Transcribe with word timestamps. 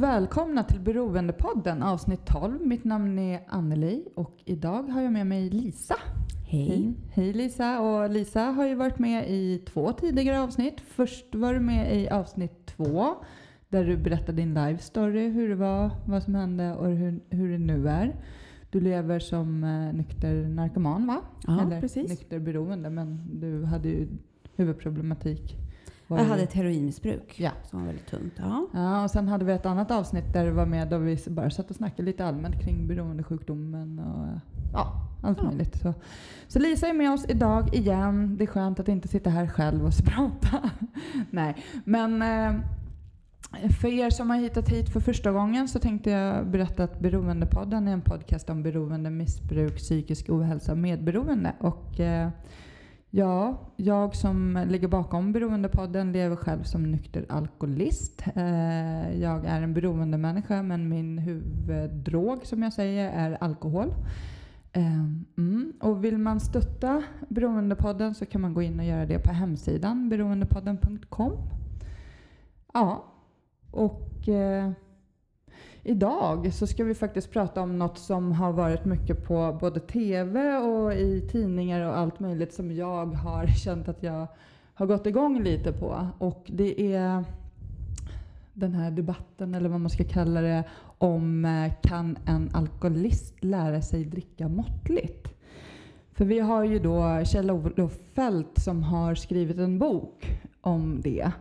Och 0.00 0.04
välkomna 0.04 0.64
till 0.64 0.80
Beroendepodden 0.80 1.82
avsnitt 1.82 2.26
12. 2.26 2.66
Mitt 2.66 2.84
namn 2.84 3.18
är 3.18 3.40
Anneli 3.48 4.04
och 4.14 4.36
idag 4.44 4.82
har 4.82 5.02
jag 5.02 5.12
med 5.12 5.26
mig 5.26 5.50
Lisa. 5.50 5.94
Hej. 6.46 6.94
Hej 7.12 7.32
Lisa. 7.32 7.80
Och 7.80 8.10
Lisa 8.10 8.40
har 8.40 8.66
ju 8.66 8.74
varit 8.74 8.98
med 8.98 9.30
i 9.30 9.58
två 9.58 9.92
tidigare 9.92 10.40
avsnitt. 10.40 10.80
Först 10.80 11.34
var 11.34 11.54
du 11.54 11.60
med 11.60 12.00
i 12.00 12.08
avsnitt 12.08 12.66
två 12.66 13.14
där 13.68 13.84
du 13.84 13.96
berättade 13.96 14.32
din 14.32 14.54
live 14.54 14.78
story, 14.78 15.28
hur 15.28 15.48
det 15.48 15.54
var, 15.54 15.90
vad 16.06 16.22
som 16.22 16.34
hände 16.34 16.74
och 16.74 16.86
hur, 16.86 17.20
hur 17.30 17.52
det 17.52 17.58
nu 17.58 17.88
är. 17.88 18.16
Du 18.70 18.80
lever 18.80 19.18
som 19.18 19.64
eh, 19.64 19.92
nykter 19.92 20.48
narkoman 20.48 21.06
va? 21.06 21.20
Ja, 21.46 21.62
Eller 21.62 21.80
precis. 21.80 22.10
nykter 22.10 22.38
beroende 22.38 22.90
men 22.90 23.40
du 23.40 23.64
hade 23.64 23.88
ju 23.88 24.08
huvudproblematik. 24.56 25.56
Jag 26.18 26.24
hade 26.24 26.42
ett 26.42 26.52
heroinmissbruk 26.52 27.34
Ja. 27.40 27.50
som 27.70 27.80
var 27.80 27.86
väldigt 27.86 28.06
tungt. 28.06 28.32
Ja. 28.36 28.66
Ja, 28.74 29.04
och 29.04 29.10
sen 29.10 29.28
hade 29.28 29.44
vi 29.44 29.52
ett 29.52 29.66
annat 29.66 29.90
avsnitt 29.90 30.32
där 30.32 30.44
du 30.44 30.50
var 30.50 30.66
med 30.66 30.88
då 30.88 30.98
vi 30.98 31.18
bara 31.28 31.50
satt 31.50 31.70
och 31.70 31.76
snackade 31.76 32.02
lite 32.02 32.24
allmänt 32.26 32.60
kring 32.62 32.86
beroendesjukdomen 32.86 33.98
och 33.98 34.26
ja, 34.72 34.92
allt 35.22 35.38
Ja. 35.42 35.44
möjligt. 35.44 35.76
Så. 35.80 35.94
så 36.48 36.58
Lisa 36.58 36.86
är 36.88 36.92
med 36.92 37.12
oss 37.12 37.24
idag 37.28 37.74
igen. 37.74 38.36
Det 38.36 38.44
är 38.44 38.46
skönt 38.46 38.80
att 38.80 38.88
inte 38.88 39.08
sitta 39.08 39.30
här 39.30 39.46
själv 39.46 39.84
och 39.86 39.92
prata. 40.04 40.70
Nej, 41.30 41.56
men 41.84 42.22
eh, 42.22 42.60
för 43.80 43.88
er 43.88 44.10
som 44.10 44.30
har 44.30 44.36
hittat 44.36 44.68
hit 44.68 44.88
för 44.92 45.00
första 45.00 45.32
gången 45.32 45.68
så 45.68 45.78
tänkte 45.78 46.10
jag 46.10 46.46
berätta 46.46 46.84
att 46.84 47.00
Beroendepodden 47.00 47.88
är 47.88 47.92
en 47.92 48.00
podcast 48.00 48.50
om 48.50 48.62
beroende, 48.62 49.10
missbruk, 49.10 49.76
psykisk 49.76 50.30
ohälsa 50.30 50.72
och 50.72 50.78
medberoende. 50.78 51.52
Och 51.60 52.00
eh, 52.00 52.28
Ja, 53.12 53.58
jag 53.76 54.16
som 54.16 54.64
ligger 54.68 54.88
bakom 54.88 55.32
Beroendepodden 55.32 56.12
lever 56.12 56.36
själv 56.36 56.62
som 56.62 56.82
nykter 56.90 57.26
alkoholist. 57.28 58.22
Eh, 58.34 59.20
jag 59.20 59.44
är 59.44 59.62
en 59.62 59.74
beroendemänniska 59.74 60.62
men 60.62 60.88
min 60.88 61.18
huvuddrog 61.18 62.46
som 62.46 62.62
jag 62.62 62.72
säger 62.72 63.10
är 63.10 63.42
alkohol. 63.42 63.94
Eh, 64.72 65.04
mm. 65.38 65.72
Och 65.80 66.04
vill 66.04 66.18
man 66.18 66.40
stötta 66.40 67.02
Beroendepodden 67.28 68.14
så 68.14 68.26
kan 68.26 68.40
man 68.40 68.54
gå 68.54 68.62
in 68.62 68.80
och 68.80 68.86
göra 68.86 69.06
det 69.06 69.18
på 69.18 69.32
hemsidan 69.32 70.08
beroendepodden.com. 70.08 71.32
Ja, 72.72 73.04
och 73.70 74.28
eh, 74.28 74.70
Idag 75.90 76.52
så 76.52 76.66
ska 76.66 76.84
vi 76.84 76.94
faktiskt 76.94 77.30
prata 77.30 77.60
om 77.60 77.78
något 77.78 77.98
som 77.98 78.32
har 78.32 78.52
varit 78.52 78.84
mycket 78.84 79.24
på 79.24 79.58
både 79.60 79.80
TV 79.80 80.56
och 80.56 80.94
i 80.94 81.28
tidningar 81.32 81.88
och 81.88 81.98
allt 81.98 82.20
möjligt 82.20 82.54
som 82.54 82.72
jag 82.72 83.06
har 83.06 83.46
känt 83.64 83.88
att 83.88 84.02
jag 84.02 84.26
har 84.74 84.86
gått 84.86 85.06
igång 85.06 85.42
lite 85.42 85.72
på. 85.72 86.08
Och 86.18 86.44
det 86.46 86.94
är 86.94 87.24
den 88.52 88.74
här 88.74 88.90
debatten, 88.90 89.54
eller 89.54 89.68
vad 89.68 89.80
man 89.80 89.90
ska 89.90 90.04
kalla 90.04 90.40
det, 90.40 90.64
om 90.98 91.44
eh, 91.44 91.72
kan 91.82 92.18
en 92.26 92.50
alkoholist 92.52 93.44
lära 93.44 93.82
sig 93.82 94.04
dricka 94.04 94.48
måttligt? 94.48 95.28
För 96.12 96.24
vi 96.24 96.38
har 96.38 96.64
ju 96.64 96.78
då 96.78 97.24
Kjell-Olof 97.24 97.98
Fält 98.14 98.58
som 98.58 98.82
har 98.82 99.14
skrivit 99.14 99.58
en 99.58 99.78
bok 99.78 100.40
om 100.60 101.00
det. 101.00 101.32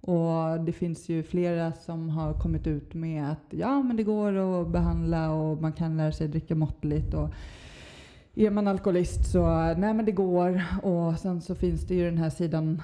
Och 0.00 0.60
det 0.60 0.72
finns 0.72 1.08
ju 1.08 1.22
flera 1.22 1.72
som 1.72 2.08
har 2.08 2.32
kommit 2.32 2.66
ut 2.66 2.94
med 2.94 3.30
att 3.30 3.44
ja, 3.50 3.82
men 3.82 3.96
det 3.96 4.02
går 4.02 4.60
att 4.62 4.68
behandla 4.68 5.32
och 5.32 5.62
man 5.62 5.72
kan 5.72 5.96
lära 5.96 6.12
sig 6.12 6.28
dricka 6.28 6.54
måttligt. 6.54 7.14
Och 7.14 7.28
är 8.34 8.50
man 8.50 8.68
alkoholist 8.68 9.30
så 9.30 9.46
nej, 9.76 9.94
men 9.94 10.04
det 10.04 10.12
går. 10.12 10.62
Och 10.82 11.18
sen 11.18 11.40
så 11.40 11.54
finns 11.54 11.86
det 11.86 11.94
ju 11.94 12.04
den 12.04 12.18
här 12.18 12.30
sidan, 12.30 12.82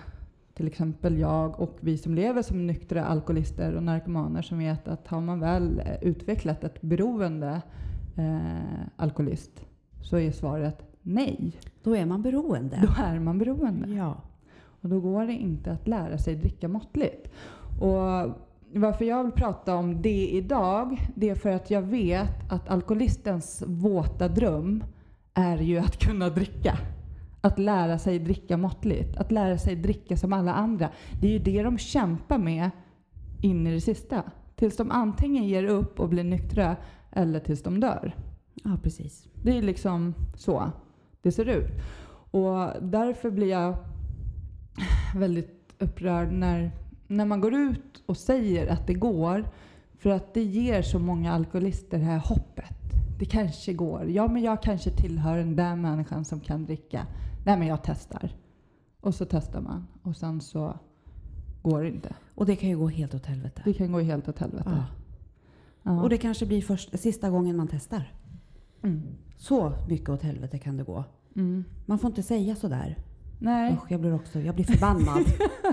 till 0.55 0.67
exempel 0.67 1.19
jag 1.19 1.61
och 1.61 1.77
vi 1.81 1.99
som 1.99 2.15
lever 2.15 2.43
som 2.43 2.67
nyktra 2.67 3.05
alkoholister 3.05 3.75
och 3.75 3.83
narkomaner 3.83 4.43
som 4.43 4.59
vet 4.59 4.89
att 4.89 5.07
har 5.07 5.21
man 5.21 5.41
väl 5.41 5.83
utvecklat 6.03 6.65
ett 6.65 6.83
beroende 6.83 7.63
eh, 8.17 8.87
alkoholist 8.97 9.65
så 10.03 10.19
är 10.19 10.31
svaret 10.31 10.83
nej. 11.03 11.53
Då 11.83 11.97
är 11.97 12.07
man 12.07 12.23
beroende. 12.23 12.83
Då 12.83 13.03
är 13.03 13.19
man 13.19 13.39
beroende. 13.39 13.89
Ja. 13.89 14.17
Och 14.81 14.89
då 14.89 15.01
går 15.01 15.27
det 15.27 15.33
inte 15.33 15.73
att 15.73 15.89
lära 15.89 16.19
sig 16.19 16.35
dricka 16.35 16.69
måttligt. 16.69 17.29
Och 17.81 18.37
varför 18.75 19.05
jag 19.05 19.25
vill 19.25 19.33
prata 19.33 19.75
om 19.75 20.03
det 20.03 20.29
idag, 20.29 21.09
det 21.15 21.29
är 21.29 21.35
för 21.35 21.51
att 21.51 21.71
jag 21.71 21.83
vet 21.83 22.53
att 22.53 22.69
alkoholistens 22.69 23.63
våta 23.67 24.29
dröm 24.29 24.85
är 25.35 25.59
ju 25.59 25.79
att 25.79 25.99
kunna 25.99 26.29
dricka. 26.29 26.79
Att 27.41 27.59
lära 27.59 27.99
sig 27.99 28.19
dricka 28.19 28.57
måttligt. 28.57 29.17
Att 29.17 29.33
lära 29.33 29.59
sig 29.59 29.77
dricka 29.77 30.17
som 30.17 30.33
alla 30.33 30.55
andra. 30.55 30.91
Det 31.21 31.27
är 31.29 31.33
ju 31.33 31.39
det 31.39 31.63
de 31.63 31.79
kämpar 31.79 32.39
med 32.39 32.71
in 33.43 33.67
i 33.67 33.73
det 33.73 33.81
sista. 33.81 34.23
Tills 34.57 34.77
de 34.77 34.91
antingen 34.91 35.45
ger 35.45 35.65
upp 35.65 36.01
och 36.01 36.09
blir 36.09 36.25
nyktra 36.25 36.77
eller 37.13 37.41
tills 37.41 37.63
de 37.63 37.81
dör. 37.81 38.15
ja, 38.55 38.79
precis. 38.83 39.29
Det 39.43 39.59
är 39.59 39.63
liksom 39.63 40.15
så 40.35 40.71
det 41.23 41.33
ser 41.33 41.49
ut. 41.49 41.71
Och 42.31 42.69
därför 42.83 43.31
blir 43.31 43.51
jag 43.51 43.77
väldigt 45.15 45.75
upprörd 45.79 46.33
när, 46.33 46.71
när 47.07 47.25
man 47.25 47.41
går 47.41 47.55
ut 47.55 48.03
och 48.07 48.17
säger 48.17 48.67
att 48.67 48.87
det 48.87 48.95
går. 48.95 49.49
För 49.99 50.11
att 50.11 50.35
det 50.35 50.43
ger 50.43 50.83
så 50.83 50.99
många 50.99 51.33
alkoholister 51.33 51.99
det 51.99 52.05
här 52.05 52.19
hoppet. 52.19 52.77
Det 53.19 53.25
kanske 53.25 53.73
går. 53.73 54.11
Ja, 54.11 54.29
men 54.29 54.43
jag 54.43 54.63
kanske 54.63 54.91
tillhör 54.91 55.39
den 55.39 55.57
där 55.57 55.77
människan 55.77 56.25
som 56.25 56.41
kan 56.41 56.65
dricka. 56.65 57.07
Nej, 57.47 57.59
men 57.59 57.69
jag 57.69 57.79
testar. 57.83 58.35
Och 59.01 59.15
så 59.15 59.25
testar 59.25 59.61
man. 59.61 59.87
Och 60.03 60.17
sen 60.17 60.41
så 60.41 60.79
går 61.63 61.83
det 61.83 61.89
inte. 61.89 62.15
Och 62.35 62.47
det 62.47 62.57
kan 62.57 62.69
ju 62.69 62.79
gå 62.79 62.89
helt 62.89 63.15
åt 63.15 63.27
helvete. 63.27 63.63
Det 63.65 63.75
kan 63.75 63.93
gå 63.93 64.01
helt 64.01 64.29
åt 64.29 64.39
helvete. 64.39 64.71
Ja. 64.71 64.85
Ja. 65.83 66.03
Och 66.03 66.09
det 66.09 66.19
kanske 66.19 66.47
blir 66.47 66.63
först, 66.63 66.99
sista 66.99 67.31
gången 67.31 67.57
man 67.57 67.69
testar. 67.69 68.13
Mm. 68.83 69.03
Så 69.37 69.73
mycket 69.89 70.09
åt 70.09 70.23
helvete 70.23 70.59
kan 70.59 70.77
det 70.77 70.85
gå. 70.85 71.05
Mm. 71.37 71.65
Man 71.87 71.99
får 71.99 72.11
inte 72.11 72.23
säga 72.23 72.57
sådär. 72.57 72.97
Nej. 73.39 73.73
Usch, 73.73 73.91
jag 73.93 74.01
blir 74.01 74.15
också, 74.15 74.41
jag 74.41 74.55
blir 74.55 74.65
förbannad. 74.65 75.25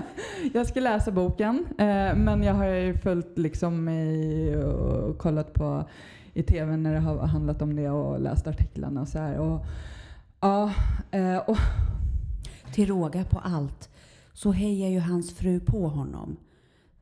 Jag 0.54 0.66
ska 0.66 0.80
läsa 0.80 1.10
boken, 1.12 1.64
eh, 1.78 2.16
men 2.16 2.42
jag 2.42 2.54
har 2.54 2.66
ju 2.66 2.94
följt 2.94 3.38
liksom 3.38 3.88
i, 3.88 4.54
och 4.56 5.18
kollat 5.18 5.52
på 5.52 5.88
i 6.34 6.42
tv 6.42 6.76
när 6.76 6.94
det 6.94 7.00
har 7.00 7.26
handlat 7.26 7.62
om 7.62 7.76
det 7.76 7.90
och 7.90 8.20
läst 8.20 8.46
artiklarna 8.46 9.00
och 9.00 9.08
så 9.08 9.18
här. 9.18 9.38
Och, 9.38 9.64
ja, 10.40 10.72
eh, 11.10 11.36
och, 11.36 11.56
Till 12.72 12.88
råga 12.88 13.24
på 13.24 13.38
allt 13.38 13.90
så 14.32 14.52
hejar 14.52 14.88
ju 14.88 14.98
hans 14.98 15.34
fru 15.34 15.60
på 15.60 15.88
honom. 15.88 16.36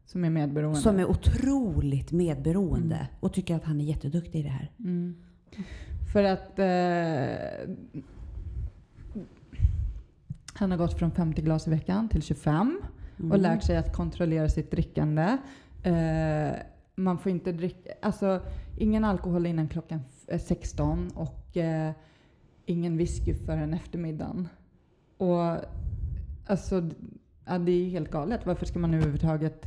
som 0.07 0.25
är 0.25 0.31
medberoende. 0.31 0.81
Som 0.81 0.99
är 0.99 1.11
otroligt 1.11 2.13
medberoende 2.13 2.95
Mm. 2.97 3.07
och 3.21 3.33
tycker 3.33 3.57
att 3.57 3.65
han 3.65 3.81
är 3.81 3.85
jätteduktig 3.85 4.39
i 4.41 4.43
det 4.43 4.49
här. 4.49 4.71
Mm. 4.79 5.17
För 6.13 6.25
att 6.25 6.59
eh, 6.59 8.03
han 10.63 10.71
har 10.71 10.79
gått 10.79 10.99
från 10.99 11.11
50 11.11 11.43
glas 11.43 11.67
i 11.67 11.71
veckan 11.71 12.09
till 12.09 12.23
25 12.23 12.81
och 13.17 13.25
Mm. 13.25 13.41
lärt 13.41 13.63
sig 13.63 13.77
att 13.77 13.93
kontrollera 13.93 14.49
sitt 14.49 14.71
drickande. 14.71 15.37
Eh, 15.83 16.53
man 16.95 17.19
får 17.19 17.33
inte 17.33 17.53
dricka, 17.53 17.91
alltså 18.03 18.41
ingen 18.79 19.05
alkohol 19.05 19.47
innan 19.47 19.69
klockan 19.69 20.01
f- 20.09 20.25
eh, 20.29 20.39
16 20.41 21.11
och 21.15 21.57
eh, 21.57 21.93
ingen 22.67 22.97
whisky 22.97 23.35
förrän 23.35 23.75
eftermiddagen. 23.75 24.49
Och 25.17 25.57
alltså, 26.47 26.91
ja, 27.47 27.59
det 27.59 27.73
är 27.73 27.89
helt 27.91 28.11
galet. 28.11 28.47
Varför 28.47 28.67
ska 28.67 28.79
man 28.79 28.95
överhuvudtaget 28.95 29.67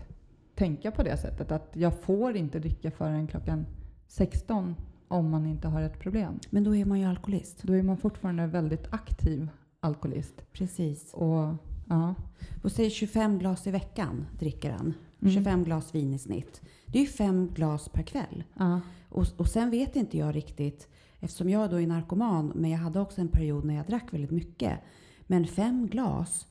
tänka 0.55 0.91
på 0.91 1.03
det 1.03 1.17
sättet? 1.17 1.51
Att 1.51 1.69
jag 1.73 1.94
får 2.01 2.35
inte 2.35 2.59
dricka 2.59 2.91
förrän 2.91 3.28
klockan 3.28 3.66
16 4.08 4.75
om 5.08 5.29
man 5.29 5.46
inte 5.46 5.67
har 5.67 5.81
ett 5.81 5.99
problem. 5.99 6.40
Men 6.49 6.64
då 6.64 6.75
är 6.75 6.85
man 6.85 6.99
ju 6.99 7.05
alkoholist. 7.05 7.64
Då 7.64 7.73
är 7.73 7.84
man 7.84 7.97
fortfarande 7.97 8.47
väldigt 8.47 8.87
aktiv 8.93 9.49
alkoholist. 9.85 10.41
Precis. 10.52 11.14
Och, 11.14 11.53
ja. 11.90 12.16
Och 12.64 12.72
säg 12.72 12.90
25 12.90 13.40
glas 13.40 13.67
i 13.67 13.72
veckan 13.72 14.26
dricker 14.40 14.72
han. 14.72 14.93
Mm. 15.22 15.34
25 15.34 15.64
glas 15.64 15.96
vin 15.96 16.14
i 16.14 16.20
snitt. 16.20 16.61
Det 16.85 16.97
är 16.97 17.02
ju 17.02 17.08
fem 17.08 17.47
glas 17.47 17.90
per 17.90 18.03
kväll. 18.03 18.43
Ja. 18.53 18.82
Och, 19.09 19.26
och 19.37 19.47
sen 19.47 19.70
vet 19.70 19.96
inte 19.96 20.17
jag 20.17 20.35
riktigt, 20.35 20.87
eftersom 21.20 21.49
jag 21.49 21.70
då 21.70 21.82
är 21.82 21.87
narkoman, 21.87 22.52
men 22.55 22.72
jag 22.72 22.79
hade 22.79 22.99
också 22.99 23.22
en 23.22 23.28
period 23.28 23.66
när 23.66 23.76
jag 23.76 23.85
drack 23.85 24.14
väldigt 24.14 24.32
mycket. 24.32 24.79
Men 25.22 25.47
fem 25.47 25.88
glas, 25.88 26.47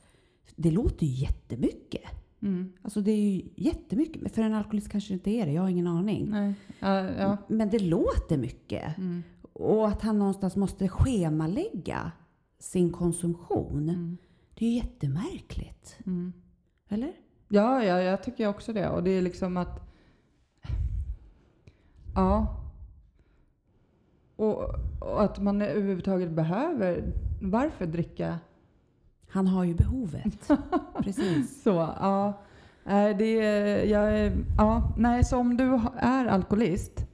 det 0.55 0.71
låter 0.71 1.05
ju 1.05 1.11
jättemycket. 1.11 2.03
Mm. 2.41 2.73
Alltså 2.81 3.01
det 3.01 3.11
är 3.11 3.21
ju 3.21 3.41
jättemycket. 3.55 4.35
För 4.35 4.41
en 4.41 4.53
alkoholist 4.53 4.89
kanske 4.89 5.09
det 5.09 5.13
inte 5.13 5.29
är 5.29 5.45
det, 5.45 5.51
jag 5.51 5.61
har 5.61 5.69
ingen 5.69 5.87
aning. 5.87 6.29
Nej. 6.29 6.53
Ja, 6.79 7.11
ja. 7.11 7.37
Men 7.47 7.69
det 7.69 7.79
låter 7.79 8.37
mycket. 8.37 8.97
Mm. 8.97 9.23
Och 9.53 9.87
att 9.87 10.01
han 10.01 10.19
någonstans 10.19 10.55
måste 10.55 10.87
schemalägga 10.87 12.11
sin 12.59 12.91
konsumtion. 12.91 13.89
Mm. 13.89 14.17
Det 14.53 14.65
är 14.65 14.69
ju 14.69 14.75
jättemärkligt. 14.75 15.97
Mm. 16.05 16.33
Eller? 16.89 17.13
Ja, 17.47 17.83
ja, 17.83 18.01
jag 18.01 18.23
tycker 18.23 18.47
också 18.47 18.73
det. 18.73 18.89
Och 18.89 19.03
det 19.03 19.11
är 19.11 19.21
liksom 19.21 19.57
att... 19.57 19.81
Ja. 22.15 22.57
Och, 24.35 24.63
och 24.99 25.23
att 25.23 25.41
man 25.41 25.61
överhuvudtaget 25.61 26.31
behöver... 26.31 27.13
Varför 27.41 27.85
dricka 27.85 28.39
Han 29.27 29.47
har 29.47 29.63
ju 29.63 29.73
behovet. 29.73 30.51
Precis. 31.03 31.63
så? 31.63 31.69
Ja. 31.99 32.41
Nej, 32.83 33.13
det 33.13 33.39
är, 33.41 33.85
jag 33.85 34.31
ja, 34.57 34.93
nej, 34.97 35.23
så 35.23 35.37
om 35.37 35.57
du 35.57 35.79
är 35.97 36.25
alkoholist 36.25 37.05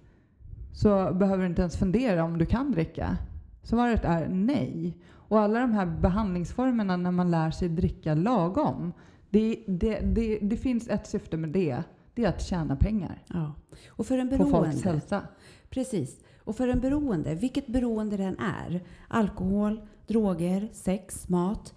så 0.73 1.13
behöver 1.13 1.43
du 1.43 1.49
inte 1.49 1.61
ens 1.61 1.77
fundera 1.77 2.23
om 2.23 2.37
du 2.37 2.45
kan 2.45 2.71
dricka. 2.71 3.17
Svaret 3.63 4.05
är 4.05 4.27
nej. 4.29 4.97
Och 5.31 5.39
alla 5.39 5.59
de 5.59 5.73
här 5.73 5.85
behandlingsformerna 5.85 6.97
när 6.97 7.11
man 7.11 7.31
lär 7.31 7.51
sig 7.51 7.69
dricka 7.69 8.13
lagom. 8.13 8.93
Det, 9.29 9.63
det, 9.67 9.99
det, 9.99 10.39
det 10.41 10.57
finns 10.57 10.87
ett 10.87 11.07
syfte 11.07 11.37
med 11.37 11.49
det. 11.49 11.83
Det 12.13 12.23
är 12.25 12.29
att 12.29 12.41
tjäna 12.41 12.75
pengar 12.75 13.23
Ja. 13.27 13.53
Och 13.89 14.05
för 14.05 14.17
en 14.17 14.29
på 14.29 14.37
folks 14.37 14.51
beroende, 14.51 14.89
hälsa. 14.89 15.21
precis. 15.69 16.19
Och 16.43 16.55
för 16.55 16.67
en 16.67 16.79
beroende, 16.79 17.35
vilket 17.35 17.67
beroende 17.67 18.17
den 18.17 18.39
är, 18.39 18.83
alkohol, 19.07 19.81
droger, 20.11 20.69
sex, 20.71 21.29
mat. 21.29 21.73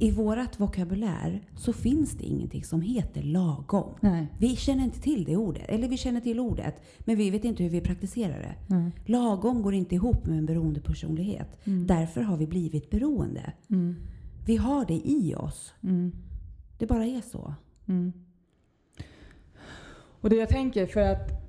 I 0.00 0.10
vårat 0.10 0.60
vokabulär 0.60 1.40
så 1.56 1.72
finns 1.72 2.12
det 2.12 2.24
ingenting 2.24 2.64
som 2.64 2.80
heter 2.80 3.22
lagom. 3.22 3.94
Nej. 4.00 4.26
Vi 4.38 4.56
känner 4.56 4.84
inte 4.84 5.00
till 5.00 5.24
det 5.24 5.36
ordet, 5.36 5.68
eller 5.68 5.88
vi 5.88 5.96
känner 5.96 6.20
till 6.20 6.40
ordet, 6.40 6.74
men 6.98 7.16
vi 7.16 7.30
vet 7.30 7.44
inte 7.44 7.62
hur 7.62 7.70
vi 7.70 7.80
praktiserar 7.80 8.38
det. 8.38 8.74
Nej. 8.74 8.92
Lagom 9.04 9.62
går 9.62 9.74
inte 9.74 9.94
ihop 9.94 10.26
med 10.26 10.38
en 10.38 10.46
beroende 10.46 10.80
personlighet. 10.80 11.66
Mm. 11.66 11.86
Därför 11.86 12.20
har 12.20 12.36
vi 12.36 12.46
blivit 12.46 12.90
beroende. 12.90 13.52
Mm. 13.70 13.96
Vi 14.46 14.56
har 14.56 14.84
det 14.86 15.00
i 15.04 15.34
oss. 15.34 15.74
Mm. 15.82 16.12
Det 16.78 16.86
bara 16.86 17.06
är 17.06 17.20
så. 17.20 17.54
Mm. 17.86 18.12
Och 20.20 20.30
det 20.30 20.36
jag 20.36 20.48
tänker 20.48 20.86
för 20.86 21.00
att, 21.00 21.43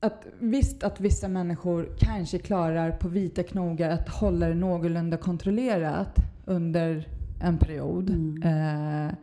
att 0.00 0.26
visst 0.38 0.82
att 0.82 1.00
vissa 1.00 1.28
människor 1.28 1.88
kanske 1.98 2.38
klarar 2.38 2.90
på 2.90 3.08
vita 3.08 3.42
knogar 3.42 3.90
att 3.90 4.08
hålla 4.08 4.48
det 4.48 4.54
någorlunda 4.54 5.16
kontrollerat 5.16 6.16
under 6.44 7.08
en 7.42 7.58
period. 7.58 8.10
Mm. 8.10 8.42
Eh, 8.42 9.14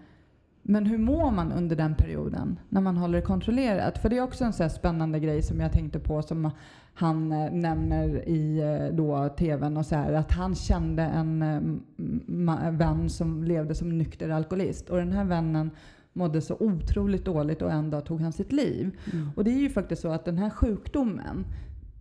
men 0.62 0.86
hur 0.86 0.98
mår 0.98 1.32
man 1.32 1.52
under 1.52 1.76
den 1.76 1.96
perioden 1.96 2.60
när 2.70 2.82
man 2.82 2.98
håller 2.98 3.20
det 3.20 3.26
kontrollerat? 3.26 3.98
För 3.98 4.10
det 4.10 4.18
är 4.18 4.22
också 4.22 4.44
en 4.44 4.54
så 4.54 4.70
spännande 4.70 5.20
grej 5.20 5.42
som 5.42 5.60
jag 5.60 5.72
tänkte 5.72 6.00
på 6.00 6.22
som 6.22 6.52
han 6.94 7.32
eh, 7.32 7.52
nämner 7.52 8.30
i 8.30 8.60
eh, 8.60 8.96
då 8.96 9.30
tvn 9.30 9.78
och 9.78 9.86
så 9.86 9.96
här 9.96 10.14
att 10.14 10.32
han 10.32 10.56
kände 10.56 11.04
en 11.04 11.42
eh, 11.42 12.72
vän 12.72 13.10
som 13.10 13.44
levde 13.44 13.76
som 13.76 13.98
nykter 13.98 14.30
alkoholist 14.30 14.90
och 14.90 14.98
den 14.98 15.12
här 15.12 15.26
vännen 15.26 15.72
mådde 16.16 16.42
så 16.42 16.56
otroligt 16.60 17.26
dåligt 17.26 17.62
och 17.62 17.72
en 17.72 17.90
dag 17.90 18.06
tog 18.06 18.22
han 18.22 18.34
sitt 18.34 18.52
liv. 18.52 18.98
Mm. 19.14 19.30
Och 19.36 19.44
det 19.44 19.52
är 19.52 19.60
ju 19.60 19.70
faktiskt 19.70 20.02
så 20.02 20.12
att 20.12 20.26
den 20.26 20.38
här 20.38 20.50
sjukdomen, 20.50 21.46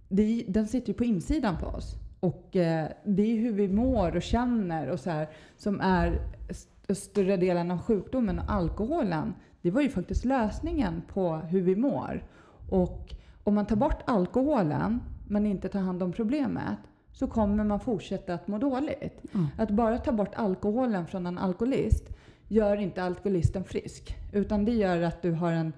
det, 0.08 0.44
den 0.48 0.66
sitter 0.66 0.88
ju 0.88 0.94
på 0.94 1.04
insidan 1.04 1.56
på 1.60 1.66
oss. 1.66 1.94
Och 2.20 2.56
eh, 2.56 2.88
det 3.04 3.22
är 3.22 3.36
hur 3.40 3.52
vi 3.52 3.68
mår 3.68 4.16
och 4.16 4.22
känner 4.22 4.88
och 4.90 5.00
så 5.00 5.10
här 5.10 5.28
som 5.56 5.80
är 5.80 6.20
st- 6.48 6.94
större 6.94 7.36
delen 7.36 7.70
av 7.70 7.78
sjukdomen. 7.78 8.38
Och 8.38 8.52
alkoholen, 8.52 9.34
det 9.62 9.70
var 9.70 9.80
ju 9.82 9.88
faktiskt 9.88 10.24
lösningen 10.24 11.02
på 11.08 11.36
hur 11.36 11.60
vi 11.62 11.76
mår. 11.76 12.24
Och 12.70 13.14
om 13.44 13.54
man 13.54 13.66
tar 13.66 13.76
bort 13.76 14.02
alkoholen 14.04 15.00
men 15.28 15.46
inte 15.46 15.68
tar 15.68 15.80
hand 15.80 16.02
om 16.02 16.12
problemet 16.12 16.78
så 17.12 17.26
kommer 17.26 17.64
man 17.64 17.80
fortsätta 17.80 18.34
att 18.34 18.48
må 18.48 18.58
dåligt. 18.58 19.22
Ja. 19.32 19.46
Att 19.58 19.70
bara 19.70 19.98
ta 19.98 20.12
bort 20.12 20.34
alkoholen 20.34 21.06
från 21.06 21.26
en 21.26 21.38
alkoholist 21.38 22.04
gör 22.54 22.76
inte 22.76 23.02
alkoholisten 23.02 23.64
frisk. 23.64 24.16
Utan 24.32 24.64
det 24.64 24.72
gör 24.72 25.02
att 25.02 25.22
du 25.22 25.32
har 25.32 25.52
en 25.52 25.72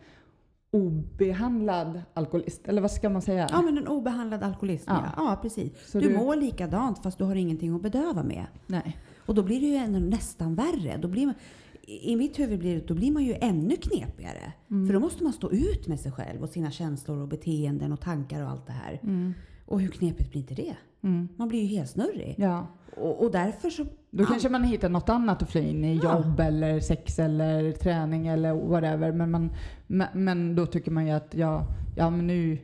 obehandlad 0.71 2.03
alkoholist. 2.15 2.69
Eller 2.69 2.81
vad 2.83 2.91
ska 2.91 3.09
man 3.11 3.23
säga? 3.23 3.49
Ja, 3.53 3.63
men 3.63 3.79
en 3.79 3.87
obehandlad 3.89 4.43
alkoholist. 4.43 4.85
Ja, 4.89 5.05
Ja. 5.17 5.39
precis. 5.43 5.73
Så 5.91 6.01
du, 6.01 6.09
du- 6.09 6.15
mår 6.15 6.37
likadant 6.37 7.03
fast 7.03 7.19
du 7.19 7.25
har 7.25 7.35
ingenting 7.35 7.75
att 7.75 7.83
bedöva 7.83 8.23
med. 8.23 8.47
Nej. 8.67 8.97
Och 9.27 9.35
då 9.35 9.43
blir 9.43 9.61
det 9.61 9.67
ju 9.67 10.01
nästan 10.01 10.55
värre. 10.55 10.97
Då 10.97 11.09
blir 11.09 11.27
man, 11.27 11.35
i 11.83 12.17
mitt 12.17 12.39
huvud 12.39 12.59
blir 12.59 12.75
det, 12.75 12.87
då 12.89 12.95
blir 12.95 13.13
man 13.13 13.25
ju 13.25 13.35
ännu 13.41 13.77
knepigare. 13.77 14.53
Mm. 14.71 14.87
För 14.87 14.95
då 14.95 15.01
måste 15.01 15.25
man 15.25 15.33
stå 15.33 15.51
ut 15.51 15.87
med 15.89 16.01
sig 16.01 16.13
själv 16.13 16.43
och 16.43 16.49
sina 16.49 16.71
känslor 16.71 17.19
och 17.19 17.29
beteenden 17.29 17.93
och 17.93 18.01
tankar 18.01 18.43
och 18.43 18.51
allt 18.51 18.67
det 18.67 18.73
här. 18.73 19.01
Mm. 19.03 19.35
Och 19.67 19.81
hur 19.81 19.89
knepigt 19.89 20.31
blir 20.31 20.41
inte 20.41 20.55
det? 20.55 20.77
Mm. 21.03 21.29
Man 21.37 21.49
blir 21.49 21.61
ju 21.61 21.67
helt 21.67 21.91
snurrig. 21.91 22.35
Ja. 22.39 22.67
Och, 22.97 23.25
och 23.25 23.31
därför 23.31 23.71
så... 23.71 23.87
Då 24.11 24.25
kanske 24.25 24.49
man 24.49 24.65
hittar 24.65 24.89
något 24.89 25.09
annat 25.09 25.43
att 25.43 25.51
fly 25.51 25.61
in 25.61 25.85
i. 25.85 26.01
Ja. 26.03 26.17
Jobb 26.17 26.41
eller 26.41 26.81
sex 26.81 27.19
eller 27.19 27.73
träning 27.73 28.27
eller 28.27 28.55
whatever. 28.55 29.13
Men, 29.13 29.31
man, 29.31 29.51
men, 29.87 30.09
men 30.13 30.57
då 30.57 30.67
tycker 30.67 30.91
man 30.91 31.07
ju 31.07 31.13
att 31.13 31.35
ja, 31.35 31.67
ja 31.97 32.11
men 32.11 32.27
nu, 32.27 32.59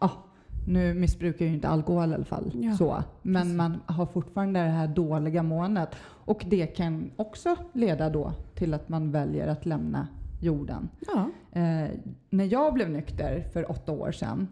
ja, 0.00 0.10
nu 0.68 0.94
missbrukar 0.94 1.44
jag 1.44 1.48
ju 1.48 1.54
inte 1.54 1.68
alkohol 1.68 2.10
i 2.10 2.14
alla 2.14 2.24
fall. 2.24 2.50
Ja, 2.54 2.76
så. 2.76 3.02
Men 3.22 3.42
precis. 3.42 3.56
man 3.56 3.80
har 3.86 4.06
fortfarande 4.06 4.60
det 4.60 4.68
här 4.68 4.88
dåliga 4.88 5.42
måendet. 5.42 5.88
Och 6.02 6.44
det 6.48 6.66
kan 6.66 7.10
också 7.16 7.56
leda 7.72 8.10
då 8.10 8.32
till 8.54 8.74
att 8.74 8.88
man 8.88 9.10
väljer 9.10 9.46
att 9.46 9.66
lämna 9.66 10.08
jorden. 10.40 10.88
Ja. 11.06 11.30
Eh, 11.60 11.90
när 12.30 12.44
jag 12.44 12.74
blev 12.74 12.90
nykter 12.90 13.48
för 13.52 13.70
åtta 13.70 13.92
år 13.92 14.12
sedan, 14.12 14.48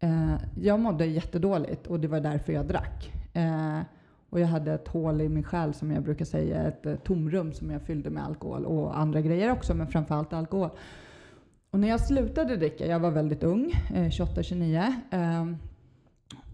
eh, 0.00 0.34
jag 0.54 0.80
mådde 0.80 1.06
jättedåligt 1.06 1.86
och 1.86 2.00
det 2.00 2.08
var 2.08 2.20
därför 2.20 2.52
jag 2.52 2.66
drack. 2.66 3.12
Eh, 3.32 3.80
och 4.30 4.40
jag 4.40 4.46
hade 4.46 4.72
ett 4.72 4.88
hål 4.88 5.20
i 5.20 5.28
min 5.28 5.44
själ 5.44 5.74
som 5.74 5.90
jag 5.90 6.02
brukar 6.02 6.24
säga, 6.24 6.62
ett 6.62 6.86
eh, 6.86 6.94
tomrum 6.94 7.52
som 7.52 7.70
jag 7.70 7.82
fyllde 7.82 8.10
med 8.10 8.24
alkohol 8.24 8.64
och 8.64 8.98
andra 8.98 9.20
grejer 9.20 9.52
också, 9.52 9.74
men 9.74 9.86
framförallt 9.86 10.32
alkohol. 10.32 10.70
Och 11.70 11.80
när 11.80 11.88
jag 11.88 12.00
slutade 12.00 12.56
dricka, 12.56 12.86
jag 12.86 13.00
var 13.00 13.10
väldigt 13.10 13.42
ung, 13.42 13.72
eh, 13.94 14.08
28-29, 14.08 14.94
eh, 15.10 15.46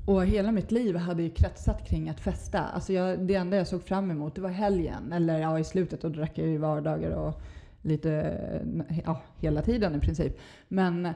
och 0.06 0.26
hela 0.26 0.52
mitt 0.52 0.70
liv 0.70 0.96
hade 0.96 1.22
ju 1.22 1.30
kretsat 1.30 1.88
kring 1.88 2.08
att 2.08 2.20
festa. 2.20 2.60
Alltså 2.60 2.92
jag, 2.92 3.26
det 3.26 3.34
enda 3.34 3.56
jag 3.56 3.68
såg 3.68 3.82
fram 3.82 4.10
emot 4.10 4.34
det 4.34 4.40
var 4.40 4.50
helgen. 4.50 5.12
Eller 5.12 5.38
ja, 5.38 5.58
i 5.58 5.64
slutet 5.64 6.00
då 6.00 6.08
drack 6.08 6.38
jag 6.38 6.48
ju 6.48 6.58
vardagar 6.58 7.10
och 7.10 7.42
lite, 7.82 8.12
eh, 8.88 8.98
ja, 9.04 9.20
hela 9.36 9.62
tiden 9.62 9.94
i 9.94 10.00
princip. 10.00 10.38
Men, 10.68 11.08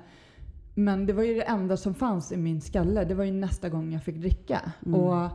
men 0.78 1.06
det 1.06 1.12
var 1.12 1.22
ju 1.22 1.34
det 1.34 1.42
enda 1.42 1.76
som 1.76 1.94
fanns 1.94 2.32
i 2.32 2.36
min 2.36 2.60
skalle. 2.60 3.04
Det 3.04 3.14
var 3.14 3.24
ju 3.24 3.32
nästa 3.32 3.68
gång 3.68 3.92
jag 3.92 4.02
fick 4.02 4.16
dricka. 4.16 4.72
Mm. 4.86 5.00
Och, 5.00 5.30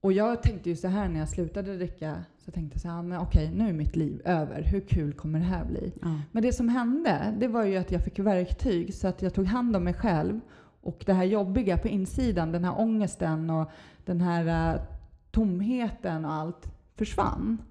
och 0.00 0.12
jag 0.12 0.42
tänkte 0.42 0.70
ju 0.70 0.76
så 0.76 0.88
här 0.88 1.08
när 1.08 1.20
jag 1.20 1.28
slutade 1.28 1.76
dricka. 1.76 2.24
Så 2.44 2.50
tänkte 2.50 2.74
jag 2.74 2.82
så 2.82 2.88
här, 2.88 3.02
men 3.02 3.18
okej 3.18 3.50
nu 3.54 3.68
är 3.68 3.72
mitt 3.72 3.96
liv 3.96 4.22
över. 4.24 4.62
Hur 4.62 4.80
kul 4.80 5.12
kommer 5.12 5.38
det 5.38 5.44
här 5.44 5.64
bli? 5.64 5.92
ja. 6.02 6.20
Men 6.32 6.42
det 6.42 6.52
som 6.52 6.68
hände, 6.68 7.34
det 7.38 7.48
var 7.48 7.64
ju 7.64 7.76
att 7.76 7.92
jag 7.92 8.04
fick 8.04 8.18
verktyg 8.18 8.94
så 8.94 9.08
att 9.08 9.22
jag 9.22 9.34
tog 9.34 9.46
hand 9.46 9.76
om 9.76 9.84
mig 9.84 9.94
själv. 9.94 10.40
Och 10.80 11.02
det 11.06 11.12
här 11.12 11.24
jobbiga 11.24 11.78
på 11.78 11.88
insidan, 11.88 12.52
den 12.52 12.64
här 12.64 12.80
ångesten 12.80 13.50
och 13.50 13.70
den 14.04 14.20
här 14.20 14.74
eh, 14.74 14.82
tomheten 15.30 16.24
och 16.24 16.32
allt 16.32 16.68
försvann. 16.96 17.62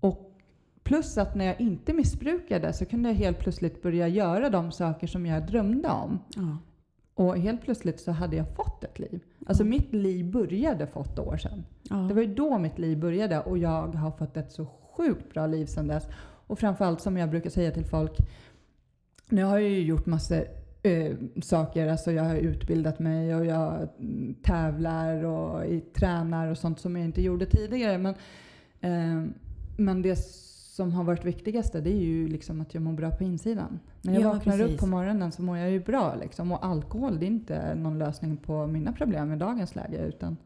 Och 0.00 0.27
plus 0.88 1.18
att 1.18 1.34
när 1.34 1.44
jag 1.44 1.60
inte 1.60 1.92
missbrukade 1.92 2.72
så 2.72 2.84
kunde 2.86 3.08
jag 3.08 3.16
helt 3.16 3.38
plötsligt 3.38 3.82
börja 3.82 4.08
göra 4.08 4.50
de 4.50 4.72
saker 4.72 5.06
som 5.06 5.26
jag 5.26 5.46
drömde 5.46 5.88
om. 5.88 6.18
Ja. 6.36 6.58
Och 7.14 7.38
helt 7.38 7.62
plötsligt 7.62 8.00
så 8.00 8.12
hade 8.12 8.36
jag 8.36 8.56
fått 8.56 8.84
ett 8.84 8.98
liv. 8.98 9.20
Alltså 9.46 9.64
mitt 9.64 9.94
liv 9.94 10.30
började 10.30 10.86
för 10.86 11.00
åtta 11.00 11.22
år 11.22 11.36
sedan. 11.36 11.64
Ja. 11.90 11.96
Det 11.96 12.14
var 12.14 12.22
ju 12.22 12.34
då 12.34 12.58
mitt 12.58 12.78
liv 12.78 12.98
började 12.98 13.40
och 13.40 13.58
jag 13.58 13.94
har 13.94 14.10
fått 14.10 14.36
ett 14.36 14.52
så 14.52 14.66
sjukt 14.96 15.34
bra 15.34 15.46
liv 15.46 15.66
sedan 15.66 15.88
dess. 15.88 16.08
Och 16.46 16.58
framförallt 16.58 17.00
som 17.00 17.16
jag 17.16 17.30
brukar 17.30 17.50
säga 17.50 17.70
till 17.70 17.84
folk, 17.84 18.16
nu 19.28 19.44
har 19.44 19.58
jag 19.58 19.70
ju 19.70 19.82
gjort 19.82 20.06
massor 20.06 20.44
eh, 20.82 21.16
saker, 21.42 21.88
alltså 21.88 22.12
jag 22.12 22.24
har 22.24 22.36
utbildat 22.36 22.98
mig 22.98 23.34
och 23.34 23.46
jag 23.46 23.88
tävlar 24.42 25.24
och 25.24 25.62
tränar 25.94 26.50
och 26.50 26.58
sånt 26.58 26.80
som 26.80 26.96
jag 26.96 27.04
inte 27.04 27.22
gjorde 27.22 27.46
tidigare. 27.46 27.98
Men, 27.98 28.14
eh, 28.80 29.30
men 29.76 30.02
det 30.02 30.16
som 30.78 30.92
har 30.92 31.04
varit 31.04 31.24
viktigaste 31.24 31.80
det 31.80 31.90
är 31.90 32.00
ju 32.04 32.28
liksom 32.28 32.60
att 32.60 32.74
jag 32.74 32.82
mår 32.82 32.92
bra 32.92 33.10
på 33.10 33.24
insidan. 33.24 33.78
När 34.02 34.12
jag 34.14 34.22
Ja, 34.22 34.32
vaknar 34.32 34.56
precis. 34.58 34.74
upp 34.74 34.80
på 34.80 34.86
morgonen 34.86 35.32
så 35.32 35.42
mår 35.42 35.58
jag 35.58 35.70
ju 35.70 35.80
bra. 35.84 36.14
Liksom. 36.20 36.52
Och 36.52 36.66
alkohol 36.66 37.18
det 37.18 37.26
är 37.26 37.30
inte 37.30 37.74
någon 37.74 37.98
lösning 37.98 38.36
på 38.36 38.66
mina 38.66 38.92
problem 38.92 39.32
i 39.32 39.36
dagens 39.36 39.74
läge. 39.74 40.06
Utan 40.06 40.36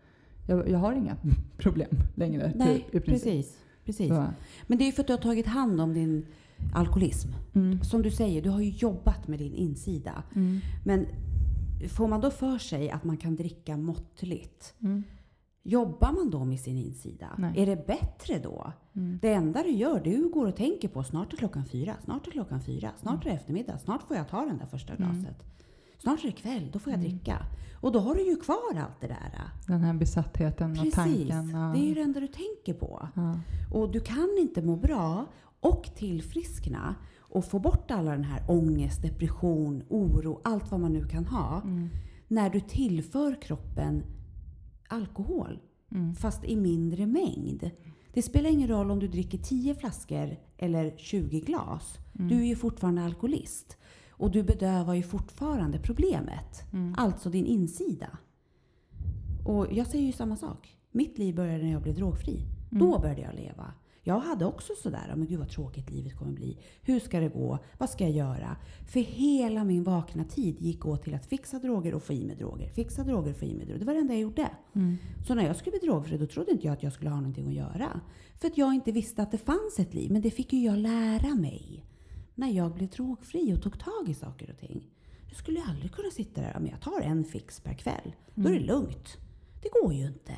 jag, 0.47 0.69
jag 0.69 0.79
har 0.79 0.93
inga 0.93 1.17
problem 1.57 1.89
längre. 2.15 2.53
Nej, 2.57 2.77
typ, 2.77 2.95
i 2.95 3.01
princip. 3.01 3.25
precis. 3.25 3.59
precis. 3.85 4.09
Så, 4.09 4.25
Men 4.67 4.79
det 4.79 4.85
är 4.85 4.87
ju 4.87 4.93
för 4.93 5.01
att 5.03 5.07
du 5.07 5.13
har 5.13 5.21
tagit 5.21 5.47
hand 5.47 5.81
om 5.81 5.95
din 5.95 6.27
alkoholism. 6.75 7.29
mm, 7.55 7.83
Som 7.85 8.03
du 8.03 8.11
säger, 8.11 8.43
du 8.43 8.51
har 8.51 8.61
ju 8.61 8.71
jobbat 8.71 9.29
med 9.29 9.39
din 9.39 9.55
insida. 9.55 10.23
mm, 10.35 10.61
Men 10.85 11.07
får 11.89 12.09
man 12.09 12.21
då 12.21 12.31
för 12.31 12.59
sig 12.59 12.91
att 12.91 13.05
man 13.05 13.17
kan 13.17 13.37
dricka 13.37 13.77
måttligt, 13.77 14.75
mm, 14.81 15.03
jobbar 15.63 16.13
man 16.13 16.31
då 16.31 16.45
med 16.45 16.61
sin 16.61 16.79
insida? 16.79 17.29
Nej. 17.39 17.63
Är 17.63 17.67
det 17.67 17.87
bättre 17.87 18.39
då? 18.39 18.73
mm. 18.97 19.19
Det 19.23 19.33
enda 19.33 19.63
du 19.63 19.71
gör, 19.71 20.01
du 20.01 20.29
går 20.29 20.47
och 20.47 20.57
tänker 20.57 20.89
på 20.89 21.03
snart 21.05 21.33
är 21.33 21.37
klockan 21.37 21.65
fyra, 21.65 21.95
snart 22.05 22.27
är 22.27 22.31
klockan 22.31 22.61
fyra, 22.63 22.91
snart 22.97 23.27
är 23.27 23.31
det 23.31 23.37
eftermiddag, 23.37 23.79
snart 23.79 24.03
får 24.03 24.17
jag 24.17 24.29
ta 24.29 24.41
den 24.45 24.59
där 24.59 24.67
första 24.67 24.93
Mm. 24.95 25.11
glaset. 25.13 25.37
Snart 25.99 26.21
är 26.25 26.27
det 26.27 26.33
kväll, 26.33 26.71
då 26.73 26.79
får 26.79 26.93
jag 26.93 27.01
Mm. 27.01 27.11
dricka. 27.11 27.47
Och 27.81 27.93
då 27.93 27.99
har 27.99 28.15
du 28.15 28.23
ju 28.31 28.37
kvar 28.37 28.77
allt 28.77 29.01
det 29.01 29.07
där. 29.07 29.33
Den 29.67 29.81
här 29.81 29.95
besattheten 29.95 30.71
och 30.71 30.77
Precis, 30.77 30.95
tanken. 30.95 31.49
Ja. 31.51 31.59
det 31.75 31.79
är 31.79 31.87
ju 31.89 31.95
det 31.95 32.01
enda 32.01 32.21
du 32.21 32.27
tänker 32.27 32.75
på. 32.75 33.09
ja. 33.15 33.39
Och 33.73 33.91
du 33.93 34.01
kan 34.01 34.29
inte 34.41 34.63
må 34.63 34.77
bra 34.77 35.27
och 35.61 35.91
tillfriskna 35.97 36.95
och 37.21 37.45
få 37.45 37.59
bort 37.59 37.91
alla 37.91 38.11
den 38.11 38.25
här 38.25 38.43
ångest, 38.49 39.03
depression, 39.03 39.83
oro, 39.89 40.41
allt 40.45 40.71
vad 40.71 40.81
man 40.81 40.93
nu 40.93 41.05
kan 41.09 41.25
ha. 41.27 41.61
Mm, 41.65 41.89
När 42.29 42.51
du 42.51 42.61
tillför 42.61 43.43
kroppen 43.43 44.03
alkohol, 44.93 45.59
mm, 45.93 46.15
fast 46.15 46.45
i 46.45 46.57
mindre 46.57 47.07
mängd. 47.07 47.71
Det 48.13 48.23
spelar 48.23 48.51
ingen 48.51 48.69
roll 48.69 48.91
om 48.91 48.99
du 48.99 49.09
dricker 49.09 49.39
10 49.39 49.75
flaskor 49.75 50.37
eller 50.57 50.95
20 50.97 51.41
glas. 51.41 51.99
Mm. 52.15 52.29
Du 52.29 52.41
är 52.41 52.47
ju 52.47 52.57
fortfarande 52.57 53.03
alkoholist. 53.05 53.77
Och 54.11 54.31
du 54.31 54.43
bedövar 54.43 54.95
ju 54.95 55.03
fortfarande 55.03 55.79
problemet. 55.79 56.73
Mm. 56.73 56.95
Alltså 56.99 57.31
din 57.31 57.47
insida. 57.47 58.19
Och 59.45 59.67
jag 59.73 59.87
säger 59.87 60.07
ju 60.07 60.13
samma 60.13 60.37
sak. 60.37 60.77
Mitt 60.91 61.19
liv 61.19 61.35
började 61.35 61.65
när 61.65 61.73
jag 61.73 61.83
blev 61.83 61.95
drogfri. 61.95 62.47
Mm. 62.73 62.85
Då 62.85 62.99
började 62.99 63.21
jag 63.21 63.35
leva. 63.35 63.73
Jag 64.05 64.21
hade 64.21 64.45
också 64.45 64.73
sådär, 64.83 65.15
men 65.17 65.27
gud 65.27 65.39
vad 65.39 65.49
tråkigt 65.49 65.91
livet 65.91 66.17
kommer 66.17 66.33
bli. 66.33 66.59
Hur 66.83 67.01
ska 67.01 67.21
det 67.21 67.29
gå? 67.29 67.59
Vad 67.79 67.91
ska 67.91 68.05
jag 68.05 68.13
göra? 68.13 68.57
För 68.89 69.01
hela 69.01 69.65
min 69.65 69.85
vakna 69.85 70.25
tid 70.25 70.61
gick 70.61 70.87
åt 70.87 71.03
till 71.03 71.15
att 71.15 71.27
fixa 71.27 71.59
droger 71.59 71.95
och 71.95 72.03
få 72.03 72.13
i 72.13 72.25
mig 72.25 72.37
droger. 72.37 72.69
Fixa 72.69 73.05
droger 73.05 73.31
och 73.31 73.37
få 73.37 73.45
i 73.45 73.55
mig 73.55 73.67
droger. 73.67 73.79
Det 73.79 73.85
var 73.85 73.95
det 73.95 74.01
enda 74.01 74.15
jag 74.15 74.21
gjorde. 74.21 74.51
Mm. 74.75 74.97
Så 75.27 75.35
när 75.35 75.47
jag 75.47 75.57
skulle 75.57 75.79
bli 75.79 75.89
drogfri 75.89 76.19
då 76.19 76.27
trodde 76.27 76.51
inte 76.51 76.67
jag 76.67 76.75
att 76.75 76.83
jag 76.83 76.93
skulle 76.93 77.11
ha 77.11 77.17
någonting 77.17 77.49
att 77.49 77.55
göra. 77.55 78.01
För 78.41 78.49
att 78.49 78.59
jag 78.59 78.75
inte 78.75 78.93
visste 78.93 79.23
att 79.23 79.31
det 79.31 79.39
fanns 79.39 79.79
ett 79.79 79.95
liv. 79.95 80.13
Men 80.13 80.23
det 80.23 80.31
fick 80.31 80.53
ju 80.53 80.65
jag 80.65 80.79
lära 80.79 81.35
mig. 81.35 81.85
När 82.35 82.49
jag 82.49 82.75
blev 82.75 82.89
drogfri 82.89 83.55
och 83.55 83.63
tog 83.63 83.79
tag 83.79 84.09
i 84.09 84.15
saker 84.15 84.51
och 84.51 84.59
ting. 84.59 84.89
Jag 85.29 85.37
skulle 85.37 85.63
aldrig 85.63 85.93
kunna 85.93 86.11
sitta 86.11 86.41
där 86.41 86.57
men 86.61 86.71
jag 86.71 86.81
tar 86.81 87.01
en 87.01 87.25
fix 87.25 87.61
per 87.61 87.75
kväll. 87.75 88.13
Då 88.35 88.49
är 88.49 88.53
det 88.53 88.61
lugnt. 88.61 89.19
Det 89.63 89.69
går 89.83 89.95
ju 89.95 90.07
inte. 90.07 90.33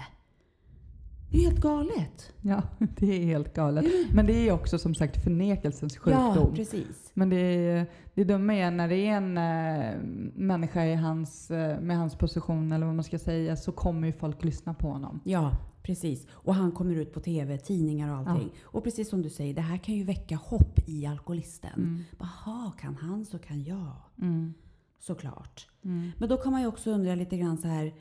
Det 1.39 1.41
är 1.41 1.51
helt 1.51 1.61
galet. 1.61 2.33
Ja, 2.41 2.63
det 2.79 3.23
är 3.23 3.25
helt 3.25 3.55
galet. 3.55 3.85
Men 4.13 4.27
det 4.27 4.49
är 4.49 4.53
också 4.53 4.79
som 4.79 4.95
sagt 4.95 5.25
förnekelsens 5.25 5.95
Ja, 5.95 6.01
sjukdom. 6.01 6.55
precis. 6.55 7.11
Men 7.15 7.31
det, 7.31 7.37
är, 7.37 7.87
det 8.15 8.25
dumma 8.25 8.55
är 8.55 8.71
när 8.71 8.89
det 8.89 8.97
är 8.97 9.17
en 9.17 9.39
äh, 9.39 10.01
människa 10.35 10.85
i 10.85 10.95
hans, 10.95 11.51
äh, 11.51 11.81
med 11.81 11.97
hans 11.97 12.17
position, 12.17 12.73
eller 12.73 12.87
vad 12.87 12.95
man 12.95 13.05
ska 13.05 13.19
säga, 13.19 13.57
så 13.57 13.73
kommer 13.73 14.07
ju 14.07 14.13
folk 14.13 14.45
lyssna 14.45 14.75
på 14.75 14.89
honom. 14.89 15.21
Ja, 15.25 15.51
precis. 15.83 16.27
Och 16.31 16.55
han 16.55 16.73
kommer 16.73 16.95
ut 16.95 17.13
på 17.13 17.21
TV, 17.21 17.59
tidningar 17.59 18.13
och 18.13 18.19
allting. 18.19 18.51
Och 18.63 18.85
precis 18.85 19.11
som 19.11 19.23
du 19.23 19.31
säger, 19.31 19.55
det 19.55 19.61
här 19.61 19.77
kan 19.77 19.95
ju 19.95 20.05
väcka 20.05 20.37
hopp 20.37 20.79
i 20.87 21.07
alkoholisten. 21.07 21.73
Mm. 21.77 22.05
Jaha, 22.19 22.73
kan 22.81 22.97
han 22.97 23.25
så 23.25 23.39
kan 23.39 23.63
jag. 23.63 23.93
Mm. 24.23 24.55
Såklart. 24.99 25.69
Mm. 25.85 26.11
Men 26.19 26.29
då 26.29 26.37
kan 26.37 26.53
man 26.53 26.61
ju 26.61 26.67
också 26.67 26.91
undra 26.91 27.15
lite 27.15 27.37
grann 27.37 27.59
så 27.59 27.69
här. 27.69 27.95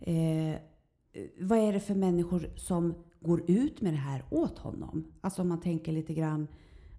Eh, 0.00 0.56
vad 1.40 1.58
är 1.58 1.72
det 1.72 1.80
för 1.80 1.94
människor 1.94 2.50
som 2.56 2.94
går 3.20 3.50
ut 3.50 3.80
med 3.80 3.92
det 3.92 3.96
här 3.96 4.22
åt 4.30 4.58
honom? 4.58 5.04
Alltså 5.20 5.42
om 5.42 5.48
man 5.48 5.60
tänker 5.60 5.92
lite 5.92 6.14
grann. 6.14 6.46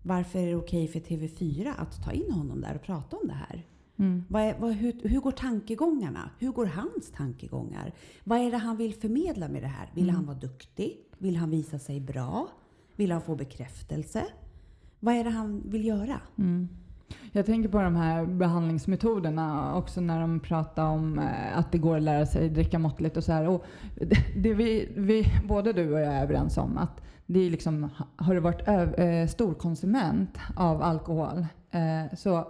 Varför 0.03 0.39
är 0.39 0.47
det 0.47 0.55
okej 0.55 0.87
för 0.87 0.99
TV4 0.99 1.73
att 1.77 2.03
ta 2.03 2.11
in 2.11 2.31
honom 2.31 2.61
där 2.61 2.75
och 2.75 2.81
prata 2.81 3.17
om 3.17 3.27
det 3.27 3.33
här? 3.33 3.65
Mm. 3.99 4.23
Vad 4.29 4.41
är, 4.41 4.59
vad, 4.59 4.71
hur, 4.73 5.09
hur 5.09 5.19
går 5.19 5.31
tankegångarna? 5.31 6.29
Hur 6.39 6.51
går 6.51 6.65
hans 6.65 7.11
tankegångar? 7.11 7.93
Vad 8.23 8.39
är 8.39 8.51
det 8.51 8.57
han 8.57 8.77
vill 8.77 8.93
förmedla 8.93 9.47
med 9.47 9.61
det 9.63 9.67
här? 9.67 9.91
Vill 9.93 10.03
Mm. 10.03 10.15
han 10.15 10.25
vara 10.25 10.37
duktig? 10.37 10.97
Vill 11.17 11.35
han 11.35 11.49
visa 11.49 11.79
sig 11.79 11.99
bra? 11.99 12.47
Vill 12.95 13.11
han 13.11 13.21
få 13.21 13.35
bekräftelse? 13.35 14.23
Vad 14.99 15.15
är 15.15 15.23
det 15.23 15.29
han 15.29 15.61
vill 15.69 15.85
göra? 15.85 16.21
Mm. 16.37 16.67
Jag 17.31 17.45
tänker 17.45 17.69
på 17.69 17.81
de 17.81 17.95
här 17.95 18.25
behandlingsmetoderna 18.25 19.75
också 19.75 20.01
när 20.01 20.21
de 20.21 20.39
pratar 20.39 20.85
om 20.85 21.19
eh, 21.19 21.57
att 21.57 21.71
det 21.71 21.77
går 21.77 21.97
att 21.97 22.03
lära 22.03 22.25
sig 22.25 22.49
dricka 22.49 22.79
måttligt 22.79 23.17
och 23.17 23.23
så 23.23 23.31
här. 23.31 23.47
Och 23.47 23.65
det, 24.35 24.53
vi, 24.53 24.89
vi, 24.95 25.25
både 25.47 25.73
du 25.73 25.93
och 25.93 25.99
jag 25.99 26.13
är 26.13 26.23
överens 26.23 26.57
om 26.57 26.77
att 26.77 27.01
det 27.25 27.39
är 27.39 27.49
liksom, 27.49 27.89
har 28.15 28.33
du 28.33 28.39
varit 28.39 28.67
ö, 28.67 28.93
eh, 28.93 29.27
storkonsument 29.27 30.37
av 30.55 30.81
alkohol 30.81 31.45
eh, 31.71 32.15
så, 32.17 32.47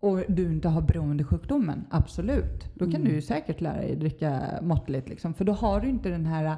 och 0.00 0.22
du 0.28 0.42
inte 0.52 0.68
har 0.68 0.82
beroendesjukdomen, 0.82 1.86
absolut. 1.90 2.74
Då 2.74 2.84
kan 2.84 2.94
Mm. 3.00 3.12
du 3.12 3.22
säkert 3.22 3.60
lära 3.60 3.76
dig 3.76 3.96
dricka 3.96 4.40
måttligt. 4.62 5.08
Liksom, 5.08 5.34
för 5.34 5.44
då 5.44 5.52
har 5.52 5.80
du 5.80 5.88
inte 5.88 6.08
den 6.08 6.26
här 6.26 6.56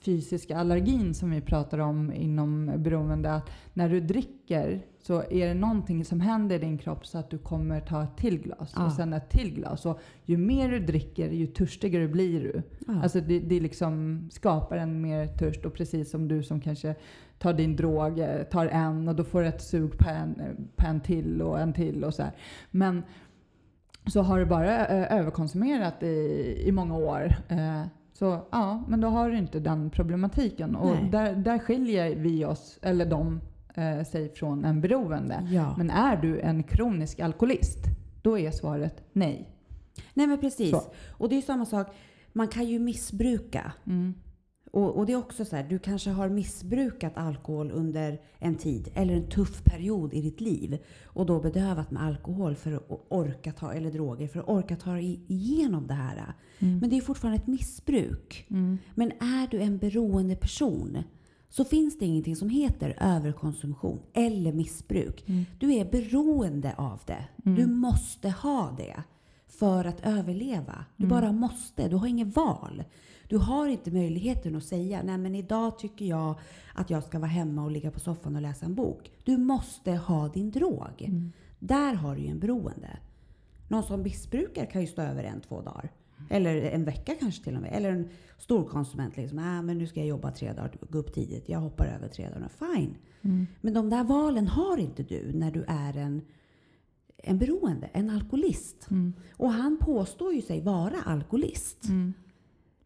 fysiska 0.00 0.56
allergin 0.56 1.14
som 1.14 1.30
vi 1.30 1.40
pratar 1.40 1.78
om 1.78 2.12
inom 2.12 2.72
beroende. 2.76 3.32
Att 3.32 3.50
när 3.74 3.88
du 3.88 4.00
dricker 4.00 4.86
så 5.02 5.22
är 5.30 5.48
det 5.48 5.54
någonting 5.54 6.04
som 6.04 6.20
händer 6.20 6.56
i 6.56 6.58
din 6.58 6.78
kropp 6.78 7.06
så 7.06 7.18
att 7.18 7.30
du 7.30 7.38
kommer 7.38 7.80
ta 7.80 8.02
ett 8.02 8.16
till 8.16 8.38
glas 8.38 8.72
Ja. 8.76 8.86
och 8.86 8.92
sen 8.92 9.12
ett 9.12 9.30
till 9.30 9.54
glas. 9.54 9.86
Och 9.86 10.00
ju 10.24 10.36
mer 10.36 10.68
du 10.68 10.78
dricker, 10.80 11.30
ju 11.30 11.46
törstigare 11.46 12.08
blir 12.08 12.40
du. 12.40 12.62
Ja. 12.86 13.02
Alltså 13.02 13.20
det, 13.20 13.40
det 13.40 13.60
liksom 13.60 14.22
skapar 14.32 14.76
en 14.76 15.00
mer 15.00 15.26
törst 15.26 15.64
och 15.64 15.74
precis 15.74 16.10
som 16.10 16.28
du 16.28 16.42
som 16.42 16.60
kanske 16.60 16.94
tar 17.38 17.52
din 17.52 17.76
drog, 17.76 18.18
eh, 18.18 18.42
tar 18.42 18.66
en 18.66 19.08
och 19.08 19.14
då 19.14 19.24
får 19.24 19.40
du 19.42 19.46
ett 19.48 19.62
sug 19.62 19.98
på 19.98 20.08
en, 20.08 20.34
på 20.76 20.86
en 20.86 21.00
till 21.00 21.42
och 21.42 21.60
en 21.60 21.72
till 21.72 22.04
och 22.04 22.14
så 22.14 22.22
här. 22.22 22.32
Men 22.70 23.02
så 24.06 24.22
har 24.22 24.38
du 24.38 24.44
bara 24.46 24.86
eh, 24.86 25.18
överkonsumerat 25.18 26.02
i, 26.02 26.06
i 26.66 26.72
många 26.72 26.96
år 26.96 27.34
eh, 27.48 27.82
så 28.18 28.46
ja, 28.50 28.84
men 28.88 29.00
då 29.00 29.08
har 29.08 29.30
du 29.30 29.38
inte 29.38 29.60
den 29.60 29.90
problematiken. 29.90 30.76
Och 30.76 30.90
Nej. 30.90 31.08
där, 31.10 31.36
där 31.36 31.58
skiljer 31.58 32.16
vi 32.16 32.44
oss, 32.44 32.78
eller 32.82 33.06
de, 33.06 33.40
eh, 33.74 34.04
sig 34.04 34.34
från 34.34 34.64
en 34.64 34.80
beroende. 34.80 35.46
ja. 35.50 35.74
Men 35.78 35.90
är 35.90 36.16
du 36.16 36.40
en 36.40 36.62
kronisk 36.62 37.20
alkoholist, 37.20 37.78
då 38.22 38.38
är 38.38 38.50
svaret 38.50 39.02
nej. 39.12 39.48
Nej 40.14 40.26
men 40.26 40.38
precis. 40.38 40.70
Så. 40.70 40.82
Och 41.10 41.28
det 41.28 41.36
är 41.36 41.42
samma 41.42 41.64
sak. 41.64 41.86
Man 42.32 42.48
kan 42.48 42.64
ju 42.64 42.78
missbruka. 42.78 43.72
Mm. 43.86 44.14
Och, 44.70 44.96
och 44.96 45.06
det 45.06 45.12
är 45.12 45.16
också 45.16 45.44
så 45.44 45.56
här, 45.56 45.66
du 45.68 45.78
kanske 45.78 46.10
har 46.10 46.28
missbrukat 46.28 47.12
alkohol 47.16 47.70
under 47.70 48.20
en 48.38 48.54
tid 48.54 48.90
eller 48.94 49.14
en 49.14 49.28
tuff 49.28 49.64
period 49.64 50.14
i 50.14 50.20
ditt 50.20 50.40
liv 50.40 50.78
och 51.04 51.26
då 51.26 51.40
bedövat 51.40 51.90
med 51.90 52.02
alkohol 52.02 52.54
för 52.54 52.72
att 52.72 53.06
orka 53.08 53.52
ta, 53.52 53.72
eller 53.72 53.90
droger 53.90 54.28
för 54.28 54.40
att 54.40 54.48
orka 54.48 54.76
ta 54.76 54.98
igenom 54.98 55.86
det 55.86 55.94
här. 55.94 56.34
Mm. 56.58 56.78
Men 56.78 56.90
det 56.90 56.96
är 56.96 57.00
fortfarande 57.00 57.38
ett 57.38 57.46
missbruk. 57.46 58.46
Mm. 58.50 58.78
Men 58.94 59.12
är 59.12 59.50
du 59.50 59.60
en 59.60 59.78
beroende 59.78 60.36
person 60.36 61.02
så 61.50 61.64
finns 61.64 61.98
det 61.98 62.04
ingenting 62.06 62.36
som 62.36 62.48
heter 62.48 62.96
överkonsumtion 63.00 64.00
eller 64.12 64.52
missbruk. 64.52 65.24
Mm. 65.28 65.44
Du 65.58 65.74
är 65.74 65.84
beroende 65.84 66.74
av 66.76 67.00
det. 67.06 67.24
Mm. 67.46 67.58
Du 67.58 67.66
måste 67.66 68.30
ha 68.30 68.74
det 68.76 69.02
för 69.48 69.84
att 69.84 70.06
överleva. 70.06 70.84
Du 70.96 71.04
Mm. 71.04 71.20
bara 71.20 71.32
måste. 71.32 71.88
Du 71.88 71.96
har 71.96 72.06
inget 72.06 72.36
val. 72.36 72.84
Du 73.28 73.36
har 73.36 73.66
inte 73.66 73.90
möjligheten 73.90 74.56
att 74.56 74.64
säga 74.64 75.02
nej 75.02 75.18
men 75.18 75.34
idag 75.34 75.78
tycker 75.78 76.04
jag 76.04 76.34
att 76.74 76.90
jag 76.90 77.04
ska 77.04 77.18
vara 77.18 77.30
hemma 77.30 77.64
och 77.64 77.70
ligga 77.70 77.90
på 77.90 78.00
soffan 78.00 78.36
och 78.36 78.42
läsa 78.42 78.66
en 78.66 78.74
bok. 78.74 79.12
Du 79.24 79.36
måste 79.36 79.92
ha 79.92 80.28
din 80.28 80.50
drog. 80.50 81.02
Mm. 81.02 81.32
Där 81.58 81.94
har 81.94 82.16
du 82.16 82.22
ju 82.22 82.28
en 82.28 82.38
beroende. 82.38 82.98
Någon 83.68 83.82
som 83.82 84.02
missbrukar 84.02 84.66
kan 84.66 84.80
ju 84.80 84.86
stå 84.86 85.02
över 85.02 85.24
en, 85.24 85.40
två 85.40 85.60
dagar. 85.60 85.90
Eller 86.30 86.62
en 86.62 86.84
vecka 86.84 87.14
kanske 87.20 87.44
till 87.44 87.56
och 87.56 87.62
med. 87.62 87.72
Eller 87.72 87.92
en 87.92 88.08
storkonsument 88.38 89.16
liksom. 89.16 89.36
Nej 89.36 89.62
men 89.62 89.78
nu 89.78 89.86
ska 89.86 90.00
jag 90.00 90.08
jobba 90.08 90.30
tre 90.30 90.52
dagar, 90.52 90.72
gå 90.90 90.98
upp 90.98 91.14
tidigt. 91.14 91.48
Jag 91.48 91.58
hoppar 91.58 91.86
över 91.86 92.08
tre 92.08 92.28
dagar. 92.28 92.50
Fine. 92.58 92.96
Mm. 93.22 93.46
Men 93.60 93.74
de 93.74 93.90
där 93.90 94.04
valen 94.04 94.48
har 94.48 94.76
inte 94.76 95.02
du 95.02 95.32
när 95.32 95.50
du 95.50 95.64
är 95.68 95.96
en, 95.96 96.22
en 97.16 97.38
beroende, 97.38 97.86
en 97.92 98.10
alkoholist. 98.10 98.90
Mm. 98.90 99.12
Och 99.32 99.52
han 99.52 99.78
påstår 99.80 100.34
ju 100.34 100.42
sig 100.42 100.60
vara 100.60 101.02
alkoholist. 101.04 101.88
Mm. 101.88 102.14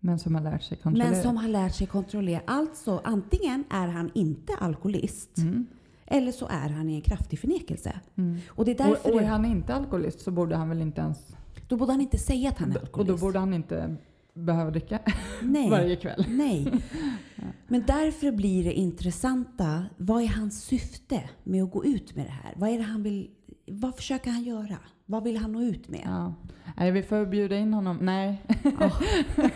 Men 0.04 0.18
som 0.18 0.35
har 0.35 0.42
lärt 0.42 0.62
sig 0.62 0.76
kontrollera. 0.76 1.11
Men 1.11 1.23
som 1.23 1.37
har 1.37 1.49
lärt 1.49 1.75
sig 1.75 1.87
kontrollera. 1.87 2.40
Alltså 2.47 3.00
antingen 3.04 3.64
är 3.71 3.88
han 3.88 4.11
inte 4.14 4.52
alkoholist. 4.54 5.38
Mm. 5.38 5.66
Eller 6.06 6.32
så 6.32 6.47
är 6.47 6.68
han 6.68 6.88
i 6.88 6.94
en 6.94 7.02
kraftig 7.02 7.38
förnekelse. 7.38 8.00
Mm. 8.16 8.38
Och 8.49 8.64
det 8.64 8.71
är 8.71 8.78
därför 8.78 9.09
och, 9.11 9.14
och 9.14 9.23
är 9.23 9.26
han 9.26 9.44
inte 9.44 9.75
alkoholist 9.75 10.21
så 10.21 10.30
borde 10.30 10.56
han 10.56 10.68
väl 10.68 10.82
inte 10.82 11.00
ens... 11.00 11.37
då 11.68 11.76
borde 11.76 11.92
han 11.92 12.00
inte 12.00 12.18
säga 12.18 12.49
att 12.49 12.59
han 12.59 12.71
är 12.71 12.75
Och 12.76 12.80
då 12.80 12.87
alkoholist. 12.87 13.21
borde 13.21 13.38
han 13.38 13.54
inte 13.54 13.97
behöva 14.35 14.71
dricka 14.71 14.99
Nej. 15.42 15.71
varje 15.71 15.97
kväll. 15.97 16.25
Nej. 16.28 16.73
Men 17.68 17.85
därför 17.87 18.32
blir 18.32 18.64
det 18.64 18.73
intressanta. 18.73 19.85
Vad 19.97 20.23
är 20.23 20.28
hans 20.28 20.62
syfte 20.64 21.30
med 21.44 21.62
att 21.62 21.71
gå 21.71 21.85
ut 21.85 22.16
med 22.16 22.26
det 22.26 22.30
här? 22.42 22.54
Vad 22.56 22.71
är 22.71 22.78
det 22.78 22.85
han 22.85 23.02
vill... 23.02 23.30
Vad 23.66 23.97
försöker 23.97 24.31
han 24.31 24.42
göra? 24.42 24.76
Vad 25.07 25.25
vill 25.25 25.37
han 25.37 25.52
nå 25.52 25.62
ut 25.62 25.88
med? 25.88 26.02
Ja. 26.04 26.35
Nej, 26.76 26.90
vi 26.90 27.02
får 27.02 27.26
bjuda 27.26 27.57
in 27.57 27.75
honom. 27.75 27.99
Nej. 28.00 28.42
Ja. 28.81 28.90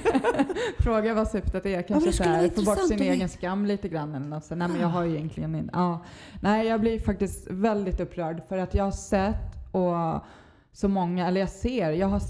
Fråga 0.78 1.14
vad 1.14 1.28
syftet 1.28 1.66
är. 1.66 1.82
Kanske 1.82 2.12
så 2.12 2.22
vara 2.24 2.34
här, 2.34 2.48
få 2.48 2.62
bort 2.62 2.88
sin 2.88 3.00
egen 3.02 3.28
skam 3.28 3.66
lite 3.66 3.88
grann. 3.88 4.14
Eller 4.14 4.26
något. 4.26 4.44
Så, 4.44 4.54
nej, 4.54 4.68
men 4.68 4.80
jag 4.80 4.88
har 4.88 5.04
ju 5.04 5.14
egentligen 5.16 5.54
inte... 5.54 5.70
Ja. 5.72 6.04
Nej, 6.40 6.66
jag 6.66 6.80
blir 6.80 7.00
faktiskt 7.00 7.46
väldigt 7.50 8.00
upprörd 8.00 8.42
för 8.48 8.58
att 8.58 8.74
jag 8.74 8.84
har 8.84 8.90
sett 8.90 9.72
och 9.72 10.24
så 10.72 10.88
många, 10.88 11.26
eller 11.28 11.40
jag 11.40 11.50
ser, 11.50 11.90
jag 11.90 12.06
har 12.08 12.20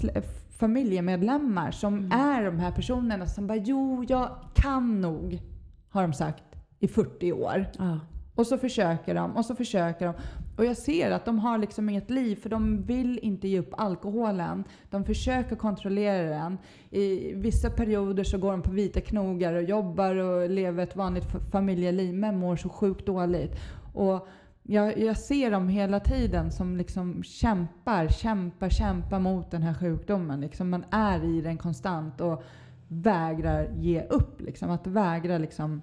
familjemedlemmar 0.59 1.71
som 1.71 1.93
Mm. 1.97 2.11
är 2.11 2.43
de 2.45 2.59
här 2.59 2.71
personerna 2.71 3.25
som 3.25 3.47
bara 3.47 3.57
jo, 3.57 4.05
jag 4.07 4.29
kan 4.53 5.01
nog, 5.01 5.41
har 5.89 6.01
de 6.01 6.13
sagt 6.13 6.43
i 6.79 6.87
40 6.87 7.31
år. 7.31 7.65
Ja. 7.77 7.99
Och 8.35 8.47
så 8.47 8.57
försöker 8.57 9.15
de 9.15 9.37
och 9.37 9.45
så 9.45 9.55
försöker 9.55 10.05
de. 10.05 10.13
Och 10.57 10.65
jag 10.65 10.77
ser 10.77 11.11
att 11.11 11.25
de 11.25 11.39
har 11.39 11.57
liksom 11.57 11.89
inget 11.89 12.09
liv 12.09 12.35
för 12.35 12.49
de 12.49 12.83
vill 12.83 13.19
inte 13.21 13.47
ge 13.47 13.59
upp 13.59 13.73
alkoholen. 13.77 14.63
De 14.89 15.05
försöker 15.05 15.55
kontrollera 15.55 16.29
den. 16.29 16.57
I 16.89 17.33
vissa 17.33 17.69
perioder 17.69 18.23
så 18.23 18.37
går 18.37 18.51
de 18.51 18.61
på 18.61 18.71
vita 18.71 19.01
knogar 19.01 19.53
och 19.53 19.63
jobbar 19.63 20.15
och 20.15 20.49
lever 20.49 20.83
ett 20.83 20.95
vanligt 20.95 21.25
familjeliv 21.51 22.13
men 22.13 22.39
mår 22.39 22.55
så 22.55 22.69
sjukt 22.69 23.05
dåligt. 23.05 23.55
Och 23.93 24.27
jag, 24.63 24.99
jag 24.99 25.17
ser 25.17 25.51
dem 25.51 25.69
hela 25.69 25.99
tiden 25.99 26.51
som 26.51 26.77
liksom 26.77 27.23
kämpar, 27.23 28.07
kämpar, 28.07 28.69
kämpar 28.69 29.19
mot 29.19 29.51
den 29.51 29.63
här 29.63 29.73
sjukdomen. 29.73 30.41
Liksom 30.41 30.69
man 30.69 30.85
är 30.91 31.23
i 31.37 31.41
den 31.41 31.57
konstant 31.57 32.21
och 32.21 32.43
vägrar 32.87 33.69
ge 33.75 34.03
upp. 34.03 34.41
Liksom. 34.41 34.69
Att 34.69 34.87
vägra 34.87 35.37
liksom 35.37 35.81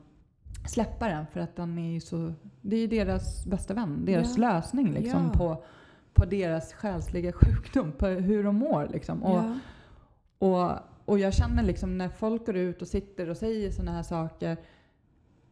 släppa 0.66 1.08
den 1.08 1.26
för 1.26 1.40
att 1.40 1.56
den 1.56 1.78
är 1.78 1.92
ju 1.92 2.00
så... 2.00 2.32
Det 2.66 2.76
är 2.76 2.80
ju 2.80 2.86
deras 2.86 3.46
bästa 3.46 3.74
vän, 3.74 4.04
deras 4.04 4.38
Ja. 4.38 4.40
lösning 4.52 4.92
liksom 4.92 5.30
Ja. 5.32 5.38
på, 5.38 5.64
på 6.14 6.24
deras 6.24 6.72
själsliga 6.72 7.32
sjukdom, 7.42 7.92
på 7.92 8.06
hur 8.06 8.44
de 8.44 8.56
mår 8.56 8.88
liksom. 8.92 9.22
Och, 9.22 9.36
ja. 9.38 9.58
och, 10.38 10.78
och 11.04 11.18
jag 11.18 11.34
känner 11.34 11.62
liksom 11.62 11.98
när 11.98 12.08
folk 12.08 12.46
går 12.46 12.56
ut 12.56 12.82
och 12.82 12.88
sitter 12.88 13.30
och 13.30 13.36
säger 13.36 13.70
sådana 13.70 13.92
här 13.92 14.02
saker 14.02 14.56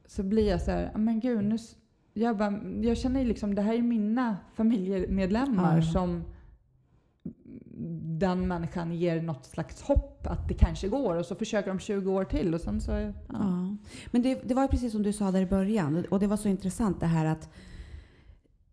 så 0.07 0.23
blir 0.23 0.49
jag 0.49 0.61
så 0.62 0.71
här, 0.71 0.90
"Ah, 0.95 0.99
men 0.99 1.21
gud, 1.21 1.45
nu, 1.45 1.57
jag, 2.14 2.37
bara, 2.37 2.61
jag 2.83 2.97
känner 2.99 3.25
liksom, 3.25 3.54
det 3.54 3.62
här 3.62 3.75
är 3.75 3.83
mina 3.83 4.37
familjemedlemmar 4.54 5.76
Ja. 5.76 5.83
som 5.83 6.25
den 8.19 8.49
människan 8.49 8.93
ger 8.93 9.23
något 9.23 9.45
slags 9.45 9.83
hopp 9.83 10.26
att 10.26 10.49
det 10.49 10.55
kanske 10.55 10.88
går 10.88 11.17
och 11.17 11.26
så 11.26 11.35
försöker 11.35 11.69
de 11.69 11.79
20 11.79 12.12
år 12.12 12.25
till 12.25 12.55
och 12.55 12.61
sen 12.61 12.81
så... 12.81 12.91
Ja. 12.91 13.12
Ja. 13.29 13.76
Men 14.11 14.23
det, 14.23 14.49
det 14.49 14.55
var 14.55 14.69
precis 14.69 14.93
som 14.93 15.02
du 15.02 15.12
sa 15.12 15.31
där 15.31 15.41
i 15.43 15.47
början 15.47 16.05
och 16.11 16.21
det 16.21 16.26
var 16.26 16.37
så 16.37 16.49
intressant 16.49 17.00
det 17.00 17.07
här 17.07 17.25
att 17.26 17.49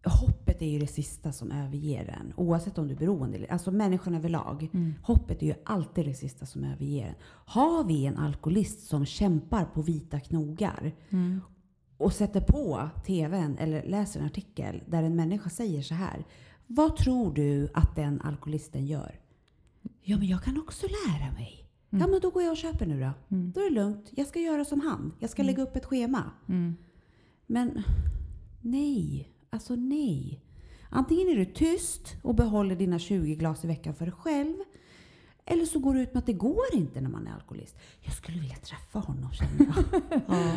hoppet 0.05 0.61
är 0.61 0.65
ju 0.65 0.79
det 0.79 0.87
sista 0.87 1.31
som 1.31 1.51
överger 1.51 2.15
en 2.21 2.33
oavsett 2.35 2.77
om 2.77 2.87
du 2.87 2.93
är 2.93 2.97
beroende 2.97 3.37
eller 3.37 3.51
Alltså 3.51 3.71
människan 3.71 4.15
överlag. 4.15 4.69
Mm. 4.73 4.93
Hoppet 5.03 5.41
är 5.41 5.47
ju 5.47 5.53
alltid 5.65 6.05
det 6.05 6.13
sista 6.13 6.45
som 6.45 6.63
överger 6.63 7.07
en. 7.07 7.15
Har 7.45 7.83
vi 7.83 8.05
en 8.05 8.17
alkoholist 8.17 8.87
som 8.87 9.05
kämpar 9.05 9.65
på 9.65 9.81
vita 9.81 10.19
knogar 10.19 10.91
Mm. 11.09 11.41
och 11.97 12.13
sätter 12.13 12.41
på 12.41 12.89
TVn 13.05 13.57
eller 13.57 13.83
läser 13.83 14.19
en 14.19 14.25
artikel 14.25 14.83
där 14.87 15.03
en 15.03 15.15
människa 15.15 15.49
säger 15.49 15.81
så 15.81 15.93
här. 15.93 16.25
Vad 16.71 16.95
tror 16.95 17.33
du 17.33 17.69
att 17.73 17.95
den 17.95 18.21
alkoholisten 18.21 18.85
gör? 18.87 19.19
Ja, 20.01 20.17
men 20.17 20.27
jag 20.27 20.43
kan 20.43 20.57
också 20.59 20.87
lära 21.07 21.31
mig. 21.31 21.65
Ja, 21.89 21.97
Mm. 21.97 22.11
men 22.11 22.19
då 22.21 22.29
går 22.29 22.43
jag 22.43 22.51
och 22.51 22.57
köper 22.57 22.85
nu 22.85 22.99
då. 22.99 23.35
Mm. 23.35 23.51
Då 23.51 23.59
är 23.59 23.63
det 23.69 23.75
lugnt. 23.75 24.11
Jag 24.15 24.27
ska 24.27 24.39
göra 24.39 24.65
som 24.65 24.81
han. 24.81 25.13
Jag 25.19 25.29
ska 25.29 25.41
Mm. 25.41 25.53
lägga 25.55 25.63
upp 25.63 25.75
ett 25.75 25.85
schema. 25.85 26.23
Mm. 26.49 26.75
Men 27.47 27.83
nej, 28.61 29.29
alltså 29.49 29.75
nej. 29.75 30.41
Antingen 30.89 31.27
är 31.29 31.35
du 31.35 31.45
tyst 31.45 32.15
och 32.23 32.35
behåller 32.35 32.75
dina 32.75 32.99
20 32.99 33.35
glas 33.35 33.63
i 33.63 33.67
veckan 33.67 33.95
för 33.95 34.05
dig 34.05 34.13
själv. 34.17 34.55
Eller 35.45 35.65
så 35.65 35.79
går 35.79 35.93
du 35.93 36.01
ut 36.01 36.13
med 36.13 36.19
att 36.19 36.25
det 36.25 36.33
går 36.33 36.63
inte 36.73 37.01
när 37.01 37.09
man 37.09 37.27
är 37.27 37.33
alkoholist. 37.33 37.77
Jag 38.01 38.13
skulle 38.13 38.39
vilja 38.39 38.55
träffa 38.55 38.99
honom 38.99 39.31
känner 39.31 39.65
jag. 39.65 40.01
ja. 40.27 40.53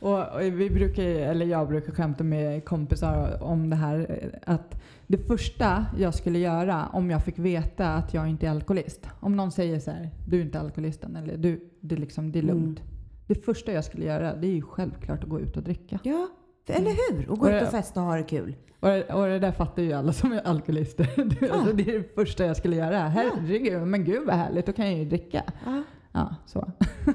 Och, 0.00 0.18
och 0.34 0.40
vi 0.42 0.70
brukar, 0.70 1.02
eller 1.02 1.46
jag 1.46 1.68
brukar 1.68 1.92
skämta 1.92 2.24
med 2.24 2.64
kompisar 2.64 3.42
om 3.42 3.70
det 3.70 3.76
här 3.76 4.30
att 4.46 4.82
det 5.06 5.18
första 5.18 5.86
jag 5.98 6.14
skulle 6.14 6.38
göra 6.38 6.86
om 6.92 7.10
jag 7.10 7.24
fick 7.24 7.38
veta 7.38 7.88
att 7.88 8.14
jag 8.14 8.28
inte 8.28 8.46
är 8.46 8.50
alkoholist. 8.50 9.06
Om 9.20 9.36
någon 9.36 9.52
säger 9.52 9.78
så 9.80 9.90
här, 9.90 10.10
du 10.28 10.38
är 10.40 10.42
inte 10.44 10.60
alkoholisten 10.60 11.16
eller 11.16 11.36
du, 11.36 11.70
det, 11.80 11.94
är 11.94 11.98
liksom, 11.98 12.32
det 12.32 12.38
är 12.38 12.42
lugnt. 12.42 12.78
Mm. 12.80 12.90
Det 13.26 13.34
första 13.34 13.72
jag 13.72 13.84
skulle 13.84 14.04
göra 14.04 14.34
det 14.36 14.46
är 14.46 14.52
ju 14.54 14.62
självklart 14.62 15.22
att 15.22 15.28
gå 15.28 15.40
ut 15.40 15.56
och 15.56 15.62
dricka. 15.62 15.98
ja, 16.02 16.28
eller 16.66 16.90
hur? 17.12 17.30
Och 17.30 17.38
gå 17.38 17.46
Och 17.46 17.52
ut 17.56 17.62
och 17.62 17.68
festa 17.68 18.00
och 18.00 18.06
ha 18.06 18.16
det 18.16 18.22
kul. 18.22 18.56
Och, 18.80 18.88
det- 18.88 19.04
och 19.14 19.26
det 19.26 19.38
där 19.38 19.52
fattar 19.52 19.82
ju 19.82 19.92
alla 19.92 20.12
som 20.12 20.32
är 20.32 20.46
alkoholister. 20.46 21.08
Det, 21.40 21.46
Ja. 21.46 21.52
alltså, 21.54 21.72
det 21.76 21.82
är 21.94 21.98
det 21.98 22.14
första 22.14 22.44
jag 22.46 22.56
skulle 22.56 22.76
göra. 22.76 22.98
Herregud, 22.98 23.82
men 23.86 24.04
gud 24.04 24.26
vad 24.26 24.34
härligt, 24.36 24.66
då 24.66 24.72
kan 24.72 24.86
jag 24.90 24.98
ju 24.98 25.04
dricka. 25.04 25.42
Ja. 25.66 25.82
Ja, 26.12 26.34
så. 26.46 26.72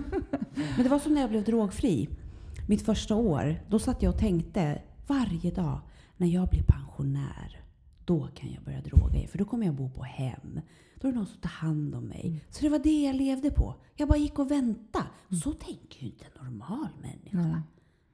Men 0.76 0.84
det 0.84 0.90
var 0.90 1.00
som 1.00 1.14
när 1.14 1.22
jag 1.22 1.30
blev 1.30 1.44
drogfri. 1.44 2.10
Mitt 2.70 2.82
första 2.82 3.16
år, 3.16 3.60
då 3.70 3.80
satt 3.80 4.02
jag 4.02 4.14
och 4.14 4.20
tänkte 4.20 4.82
varje 5.08 5.52
dag, 5.52 5.80
när 6.18 6.28
jag 6.28 6.50
blir 6.50 6.64
pensionär, 6.64 7.62
då 8.06 8.28
kan 8.36 8.52
jag 8.52 8.64
börja 8.64 8.82
droga 8.82 9.16
igen. 9.16 9.30
För 9.30 9.38
då 9.38 9.46
kommer 9.46 9.66
jag 9.66 9.76
bo 9.76 9.90
på 9.90 10.04
hem. 10.04 10.60
Då 10.96 11.08
är 11.08 11.12
det 11.12 11.18
någon 11.18 11.28
som 11.28 11.42
tar 11.42 11.50
hand 11.50 11.96
om 11.96 12.04
mig. 12.04 12.28
Mm. 12.28 12.40
Så 12.50 12.62
det 12.62 12.70
var 12.70 12.80
det 12.80 13.04
jag 13.04 13.16
levde 13.16 13.52
på. 13.52 13.76
Jag 13.96 14.08
bara 14.08 14.18
gick 14.18 14.40
och 14.40 14.52
väntade. 14.52 15.06
Så 15.44 15.54
tänker 15.54 16.02
ju 16.02 16.06
inte 16.06 16.26
en 16.26 16.46
normal 16.46 16.90
människa. 17.02 17.48
Nej. 17.48 17.62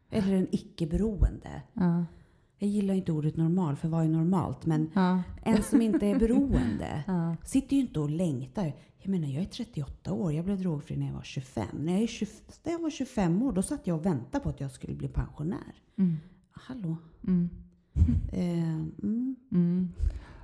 Eller 0.09 0.33
en 0.33 0.47
icke-beroende. 0.51 1.61
Ja. 2.57 2.67
Jag 2.67 2.69
gillar 2.69 2.93
inte 2.93 3.11
ordet 3.11 3.37
normal, 3.37 3.75
för 3.75 3.87
vad 3.87 4.03
är 4.05 4.09
normalt? 4.09 4.65
Men 4.65 4.89
Ja. 4.93 5.23
en 5.43 5.63
som 5.63 5.81
inte 5.81 6.07
är 6.07 6.19
beroende 6.19 7.03
Ja. 7.07 7.35
sitter 7.45 7.75
ju 7.75 7.81
inte 7.81 7.99
och 7.99 8.09
längtar. 8.09 8.73
Jag 8.99 9.09
menar, 9.11 9.27
jag 9.27 9.41
är 9.43 9.47
38 9.47 10.13
år. 10.13 10.33
Jag 10.33 10.45
blev 10.45 10.59
drogfri 10.59 10.97
när 10.97 11.05
jag 11.07 11.13
var 11.13 11.21
25. 11.23 11.65
När 11.73 11.93
jag, 11.93 12.01
är 12.01 12.07
20, 12.07 12.25
när 12.63 12.71
jag 12.71 12.79
var 12.79 12.89
25 12.89 13.43
år, 13.43 13.51
då 13.53 13.61
satt 13.61 13.87
jag 13.87 13.97
och 13.99 14.05
väntade 14.05 14.43
på 14.43 14.49
att 14.49 14.59
jag 14.61 14.71
skulle 14.71 14.93
bli 14.95 15.07
pensionär. 15.07 15.73
Mm. 15.97 16.17
Hallå? 16.51 16.97
Mm. 17.27 17.49
Eh, 18.31 18.75
mm. 19.03 19.35
Mm. 19.51 19.89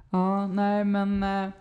Ja, 0.10 0.48
nej 0.48 0.86
men... 0.86 1.24
eh, 1.24 1.52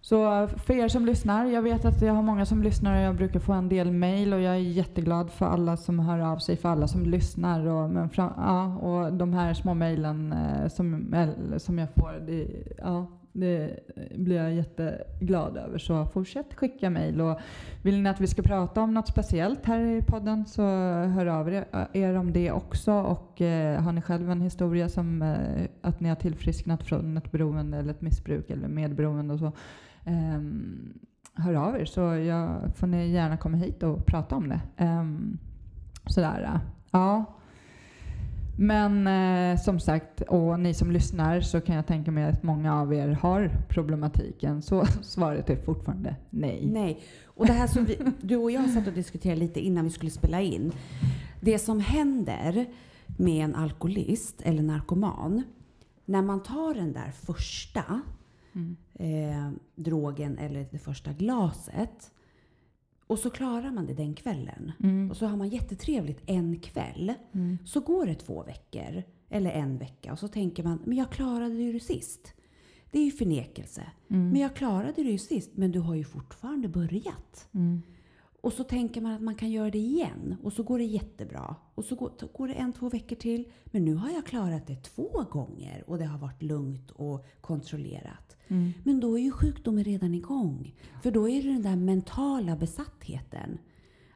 så 0.00 0.48
för 0.48 0.74
er 0.74 0.88
som 0.88 1.06
lyssnar, 1.06 1.46
jag 1.46 1.62
vet 1.62 1.84
att 1.84 2.02
jag 2.02 2.14
har 2.14 2.22
många 2.22 2.46
som 2.46 2.62
lyssnar 2.62 2.96
och 2.96 3.02
jag 3.02 3.16
brukar 3.16 3.40
få 3.40 3.52
en 3.52 3.68
del 3.68 3.92
mail 3.92 4.32
och 4.32 4.40
jag 4.40 4.54
är 4.54 4.58
jätteglad 4.58 5.30
för 5.30 5.46
alla 5.46 5.76
som 5.76 5.98
hör 5.98 6.18
av 6.18 6.38
sig, 6.38 6.56
för 6.56 6.68
alla 6.68 6.88
som 6.88 7.02
lyssnar 7.02 7.66
och, 7.66 7.90
men 7.90 8.10
fram, 8.10 8.32
ja, 8.36 8.76
och 8.76 9.12
de 9.12 9.32
här 9.32 9.54
små 9.54 9.74
mailen 9.74 10.32
eh, 10.32 10.68
som, 10.68 11.14
eh, 11.14 11.56
som 11.58 11.78
jag 11.78 11.88
får, 11.94 12.26
det, 12.26 12.46
ja, 12.78 13.06
det 13.32 13.80
blir 14.16 14.36
jag 14.36 14.54
jätteglad 14.54 15.56
över. 15.56 15.78
Så 15.78 16.06
fortsätt 16.06 16.54
skicka 16.54 16.90
mail 16.90 17.34
vill 17.82 18.02
ni 18.02 18.10
att 18.10 18.20
vi 18.20 18.26
ska 18.26 18.42
prata 18.42 18.80
om 18.80 18.94
något 18.94 19.08
speciellt 19.08 19.66
här 19.66 19.80
i 19.80 20.02
podden 20.02 20.46
så 20.46 20.62
hör 20.62 21.26
av 21.26 21.48
er, 21.48 21.88
er 21.92 22.14
om 22.14 22.32
det 22.32 22.52
också. 22.52 22.92
Och 22.92 23.40
eh, 23.40 23.82
har 23.82 23.92
ni 23.92 24.02
själv 24.02 24.30
en 24.30 24.40
historia 24.40 24.88
som 24.88 25.22
eh, 25.22 25.66
att 25.80 26.00
ni 26.00 26.08
har 26.08 26.16
tillfrisknat 26.16 26.82
från 26.82 27.16
ett 27.16 27.30
beroende 27.30 27.78
eller 27.78 27.90
ett 27.90 28.02
missbruk 28.02 28.50
eller 28.50 28.68
medberoende 28.68 29.34
och 29.34 29.40
så 29.40 29.52
um, 30.08 30.98
hör 31.34 31.54
av 31.54 31.80
er 31.80 31.84
så 31.84 32.00
jag, 32.00 32.76
får 32.76 32.86
ni 32.86 33.08
gärna 33.08 33.36
komma 33.36 33.56
hit 33.56 33.82
och 33.82 34.06
prata 34.06 34.36
om 34.36 34.48
det. 34.48 34.84
Um, 34.84 35.38
sådär. 36.06 36.42
Äh. 36.42 36.60
Ja. 36.90 37.24
Men 38.60 39.06
eh, 39.06 39.60
som 39.60 39.80
sagt, 39.80 40.20
och 40.20 40.60
ni 40.60 40.74
som 40.74 40.90
lyssnar 40.90 41.40
så 41.40 41.60
kan 41.60 41.76
jag 41.76 41.86
tänka 41.86 42.10
mig 42.10 42.24
att 42.24 42.42
många 42.42 42.80
av 42.80 42.94
er 42.94 43.08
har 43.08 43.50
problematiken. 43.68 44.62
Så 44.62 44.84
svaret 45.02 45.50
är 45.50 45.56
fortfarande 45.56 46.16
nej. 46.30 46.66
Nej. 46.66 47.02
Och 47.24 47.46
det 47.46 47.52
här 47.52 47.66
som 47.66 47.84
vi, 47.84 47.98
du 48.20 48.36
och 48.36 48.50
jag 48.50 48.70
satt 48.70 48.86
och 48.86 48.92
diskuterade 48.92 49.40
lite 49.40 49.60
innan 49.60 49.84
vi 49.84 49.90
skulle 49.90 50.10
spela 50.10 50.40
in. 50.40 50.72
Det 51.40 51.58
som 51.58 51.80
händer 51.80 52.66
med 53.06 53.44
en 53.44 53.54
alkoholist 53.54 54.42
eller 54.42 54.62
narkoman, 54.62 55.42
när 56.04 56.22
man 56.22 56.42
tar 56.42 56.74
den 56.74 56.92
där 56.92 57.10
första 57.10 58.00
Mm. 58.58 58.76
eh, 58.94 59.52
drogen 59.74 60.38
eller 60.38 60.68
det 60.70 60.78
första 60.78 61.12
glaset 61.12 62.12
och 63.08 63.18
så 63.18 63.30
klarar 63.30 63.70
man 63.70 63.86
det 63.86 63.94
den 63.94 64.14
kvällen. 64.14 64.72
Mm. 64.82 65.10
Och 65.10 65.16
så 65.16 65.26
har 65.26 65.36
man 65.36 65.48
jättetrevligt 65.48 66.22
en 66.26 66.60
kväll. 66.60 67.14
Mm. 67.32 67.58
Så 67.64 67.80
går 67.80 68.06
det 68.06 68.14
två 68.14 68.42
veckor 68.42 69.02
eller 69.28 69.50
en 69.50 69.78
vecka 69.78 70.12
och 70.12 70.18
så 70.18 70.28
tänker 70.28 70.64
man, 70.64 70.78
men 70.84 70.98
jag 70.98 71.10
klarade 71.10 71.54
det 71.54 71.62
ju 71.62 71.80
sist. 71.80 72.34
Det 72.90 72.98
är 72.98 73.04
ju 73.04 73.10
förnekelse. 73.10 73.82
Mm. 74.10 74.30
Men 74.30 74.40
jag 74.40 74.56
klarade 74.56 74.92
det 75.02 75.10
ju 75.10 75.18
sist, 75.18 75.50
men 75.54 75.72
du 75.72 75.80
har 75.80 75.94
ju 75.94 76.04
fortfarande 76.04 76.68
börjat. 76.68 77.48
Och 78.40 78.52
så 78.52 78.64
tänker 78.64 79.00
man 79.00 79.12
att 79.12 79.22
man 79.22 79.34
kan 79.34 79.50
göra 79.50 79.70
det 79.70 79.78
igen 79.78 80.36
och 80.42 80.52
så 80.52 80.62
går 80.62 80.78
det 80.78 80.84
jättebra. 80.84 81.56
Och 81.74 81.84
så 81.84 81.94
går, 81.94 82.12
går 82.32 82.48
det 82.48 82.54
en, 82.54 82.72
två 82.72 82.88
veckor 82.88 83.16
till. 83.16 83.44
Men 83.64 83.84
nu 83.84 83.94
har 83.94 84.10
jag 84.10 84.26
klarat 84.26 84.66
det 84.66 84.82
två 84.82 85.24
gånger 85.30 85.84
och 85.86 85.98
det 85.98 86.04
har 86.04 86.18
varit 86.18 86.42
lugnt 86.42 86.90
och 86.90 87.26
kontrollerat. 87.40 88.36
Mm. 88.48 88.72
Men 88.84 89.00
då 89.00 89.18
är 89.18 89.22
ju 89.22 89.30
sjukdomen 89.30 89.84
redan 89.84 90.14
igång. 90.14 90.74
För 91.02 91.10
då 91.10 91.28
är 91.28 91.42
det 91.42 91.48
den 91.48 91.62
där 91.62 91.76
mentala 91.76 92.56
besattheten. 92.56 93.58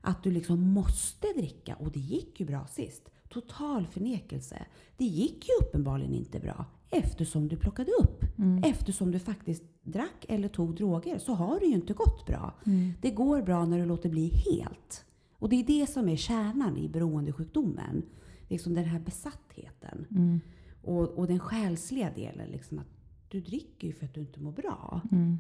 Att 0.00 0.22
du 0.22 0.30
liksom 0.30 0.60
måste 0.60 1.26
dricka 1.36 1.74
och 1.74 1.92
det 1.92 2.00
gick 2.00 2.40
ju 2.40 2.46
bra 2.46 2.66
sist. 2.66 3.10
Total 3.32 3.86
förnekelse. 3.86 4.66
Det 4.96 5.04
gick 5.04 5.48
ju 5.48 5.66
uppenbarligen 5.66 6.14
inte 6.14 6.40
bra 6.40 6.66
eftersom 6.90 7.48
du 7.48 7.56
plockade 7.56 7.92
upp. 7.92 8.38
Mm. 8.38 8.64
Eftersom 8.64 9.10
du 9.10 9.18
faktiskt 9.18 9.62
drack 9.82 10.26
eller 10.28 10.48
tog 10.48 10.74
droger 10.74 11.18
så 11.18 11.32
har 11.32 11.60
det 11.60 11.66
ju 11.66 11.74
inte 11.74 11.92
gått 11.92 12.26
bra. 12.26 12.54
Mm. 12.66 12.92
Det 13.00 13.10
går 13.10 13.42
bra 13.42 13.64
när 13.64 13.78
du 13.78 13.86
låter 13.86 14.08
bli 14.08 14.28
helt. 14.28 15.04
Och 15.38 15.48
det 15.48 15.56
är 15.56 15.64
det 15.64 15.86
som 15.86 16.08
är 16.08 16.16
kärnan 16.16 16.76
i 16.76 16.88
beroendesjukdomen. 16.88 18.02
Liksom 18.48 18.74
den 18.74 18.84
här 18.84 19.00
besattheten. 19.00 20.06
Mm. 20.10 20.40
Och, 20.82 21.08
och 21.08 21.26
den 21.26 21.38
själsliga 21.38 22.10
delen. 22.10 22.48
Liksom 22.48 22.78
att 22.78 22.88
du 23.28 23.40
dricker 23.40 23.86
ju 23.86 23.92
för 23.92 24.06
att 24.06 24.14
du 24.14 24.20
inte 24.20 24.40
mår 24.40 24.52
bra. 24.52 25.00
Mm. 25.12 25.38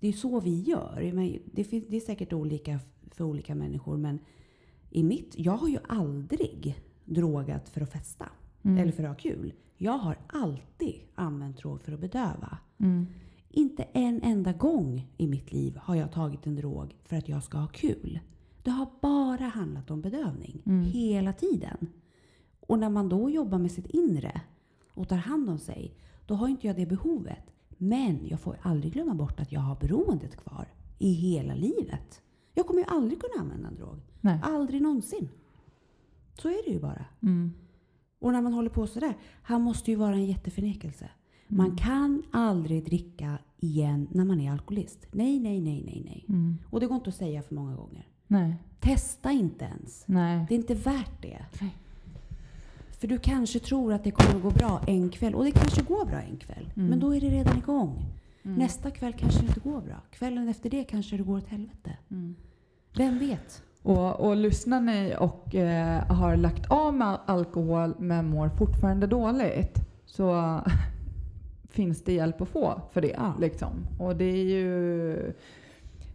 Det 0.00 0.08
är 0.08 0.12
så 0.12 0.40
vi 0.40 0.60
gör. 0.60 1.12
Men 1.14 1.38
det, 1.52 1.64
finns, 1.64 1.84
det 1.88 1.96
är 1.96 2.00
säkert 2.00 2.32
olika 2.32 2.80
för 3.10 3.24
olika 3.24 3.54
människor. 3.54 3.96
Men 3.96 4.18
i 4.90 5.02
mitt, 5.02 5.34
jag 5.38 5.56
har 5.56 5.68
ju 5.68 5.78
aldrig 5.88 6.80
drogat 7.14 7.68
för 7.68 7.80
att 7.80 7.92
festa. 7.92 8.28
Mm. 8.62 8.78
Eller 8.78 8.92
för 8.92 9.02
att 9.02 9.08
ha 9.08 9.16
kul. 9.16 9.52
Jag 9.76 9.98
har 9.98 10.18
alltid 10.26 10.94
använt 11.14 11.58
drog 11.58 11.82
för 11.82 11.92
att 11.92 12.00
bedöva. 12.00 12.58
Mm. 12.78 13.06
Inte 13.48 13.82
en 13.82 14.22
enda 14.22 14.52
gång 14.52 15.08
i 15.16 15.26
mitt 15.26 15.52
liv 15.52 15.76
har 15.82 15.94
jag 15.94 16.12
tagit 16.12 16.46
en 16.46 16.56
drog 16.56 16.96
för 17.04 17.16
att 17.16 17.28
jag 17.28 17.42
ska 17.42 17.58
ha 17.58 17.66
kul. 17.66 18.20
Det 18.62 18.70
har 18.70 18.88
bara 19.00 19.44
handlat 19.44 19.90
om 19.90 20.00
bedövning. 20.00 20.62
Mm. 20.66 20.84
Hela 20.84 21.32
tiden. 21.32 21.86
Och 22.60 22.78
när 22.78 22.90
man 22.90 23.08
då 23.08 23.30
jobbar 23.30 23.58
med 23.58 23.72
sitt 23.72 23.86
inre 23.86 24.40
och 24.94 25.08
tar 25.08 25.16
hand 25.16 25.50
om 25.50 25.58
sig, 25.58 25.94
då 26.26 26.34
har 26.34 26.48
inte 26.48 26.66
jag 26.66 26.76
det 26.76 26.86
behovet. 26.86 27.52
Men 27.68 28.26
jag 28.28 28.40
får 28.40 28.56
aldrig 28.62 28.92
glömma 28.92 29.14
bort 29.14 29.40
att 29.40 29.52
jag 29.52 29.60
har 29.60 29.76
beroendet 29.76 30.36
kvar 30.36 30.68
i 30.98 31.12
hela 31.12 31.54
livet. 31.54 32.22
Jag 32.54 32.66
kommer 32.66 32.80
ju 32.80 32.86
aldrig 32.88 33.20
kunna 33.20 33.42
använda 33.42 33.68
en 33.68 33.74
drog. 33.74 34.00
Nej. 34.20 34.40
Aldrig 34.42 34.82
någonsin. 34.82 35.28
Så 36.42 36.48
är 36.48 36.64
det 36.66 36.70
ju 36.70 36.80
bara. 36.80 37.04
Mm. 37.22 37.52
Och 38.18 38.32
när 38.32 38.42
man 38.42 38.52
håller 38.52 38.70
på 38.70 38.86
sådär, 38.86 39.14
han 39.42 39.62
måste 39.62 39.90
ju 39.90 39.96
vara 39.96 40.14
en 40.14 40.24
jätteförnekelse. 40.26 41.10
Man 41.48 41.66
Mm. 41.66 41.76
kan 41.78 42.22
aldrig 42.30 42.84
dricka 42.84 43.38
igen 43.60 44.08
när 44.10 44.24
man 44.24 44.40
är 44.40 44.52
alkoholist. 44.52 45.06
Nej, 45.12 45.40
nej, 45.40 45.60
nej, 45.60 45.82
nej, 45.86 46.02
nej. 46.04 46.24
Mm. 46.28 46.58
Och 46.70 46.80
det 46.80 46.86
går 46.86 46.96
inte 46.96 47.08
att 47.10 47.16
säga 47.16 47.42
för 47.42 47.54
många 47.54 47.74
gånger. 47.76 48.06
Nej. 48.26 48.54
Testa 48.80 49.30
inte 49.32 49.64
ens. 49.64 50.04
Nej. 50.08 50.46
Det 50.48 50.54
är 50.54 50.58
inte 50.58 50.74
värt 50.74 51.22
det. 51.22 51.46
Nej. 51.60 51.76
För 53.00 53.08
du 53.08 53.18
kanske 53.18 53.58
tror 53.58 53.92
att 53.92 54.04
det 54.04 54.10
kommer 54.10 54.36
att 54.36 54.42
gå 54.42 54.50
bra 54.50 54.80
en 54.86 55.10
kväll. 55.10 55.34
Och 55.34 55.44
det 55.44 55.50
kanske 55.52 55.82
går 55.82 56.04
bra 56.06 56.20
en 56.20 56.36
kväll. 56.36 56.72
Mm. 56.76 56.88
Men 56.88 57.00
då 57.00 57.14
är 57.14 57.20
det 57.20 57.28
redan 57.30 57.58
igång. 57.58 58.04
Mm. 58.42 58.58
Nästa 58.58 58.90
kväll 58.90 59.12
kanske 59.12 59.40
det 59.40 59.46
inte 59.46 59.60
går 59.60 59.80
bra. 59.80 59.96
Kvällen 60.10 60.48
efter 60.48 60.70
det 60.70 60.84
kanske 60.84 61.16
det 61.16 61.22
går 61.22 61.36
åt 61.36 61.48
helvete. 61.48 61.96
Mm. 62.10 62.34
Vem 62.96 63.18
vet? 63.18 63.62
Och, 63.82 64.20
och 64.20 64.36
lyssnar 64.36 64.80
ni 64.80 65.14
och 65.18 65.54
eh, 65.54 66.02
har 66.04 66.36
lagt 66.36 66.70
av 66.70 66.94
med 66.94 67.18
alkohol 67.26 67.94
men 67.98 68.26
mår 68.30 68.48
fortfarande 68.48 69.06
dåligt 69.06 69.78
så 70.06 70.60
finns 71.70 72.04
det 72.04 72.12
hjälp 72.12 72.40
att 72.40 72.48
få 72.48 72.80
för 72.92 73.00
det. 73.00 73.14
Ja. 73.16 73.34
Liksom. 73.40 73.86
Och 73.98 74.16
det 74.16 74.24
är 74.24 74.44
ju... 74.44 75.32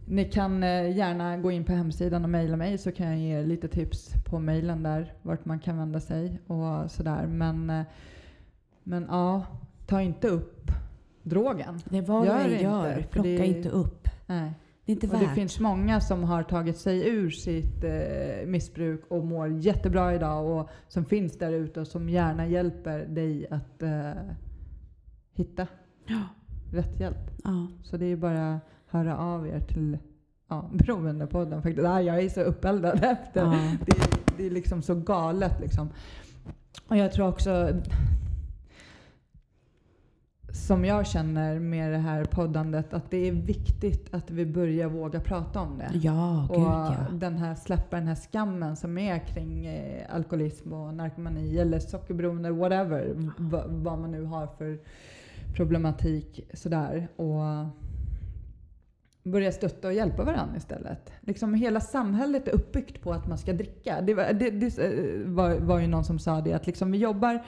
Ni 0.08 0.24
kan 0.24 0.62
eh, 0.62 0.96
gärna 0.96 1.36
gå 1.36 1.50
in 1.50 1.64
på 1.64 1.72
hemsidan 1.72 2.24
och 2.24 2.30
mejla 2.30 2.56
mig 2.56 2.78
så 2.78 2.92
kan 2.92 3.06
jag 3.06 3.18
ge 3.18 3.38
er 3.40 3.46
lite 3.46 3.68
tips 3.68 4.12
på 4.24 4.38
mejlen 4.38 4.82
där 4.82 5.12
vart 5.22 5.44
man 5.44 5.58
kan 5.58 5.78
vända 5.78 6.00
sig 6.00 6.40
och 6.46 6.90
sådär. 6.90 7.26
Men, 7.26 7.70
eh, 7.70 7.82
men 8.82 9.06
ja, 9.10 9.42
ta 9.86 10.00
inte 10.02 10.28
upp 10.28 10.70
drogen. 11.22 11.80
Det 11.84 11.98
är 11.98 12.02
vad 12.02 12.26
Gör 12.26 12.44
du 12.48 12.56
gör. 12.56 12.96
inte, 12.98 13.08
Plocka 13.10 13.28
det- 13.28 13.46
inte 13.46 13.68
upp. 13.68 14.08
Nej. 14.26 14.52
Det 14.86 14.92
är 14.92 14.94
inte 14.94 15.06
Och 15.06 15.12
värt. 15.14 15.20
det 15.20 15.34
finns 15.34 15.60
många 15.60 16.00
som 16.00 16.24
har 16.24 16.42
tagit 16.42 16.76
sig 16.78 17.08
ur 17.08 17.30
sitt 17.30 17.84
eh, 17.84 18.46
missbruk 18.46 19.02
och 19.08 19.24
mår 19.26 19.48
jättebra 19.48 20.14
idag 20.14 20.46
och 20.60 20.68
som 20.88 21.04
finns 21.04 21.38
där 21.38 21.52
ute 21.52 21.80
och 21.80 21.86
som 21.86 22.08
gärna 22.08 22.46
hjälper 22.46 22.98
dig 23.06 23.46
att 23.50 23.82
eh, 23.82 24.10
hitta 25.32 25.66
Ja. 26.06 26.22
rätt 26.72 27.00
hjälp. 27.00 27.30
Ja. 27.44 27.66
Så 27.82 27.96
det 27.96 28.06
är 28.06 28.16
bara 28.16 28.60
höra 28.86 29.18
av 29.18 29.46
er 29.48 29.60
till 29.60 29.98
ja, 30.48 30.70
Beroendepodden 30.74 31.62
faktiskt. 31.62 31.86
Ah, 31.86 32.00
jag 32.00 32.22
är 32.22 32.28
så 32.28 32.40
uppeldad 32.40 33.04
efter. 33.04 33.40
Ja. 33.44 33.58
Det, 33.86 33.92
är- 33.92 34.36
det 34.36 34.46
är 34.46 34.50
liksom 34.50 34.82
så 34.82 34.94
galet 34.94 35.60
liksom. 35.60 35.88
Och 36.88 36.96
jag 36.96 37.12
tror 37.12 37.28
också 37.28 37.68
som 40.56 40.84
jag 40.84 41.06
känner 41.06 41.58
med 41.58 41.92
det 41.92 41.98
här 41.98 42.24
poddandet 42.24 42.94
att 42.94 43.10
det 43.10 43.28
är 43.28 43.32
viktigt 43.32 44.14
att 44.14 44.30
vi 44.30 44.46
börjar 44.46 44.88
våga 44.88 45.20
prata 45.20 45.60
om 45.60 45.78
det. 45.78 45.90
Ja, 45.98 46.46
gud 46.50 46.56
Och 46.58 46.62
ja. 46.64 46.94
den 47.12 47.36
här, 47.38 47.54
släppa 47.54 47.96
den 47.96 48.08
här 48.08 48.14
skammen 48.14 48.76
som 48.76 48.98
är 48.98 49.18
kring 49.18 49.66
eh, 49.66 50.14
alkoholism 50.14 50.72
och 50.72 50.94
narkomani 50.94 51.58
eller 51.58 51.78
sockerberoende, 51.78 52.50
whatever. 52.50 53.14
v- 53.38 53.62
vad 53.68 53.98
man 53.98 54.10
nu 54.10 54.24
har 54.24 54.46
för 54.46 54.78
problematik. 55.56 56.40
Sådär. 56.54 57.08
Och 57.16 57.42
börja 59.22 59.52
stötta 59.52 59.88
och 59.88 59.94
hjälpa 59.94 60.24
varandra 60.24 60.56
istället. 60.56 61.12
Liksom 61.20 61.54
hela 61.54 61.80
samhället 61.80 62.48
är 62.48 62.54
uppbyggt 62.54 63.02
på 63.02 63.12
att 63.12 63.28
man 63.28 63.38
ska 63.38 63.52
dricka. 63.52 64.00
Det 64.00 64.14
var, 64.14 64.32
det, 64.32 64.50
det 64.50 64.78
eh, 64.78 65.28
var, 65.30 65.54
var 65.58 65.78
ju 65.80 65.86
någon 65.86 66.04
som 66.04 66.18
sa 66.18 66.40
det 66.40 66.52
att 66.52 66.66
liksom 66.66 66.92
vi 66.92 66.98
jobbar 66.98 67.44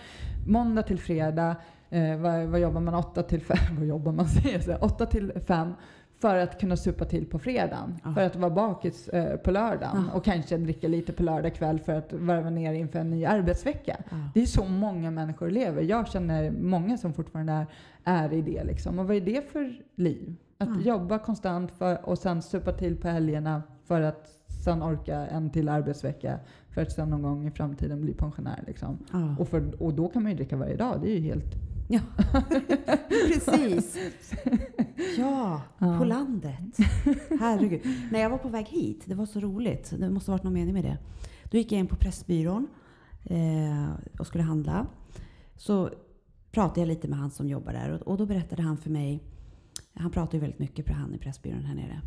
måndag 0.47 0.83
till 0.83 0.99
fredag. 0.99 1.57
Eh, 1.91 2.17
vad, 2.17 2.47
vad 2.47 2.61
jobbar 2.61 2.81
man? 2.81 2.95
8 2.95 3.23
till 3.23 3.41
5? 3.43 3.57
Vad 3.79 3.87
jobbar 3.87 4.13
man? 4.13 4.29
Säger 4.29 4.61
så? 4.61 4.77
8 4.77 5.07
till 5.07 5.33
5 5.47 5.73
för 6.21 6.37
att 6.37 6.61
kunna 6.61 6.77
supa 6.77 7.05
till 7.05 7.27
på 7.27 7.39
fredagen. 7.39 7.95
Ja. 8.05 8.13
För 8.15 8.21
att 8.21 8.37
vara 8.37 8.51
bakis 8.51 9.09
eh, 9.09 9.37
på 9.37 9.51
lördagen. 9.51 10.05
Ja. 10.13 10.17
Och 10.19 10.25
kanske 10.25 10.57
dricka 10.57 10.89
lite 10.89 11.13
på 11.13 11.23
lördag 11.23 11.55
kväll 11.55 11.79
för 11.79 11.95
att 11.95 12.13
varva 12.13 12.51
ner 12.51 12.73
inför 12.73 12.99
en 12.99 13.11
ny 13.11 13.25
arbetsvecka. 13.25 13.97
Ja. 14.11 14.17
Det 14.35 14.43
är 14.43 14.47
så 14.47 14.65
många 14.65 15.11
människor 15.11 15.51
lever. 15.51 15.83
Jag 15.83 16.09
känner 16.09 16.51
många 16.51 16.99
som 16.99 17.13
fortfarande 17.13 17.53
är, 17.53 17.67
är 18.05 18.33
i 18.33 18.43
det. 18.43 18.65
Liksom. 18.65 18.99
Och 18.99 19.07
vad 19.07 19.17
är 19.17 19.21
det 19.21 19.51
för 19.53 19.83
liv? 19.95 20.37
Att 20.59 20.69
Ja. 20.69 20.81
jobba 20.95 21.19
konstant 21.19 21.73
för, 21.73 22.09
och 22.09 22.19
sen 22.19 22.43
supa 22.43 22.73
till 22.73 22.97
på 22.97 23.09
helgerna 23.09 23.63
för 23.85 24.01
att 24.01 24.29
sen 24.65 24.83
orka 24.83 25.27
en 25.27 25.51
till 25.51 25.69
arbetsvecka 25.69 26.39
för 26.71 26.83
att 26.83 26.93
sen 26.93 27.11
någon 27.11 27.23
gång 27.23 27.47
i 27.47 27.51
framtiden 27.51 28.01
bli 28.01 28.15
pensionär. 28.15 28.65
Liksom. 28.67 28.99
Ja. 29.13 29.37
Och, 29.39 29.49
för, 29.49 29.83
och 29.83 29.95
då 29.95 30.09
kan 30.09 30.23
man 30.23 30.33
ju 30.33 30.37
dricka 30.37 30.57
varje 30.57 30.77
dag. 30.77 31.01
Det 31.03 31.11
är 31.11 31.15
ju 31.15 31.21
helt... 31.21 31.55
Ja, 31.91 32.01
precis. 33.09 33.97
Ja, 35.19 35.63
Ja. 35.79 35.99
på 35.99 36.05
landet. 36.05 36.77
Herregud. 37.41 37.81
När 38.13 38.21
jag 38.21 38.31
var 38.31 38.39
på 38.39 38.49
väg 38.49 38.67
hit, 38.67 39.03
det 39.07 39.15
var 39.15 39.27
så 39.27 39.41
roligt. 39.41 39.93
Det 39.99 40.11
måste 40.11 40.31
ha 40.31 40.35
varit 40.37 40.45
någon 40.45 40.53
mening 40.53 40.75
med 40.75 40.85
det. 40.85 40.99
Då 41.45 41.59
gick 41.59 41.73
jag 41.73 41.79
in 41.79 41.87
på 41.87 41.97
Pressbyrån 41.97 42.69
eh, 43.25 43.91
och 44.19 44.27
skulle 44.27 44.45
handla. 44.45 44.87
Så 45.57 45.91
pratade 46.51 46.81
jag 46.81 46.87
lite 46.89 47.09
med 47.09 47.19
han 47.19 47.31
som 47.31 47.49
jobbar 47.49 47.73
där 47.73 47.91
och, 47.91 48.01
och 48.03 48.17
då 48.17 48.27
berättade 48.27 48.63
han 48.63 48.77
för 48.77 48.91
mig 48.91 49.23
han 49.95 50.11
pratar 50.11 50.35
ju 50.35 50.41
väldigt 50.41 50.59
mycket 50.59 50.87
på 50.87 50.93
han 50.93 51.15
i 51.15 51.19
Pressbyrån 51.19 51.65
här 51.65 51.75
nere. 51.75 52.03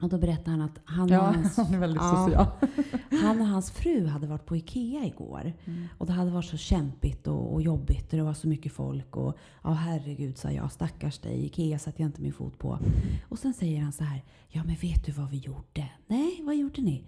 Och 0.00 0.08
då 0.08 0.18
berättade 0.18 0.50
han 0.50 0.60
att 0.60 0.78
han, 0.84 1.02
och, 1.04 1.10
Ja, 1.10 1.20
hans, 1.20 1.56
han 1.56 1.74
är 1.74 1.78
väldigt 1.78 2.02
Ja. 2.02 2.26
social. 2.26 2.46
han 3.22 3.40
och 3.40 3.46
hans 3.46 3.70
fru 3.70 4.06
hade 4.06 4.26
varit 4.26 4.46
på 4.46 4.56
IKEA 4.56 5.04
igår. 5.04 5.52
Och 5.98 6.06
det 6.06 6.12
hade 6.12 6.30
varit 6.30 6.44
så 6.44 6.56
kämpigt 6.56 7.26
och, 7.26 7.52
och 7.54 7.62
jobbigt 7.62 8.12
och 8.12 8.16
det 8.18 8.22
var 8.24 8.34
så 8.34 8.48
mycket 8.48 8.72
folk. 8.72 9.16
Och 9.16 9.36
ja, 9.64 9.70
herregud, 9.72 10.38
sa 10.38 10.50
jag. 10.50 10.72
Stackars 10.72 11.18
dig. 11.18 11.44
Ikea 11.46 11.78
satte 11.78 12.02
jag 12.02 12.08
inte 12.08 12.22
min 12.22 12.32
fot 12.32 12.58
på. 12.58 12.78
Och 13.28 13.38
sen 13.38 13.54
säger 13.54 13.80
han 13.80 13.92
så 13.92 14.04
här. 14.04 14.22
Ja, 14.48 14.64
men 14.64 14.74
vet 14.76 15.06
du 15.06 15.12
vad 15.12 15.30
vi 15.30 15.36
gjorde? 15.38 15.88
Nej, 16.06 16.40
vad 16.42 16.56
gjorde 16.56 16.82
ni? 16.82 17.04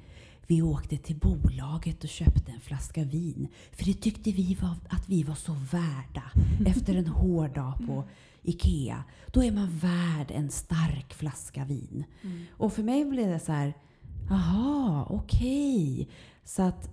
Vi 0.46 0.62
åkte 0.62 0.96
till 0.96 1.16
bolaget 1.16 2.04
och 2.04 2.10
köpte 2.10 2.52
en 2.52 2.60
flaska 2.60 3.04
vin. 3.04 3.48
För 3.72 3.84
det 3.84 3.94
tyckte 3.94 4.30
vi 4.32 4.56
var 4.60 4.74
att 4.88 5.08
vi 5.08 5.22
var 5.22 5.34
så 5.34 5.52
värda. 5.52 6.22
Efter 6.66 6.94
en 6.94 7.06
hård 7.06 7.54
dag 7.54 7.72
på 7.86 8.04
IKEA. 8.42 9.04
Då 9.32 9.42
är 9.44 9.52
man 9.52 9.68
värd 9.78 10.30
en 10.30 10.50
stark 10.50 11.14
flaska 11.14 11.64
vin. 11.64 12.04
Och 12.50 12.72
för 12.72 12.82
mig 12.82 13.04
blev 13.04 13.28
det 13.28 13.40
så 13.40 13.52
här. 13.52 13.74
Jaha, 14.28 15.06
okej. 15.10 16.08
Så 16.44 16.62
att 16.62 16.90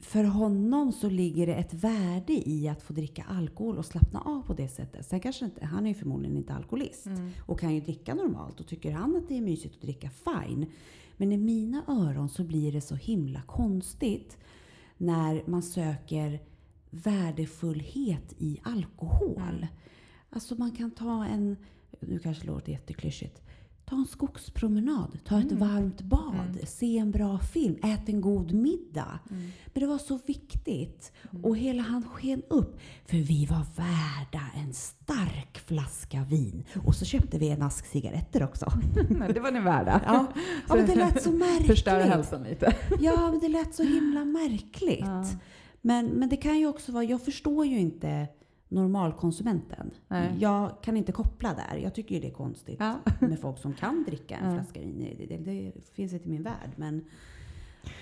för 0.00 0.24
honom 0.24 0.92
så 0.92 1.08
ligger 1.08 1.46
det 1.46 1.54
ett 1.54 1.74
värde 1.74 2.48
i 2.48 2.68
att 2.68 2.82
få 2.82 2.92
dricka 2.92 3.24
alkohol 3.28 3.78
och 3.78 3.86
slappna 3.86 4.20
av 4.20 4.42
på 4.42 4.54
det 4.54 4.68
sättet. 4.68 5.06
Sen 5.06 5.20
kanske 5.20 5.44
inte, 5.44 5.66
han 5.66 5.86
är 5.86 5.88
ju 5.88 5.94
förmodligen 5.94 6.36
inte 6.36 6.54
alkoholist 6.54 7.06
och 7.46 7.60
kan 7.60 7.74
ju 7.74 7.80
dricka 7.80 8.14
normalt 8.14 8.60
och 8.60 8.66
tycker 8.66 8.92
han 8.92 9.16
att 9.16 9.28
det 9.28 9.36
är 9.36 9.40
mysigt 9.40 9.74
att 9.74 9.82
dricka, 9.82 10.10
fine. 10.10 10.66
Men 11.16 11.32
i 11.32 11.36
mina 11.36 11.82
öron 11.88 12.28
så 12.28 12.44
blir 12.44 12.72
det 12.72 12.80
så 12.80 12.94
himla 12.94 13.42
konstigt 13.42 14.38
när 14.96 15.42
man 15.46 15.62
söker 15.62 16.40
värdefullhet 16.90 18.34
i 18.38 18.60
alkohol. 18.62 19.66
Alltså 20.30 20.54
man 20.54 20.70
kan 20.72 20.90
ta 20.90 21.24
en, 21.24 21.56
nu 22.00 22.18
kanske 22.18 22.42
det 22.42 22.46
låter 22.52 22.72
jätteklyschigt, 22.72 23.42
ta 23.84 23.96
en 23.96 24.06
skogspromenad, 24.06 25.18
ta 25.24 25.40
ett 25.40 25.52
varmt 25.52 26.00
bad, 26.00 26.58
se 26.64 26.98
en 26.98 27.10
bra 27.10 27.38
film, 27.38 27.76
ät 27.82 28.08
en 28.08 28.20
god 28.20 28.52
middag. 28.52 29.18
Men 29.28 29.80
det 29.80 29.86
var 29.86 29.98
så 29.98 30.18
viktigt. 30.26 31.12
Och 31.42 31.56
hela 31.56 31.82
han 31.82 32.04
sken 32.08 32.42
upp. 32.48 32.78
För 33.04 33.16
vi 33.16 33.46
var 33.46 33.66
värda 33.76 34.42
en 34.56 34.72
stark 34.72 35.58
flaska 35.58 36.24
vin. 36.30 36.64
Och 36.86 36.94
så 36.94 37.04
köpte 37.04 37.38
vi 37.38 37.48
en 37.48 37.62
ask 37.62 37.86
cigaretter 37.86 38.42
också. 38.42 38.66
Det 39.34 39.40
var 39.40 39.50
ni 39.50 39.60
värda. 39.60 40.02
Ja, 40.06 40.32
ja 40.68 40.74
men 40.74 40.86
det 40.86 40.94
lät 40.94 41.22
så 41.22 41.32
märkligt. 41.32 41.66
Förstöra 41.66 42.02
hälsan 42.02 42.42
lite. 42.42 42.76
Ja, 43.00 43.30
men 43.30 43.40
det 43.40 43.48
lät 43.48 43.74
så 43.74 43.82
himla 43.82 44.24
märkligt. 44.24 45.00
Ja. 45.00 45.26
Men, 45.82 46.06
men 46.06 46.28
det 46.28 46.36
kan 46.36 46.58
ju 46.58 46.66
också 46.66 46.92
vara, 46.92 47.04
jag 47.04 47.22
förstår 47.22 47.66
ju 47.66 47.78
inte 47.78 48.28
normalkonsumenten. 48.68 49.90
Nej. 50.08 50.30
Jag 50.40 50.82
kan 50.82 50.96
inte 50.96 51.12
koppla 51.12 51.54
där. 51.54 51.76
Jag 51.76 51.94
tycker 51.94 52.14
ju 52.14 52.20
det 52.20 52.26
är 52.26 52.32
konstigt 52.32 52.76
Ja. 52.80 52.98
med 53.20 53.40
folk 53.40 53.58
som 53.58 53.74
kan 53.74 54.04
dricka 54.06 54.36
en 54.36 54.50
Ja. 54.50 54.54
flaska 54.60 54.80
vin. 54.80 55.14
Det, 55.18 55.26
det, 55.26 55.36
det 55.36 55.72
finns 55.94 56.12
inte 56.12 56.24
i 56.24 56.30
min 56.30 56.42
värld. 56.42 56.70
Men, 56.76 56.94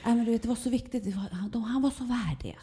nej, 0.04 0.14
men 0.16 0.24
du 0.24 0.30
vet, 0.30 0.42
det 0.42 0.48
var 0.48 0.54
så 0.56 0.70
viktigt. 0.70 1.16
Var, 1.16 1.28
han, 1.32 1.50
de, 1.50 1.62
han 1.62 1.82
var 1.82 1.90
så 1.90 2.04
värd 2.04 2.36
det. 2.42 2.56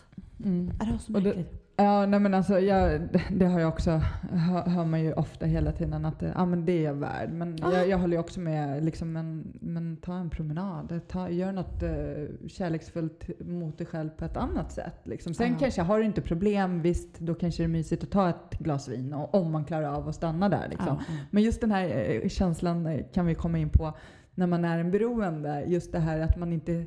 Mm. 0.45 0.65
Det 0.79 0.91
var 0.91 0.97
så 0.97 1.13
Och 1.15 1.23
märkligt. 1.23 1.60
Ja, 1.83 2.05
nej 2.05 2.19
men 2.19 2.33
alltså, 2.33 2.59
jag, 2.59 3.01
det 3.31 3.45
har 3.45 3.59
jag 3.59 3.69
också, 3.69 3.91
hör, 4.31 4.61
hör 4.69 4.85
man 4.85 5.01
ju 5.01 5.13
ofta 5.13 5.45
hela 5.45 5.71
tiden 5.71 6.05
att 6.05 6.21
ja, 6.35 6.45
men 6.45 6.65
det 6.65 6.71
är 6.71 6.83
jag 6.83 6.93
värd. 6.93 7.29
Men 7.31 7.57
Ah. 7.61 7.73
jag, 7.73 7.87
jag 7.89 7.97
håller 7.97 8.13
ju 8.13 8.19
också 8.19 8.39
med, 8.39 8.83
liksom, 8.85 9.11
men, 9.13 9.53
men 9.61 9.97
ta 9.97 10.15
en 10.15 10.29
promenad. 10.29 10.99
Ta, 11.07 11.29
gör 11.29 11.51
något 11.51 11.83
uh, 11.83 12.47
kärleksfullt 12.47 13.39
mot 13.39 13.77
dig 13.77 13.87
själv 13.87 14.09
på 14.09 14.25
ett 14.25 14.37
annat 14.37 14.71
sätt. 14.71 14.95
Liksom. 15.03 15.33
Sen 15.33 15.51
Ja. 15.51 15.57
kanske, 15.59 15.81
har 15.81 15.99
du 15.99 16.05
inte 16.05 16.21
problem, 16.21 16.81
visst, 16.81 17.19
då 17.19 17.33
kanske 17.35 17.63
det 17.63 17.65
är 17.65 17.67
mysigt 17.67 18.03
att 18.03 18.11
ta 18.11 18.29
ett 18.29 18.59
glas 18.59 18.87
vin 18.87 19.13
och, 19.13 19.35
om 19.35 19.51
man 19.51 19.65
klarar 19.65 19.93
av 19.93 20.07
att 20.09 20.15
stanna 20.15 20.49
där. 20.49 20.67
Liksom. 20.69 20.87
Ja, 20.99 21.03
ja. 21.07 21.13
Men 21.31 21.43
just 21.43 21.61
den 21.61 21.71
här 21.71 22.19
eh, 22.23 22.29
känslan 22.29 22.85
eh, 22.87 23.05
kan 23.13 23.25
vi 23.25 23.35
komma 23.35 23.57
in 23.57 23.69
på 23.69 23.93
när 24.35 24.47
man 24.47 24.65
är 24.65 24.79
en 24.79 24.91
beroende. 24.91 25.63
Just 25.67 25.91
det 25.91 25.99
här 25.99 26.19
att 26.19 26.37
man 26.37 26.53
inte 26.53 26.85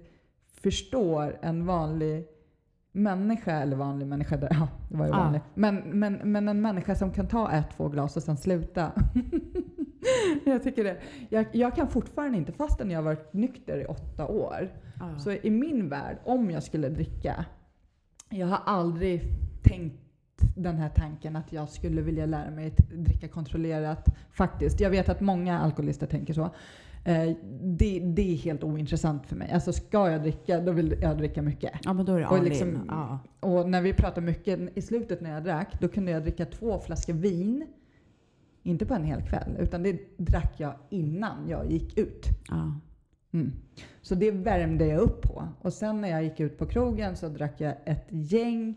förstår 0.63 1.39
en 1.43 1.67
vanlig 1.67 2.27
människa, 2.95 3.53
eller 3.53 3.77
vanlig 3.77 4.07
människa, 4.07 4.37
där, 4.37 4.49
ja 4.61 4.69
det 4.89 4.97
var 4.97 5.05
ju 5.07 5.11
Ja. 5.13 5.17
vanlig. 5.19 5.41
Men, 5.55 5.77
men, 5.77 6.15
men 6.33 6.49
en 6.49 6.61
människa 6.61 6.95
som 6.95 7.11
kan 7.13 7.29
ta 7.29 7.51
ett, 7.53 7.71
två 7.77 7.89
glas 7.89 8.17
och 8.17 8.23
sen 8.23 8.37
sluta. 8.37 8.93
jag 10.45 10.63
tycker 10.63 10.85
det. 10.85 10.97
Jag, 11.29 11.47
jag 11.53 11.75
kan 11.77 11.89
fortfarande 11.89 12.39
inte, 12.39 12.53
fastän 12.53 12.91
jag 12.91 12.99
har 12.99 13.05
varit 13.05 13.33
nykter 13.33 13.81
i 13.81 13.85
åtta 13.85 14.27
år, 14.27 14.69
Ja. 15.01 15.19
så 15.19 15.31
i 15.33 15.51
min 15.51 15.89
värld, 15.89 16.19
om 16.25 16.51
jag 16.51 16.63
skulle 16.63 16.89
dricka, 16.89 17.45
jag 18.31 18.47
har 18.47 18.61
aldrig 18.67 19.23
tänkt 19.63 20.01
den 20.57 20.77
här 20.77 20.89
tanken 20.89 21.37
att 21.37 21.53
jag 21.53 21.69
skulle 21.69 22.03
vilja 22.03 22.27
lära 22.27 22.51
mig 22.51 22.67
att 22.67 22.77
dricka 22.91 23.29
kontrollerat. 23.29 24.07
Faktiskt. 24.31 24.81
Jag 24.81 24.91
vet 24.91 25.09
att 25.09 25.21
många 25.21 25.59
alkoholister 25.59 26.07
tänker 26.07 26.35
så. 26.35 26.51
Eh, 27.05 27.37
det, 27.63 28.01
det 28.01 28.33
är 28.33 28.37
helt 28.37 28.65
ointressant 28.65 29.27
för 29.27 29.37
mig. 29.37 29.51
Alltså 29.53 29.73
ska 29.73 30.11
jag 30.11 30.23
dricka, 30.23 30.61
då 30.61 30.73
vill 30.73 30.99
jag 31.03 31.19
dricka 31.19 31.43
mycket. 31.43 31.73
ja, 31.85 31.93
men 31.93 32.07
då 32.07 32.15
är 32.15 32.21
det 32.21 32.27
Och 32.27 32.43
liksom-. 32.43 32.85
Ja. 32.89 33.19
Och 33.41 33.71
när 33.71 33.83
vi 33.83 33.93
pratar 33.93 34.23
mycket, 34.23 34.79
i 34.79 34.83
slutet 34.83 35.21
när 35.21 35.31
jag 35.31 35.45
drack, 35.45 35.81
då 35.81 35.89
kunde 35.89 36.13
jag 36.13 36.23
dricka 36.23 36.47
två 36.47 36.79
flaskor 36.79 37.13
vin. 37.13 37.67
Inte 38.63 38.87
på 38.87 38.95
en 38.95 39.05
hel 39.05 39.23
kväll, 39.23 39.57
utan 39.59 39.83
det 39.83 40.19
drack 40.19 40.55
jag 40.57 40.75
innan 40.91 41.49
jag 41.49 41.71
gick 41.71 41.99
ut. 41.99 42.27
Ja. 42.49 42.81
Mm. 43.33 43.53
Så 44.03 44.15
det 44.15 44.31
värmde 44.31 44.87
jag 44.87 45.01
upp 45.01 45.23
på. 45.23 45.49
Och 45.61 45.73
sen 45.73 46.01
när 46.01 46.09
jag 46.09 46.25
gick 46.25 46.41
ut 46.41 46.59
på 46.59 46.67
krogen 46.67 47.17
så 47.17 47.29
drack 47.29 47.61
jag 47.61 47.75
ett 47.85 48.07
gäng. 48.09 48.77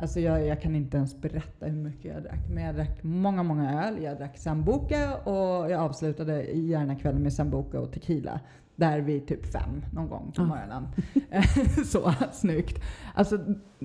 Alltså 0.00 0.20
jag, 0.20 0.46
jag 0.46 0.62
kan 0.62 0.76
inte 0.76 0.96
ens 0.96 1.20
berätta 1.20 1.66
hur 1.66 1.82
mycket 1.82 2.14
jag 2.14 2.22
drack. 2.22 2.40
Men 2.50 2.64
jag 2.64 2.74
drack 2.74 3.02
många, 3.02 3.42
många 3.42 3.84
öl. 3.86 4.02
Jag 4.02 4.16
drack 4.18 4.38
sambuca 4.38 5.16
och 5.16 5.70
jag 5.70 5.80
avslutade 5.80 6.42
gärna 6.42 6.94
kvällen 6.96 7.22
med 7.22 7.32
sambuca 7.32 7.80
och 7.80 7.92
tequila. 7.92 8.40
Där 8.76 9.00
vid 9.00 9.26
typ 9.26 9.46
fem 9.52 9.84
någon 9.92 10.08
gång 10.08 10.32
på 10.36 10.42
Ja. 10.42 10.46
morgonen. 10.46 10.86
så 11.86 12.14
snyggt. 12.32 12.82
Alltså 13.14 13.38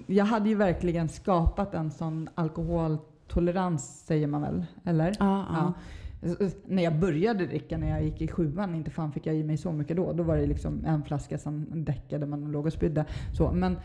jag 0.08 0.26
hade 0.26 0.50
ju 0.50 0.56
verkligen 0.56 1.10
skapat 1.10 1.74
en 1.74 1.92
sån 1.92 2.30
alkoholtolerans 2.36 4.06
säger 4.06 4.28
man 4.28 4.42
väl? 4.42 4.66
Eller? 4.86 5.08
Ja, 5.20 5.46
ja. 5.54 5.74
Ja. 6.22 6.48
När 6.66 6.84
jag 6.84 7.00
började 7.00 7.46
dricka 7.46 7.78
när 7.78 7.90
jag 7.90 8.04
gick 8.04 8.22
i 8.22 8.28
sjuan, 8.28 8.76
inte 8.76 8.92
fan 8.92 9.12
fick 9.12 9.26
jag 9.26 9.36
i 9.36 9.44
mig 9.44 9.58
så 9.58 9.72
mycket 9.72 9.98
då. 9.98 10.14
Då 10.14 10.24
var 10.24 10.38
det 10.38 10.46
liksom 10.46 10.86
en 10.86 11.04
flaska 11.04 11.38
som 11.38 11.66
däckade 11.86 12.26
man 12.26 12.52
låg 12.52 12.66
och 12.66 12.74
spydde. 12.74 13.06
Så. 13.34 13.52
Men 13.52 13.78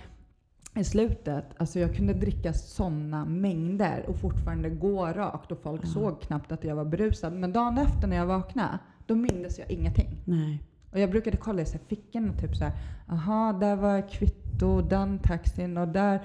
i 0.74 0.84
slutet, 0.84 1.44
alltså 1.56 1.78
jag 1.78 1.94
kunde 1.96 2.12
dricka 2.14 2.52
sådana 2.52 3.24
mängder 3.24 4.04
och 4.08 4.16
fortfarande 4.16 4.70
gå 4.70 5.06
rakt 5.06 5.52
och 5.52 5.58
folk 5.62 5.80
Ja. 5.84 5.88
såg 5.88 6.20
knappt 6.20 6.52
att 6.52 6.64
jag 6.64 6.76
var 6.76 6.84
berusad. 6.84 7.32
Men 7.32 7.52
dagen 7.52 7.78
efter 7.78 8.08
när 8.08 8.16
jag 8.16 8.26
vaknade, 8.26 8.78
då 9.06 9.14
mindes 9.14 9.58
jag 9.58 9.70
ingenting. 9.70 10.16
Nej. 10.24 10.62
Och 10.92 10.98
jag 11.00 11.10
brukade 11.10 11.36
kolla 11.36 11.62
i 11.62 11.66
så 11.66 11.72
här 11.72 11.84
fickorna, 11.88 12.32
typ 12.32 12.56
så 12.56 12.64
här, 12.64 12.72
aha, 13.08 13.52
där 13.52 13.76
var 13.76 14.08
kvitto, 14.10 14.80
den 14.80 15.18
taxin 15.18 15.78
och 15.78 15.88
där 15.88 16.14
är 16.14 16.20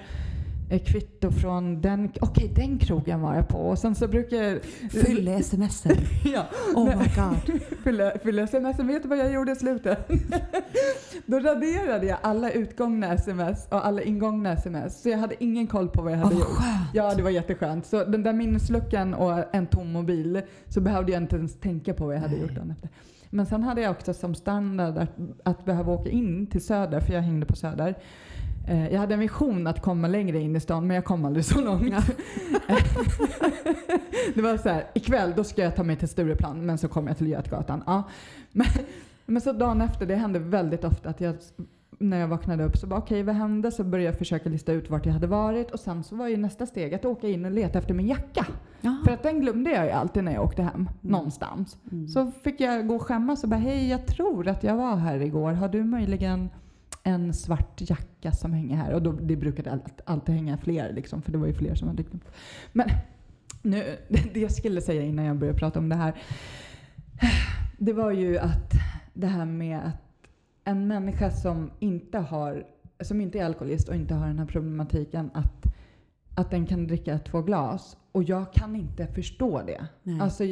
kvitto 0.68 1.30
från 1.30 1.80
den, 1.80 2.12
okej 2.20 2.52
den 2.56 2.78
krogen 2.78 3.20
var 3.20 3.34
jag 3.34 3.48
på. 3.48 3.58
Och 3.58 3.78
sen 3.78 3.94
så 3.94 4.08
brukar 4.08 4.36
jag... 4.36 4.62
Fylle 4.90 5.42
smsen. 5.42 5.96
ja, 6.24 6.46
Oh 6.74 6.84
my 6.84 6.92
god. 6.94 7.60
fylla, 7.84 8.12
fylla 8.22 8.42
sms. 8.42 8.78
Vet 8.78 9.02
du 9.02 9.08
vad 9.08 9.18
jag 9.18 9.32
gjorde 9.32 9.52
i 9.52 9.56
slutet? 9.56 10.08
Då 11.26 11.38
raderade 11.38 12.06
jag 12.06 12.18
alla 12.22 12.50
utgångna 12.50 13.14
sms 13.14 13.66
och 13.70 13.86
alla 13.86 14.02
ingångna 14.02 14.52
sms. 14.52 15.02
Så 15.02 15.08
jag 15.08 15.18
hade 15.18 15.44
ingen 15.44 15.66
koll 15.66 15.88
på 15.88 16.02
vad 16.02 16.12
jag 16.12 16.18
hade 16.18 16.34
vad 16.34 16.40
gjort. 16.40 16.48
skönt. 16.48 16.88
Ja, 16.94 17.14
det 17.14 17.22
var 17.22 17.30
jätteskönt. 17.30 17.86
Så 17.86 18.04
den 18.04 18.22
där 18.22 18.32
minnesluckan 18.32 19.14
och 19.14 19.54
en 19.54 19.66
tom 19.66 19.92
mobil 19.92 20.42
så 20.68 20.80
behövde 20.80 21.12
jag 21.12 21.22
inte 21.22 21.36
ens 21.36 21.60
tänka 21.60 21.94
på 21.94 22.06
vad 22.06 22.14
jag 22.14 22.20
hade 22.20 22.32
Nej. 22.32 22.42
gjort 22.42 22.54
dagen 22.54 22.70
efter. 22.70 22.88
Men 23.30 23.46
sen 23.46 23.62
hade 23.62 23.80
jag 23.80 23.90
också 23.90 24.14
som 24.14 24.34
standard 24.34 24.98
att, 24.98 25.16
att 25.44 25.64
behöva 25.64 25.92
åka 25.92 26.10
in 26.10 26.46
till 26.46 26.64
Söder, 26.64 27.00
för 27.00 27.12
jag 27.12 27.22
hängde 27.22 27.46
på 27.46 27.56
Söder. 27.56 27.94
Eh, 28.68 28.88
Jag 28.92 29.00
hade 29.00 29.14
en 29.14 29.20
vision 29.20 29.66
att 29.66 29.82
komma 29.82 30.08
längre 30.08 30.40
in 30.40 30.56
i 30.56 30.60
stan, 30.60 30.86
men 30.86 30.94
jag 30.94 31.04
kom 31.04 31.24
aldrig 31.24 31.44
så 31.44 31.60
långt. 31.60 31.94
det 34.34 34.42
var 34.42 34.56
så 34.56 34.68
här, 34.68 34.84
ikväll 34.94 35.32
då 35.36 35.44
ska 35.44 35.62
jag 35.62 35.76
ta 35.76 35.82
mig 35.82 35.96
till 35.96 36.08
Stureplan, 36.08 36.66
men 36.66 36.78
så 36.78 36.88
kom 36.88 37.06
jag 37.06 37.18
till 37.18 37.28
Götgatan. 37.28 37.82
Ja. 37.86 38.02
Men, 38.52 38.66
men 39.26 39.42
så 39.42 39.52
dagen 39.52 39.80
efter, 39.80 40.06
det 40.06 40.14
hände 40.16 40.38
väldigt 40.38 40.84
ofta 40.84 41.08
att 41.08 41.20
jag, 41.20 41.34
när 41.98 42.18
jag 42.20 42.28
vaknade 42.28 42.64
upp 42.64 42.76
så 42.76 42.86
bara 42.86 43.00
okej, 43.00 43.22
vad 43.22 43.34
hände? 43.34 43.70
Så 43.70 43.84
började 43.84 44.10
jag 44.10 44.18
försöka 44.18 44.48
lista 44.48 44.72
ut 44.72 44.90
vart 44.90 45.06
jag 45.06 45.12
hade 45.12 45.26
varit 45.26 45.70
och 45.70 45.80
sen 45.80 46.04
så 46.04 46.16
var 46.16 46.28
ju 46.28 46.36
nästa 46.36 46.66
steg 46.66 46.94
att 46.94 47.04
åka 47.04 47.28
in 47.28 47.44
och 47.44 47.50
leta 47.50 47.78
efter 47.78 47.94
min 47.94 48.06
jacka. 48.06 48.46
Ja. 48.80 48.96
För 49.04 49.12
att 49.12 49.22
den 49.22 49.40
glömde 49.40 49.70
jag 49.70 49.84
ju 49.84 49.90
alltid 49.90 50.24
när 50.24 50.32
jag 50.32 50.44
åkte 50.44 50.62
hem, 50.62 50.88
någonstans. 51.00 51.76
Mm. 51.92 52.08
Så 52.08 52.30
fick 52.44 52.60
jag 52.60 52.86
gå 52.88 52.94
och 52.94 53.02
skämmas 53.02 53.42
och 53.42 53.48
bara 53.48 53.60
hej, 53.60 53.88
jag 53.88 54.06
tror 54.06 54.48
att 54.48 54.64
jag 54.64 54.76
var 54.76 54.96
här 54.96 55.22
igår. 55.22 55.52
Har 55.52 55.68
du 55.68 55.84
möjligen 55.84 56.48
en 57.06 57.32
svart 57.34 57.80
jacka 57.90 58.32
som 58.32 58.52
hänger 58.52 58.76
här? 58.76 58.92
Och 58.92 59.02
då, 59.02 59.12
det 59.12 59.36
brukade 59.36 59.72
allt- 59.72 60.00
alltid 60.04 60.34
hänga 60.34 60.58
fler 60.58 60.92
liksom, 60.92 61.22
för 61.22 61.32
det 61.32 61.38
var 61.38 61.46
ju 61.46 61.52
fler 61.54 61.74
som 61.74 61.88
hade 61.88 62.02
glömt. 62.02 62.24
Men 62.72 62.88
nu, 63.62 63.96
det 64.08 64.40
jag 64.40 64.52
skulle 64.52 64.80
säga 64.80 65.02
innan 65.02 65.24
jag 65.24 65.36
började 65.36 65.58
prata 65.58 65.78
om 65.78 65.88
det 65.88 65.96
här. 65.96 66.14
Det 67.78 67.92
var 67.92 68.10
ju 68.10 68.38
att 68.38 68.72
det 69.14 69.26
här 69.26 69.44
med 69.44 69.78
att 69.78 70.02
en 70.64 70.88
människa 70.88 71.30
som 71.30 71.70
inte 71.78 72.18
har 72.18 72.64
som 73.00 73.20
inte 73.20 73.38
är 73.38 73.44
alkoholist 73.44 73.88
och 73.88 73.94
inte 73.94 74.14
har 74.14 74.26
den 74.26 74.38
här 74.38 74.46
problematiken 74.46 75.30
att, 75.34 75.64
att 76.36 76.50
den 76.50 76.66
kan 76.66 76.86
dricka 76.86 77.18
två 77.18 77.42
glas. 77.42 77.96
Och 78.12 78.22
jag 78.22 78.52
kan 78.52 78.76
inte 78.76 79.06
förstå 79.06 79.62
det. 79.62 79.86
Nej. 80.02 80.20
Alltså 80.20 80.44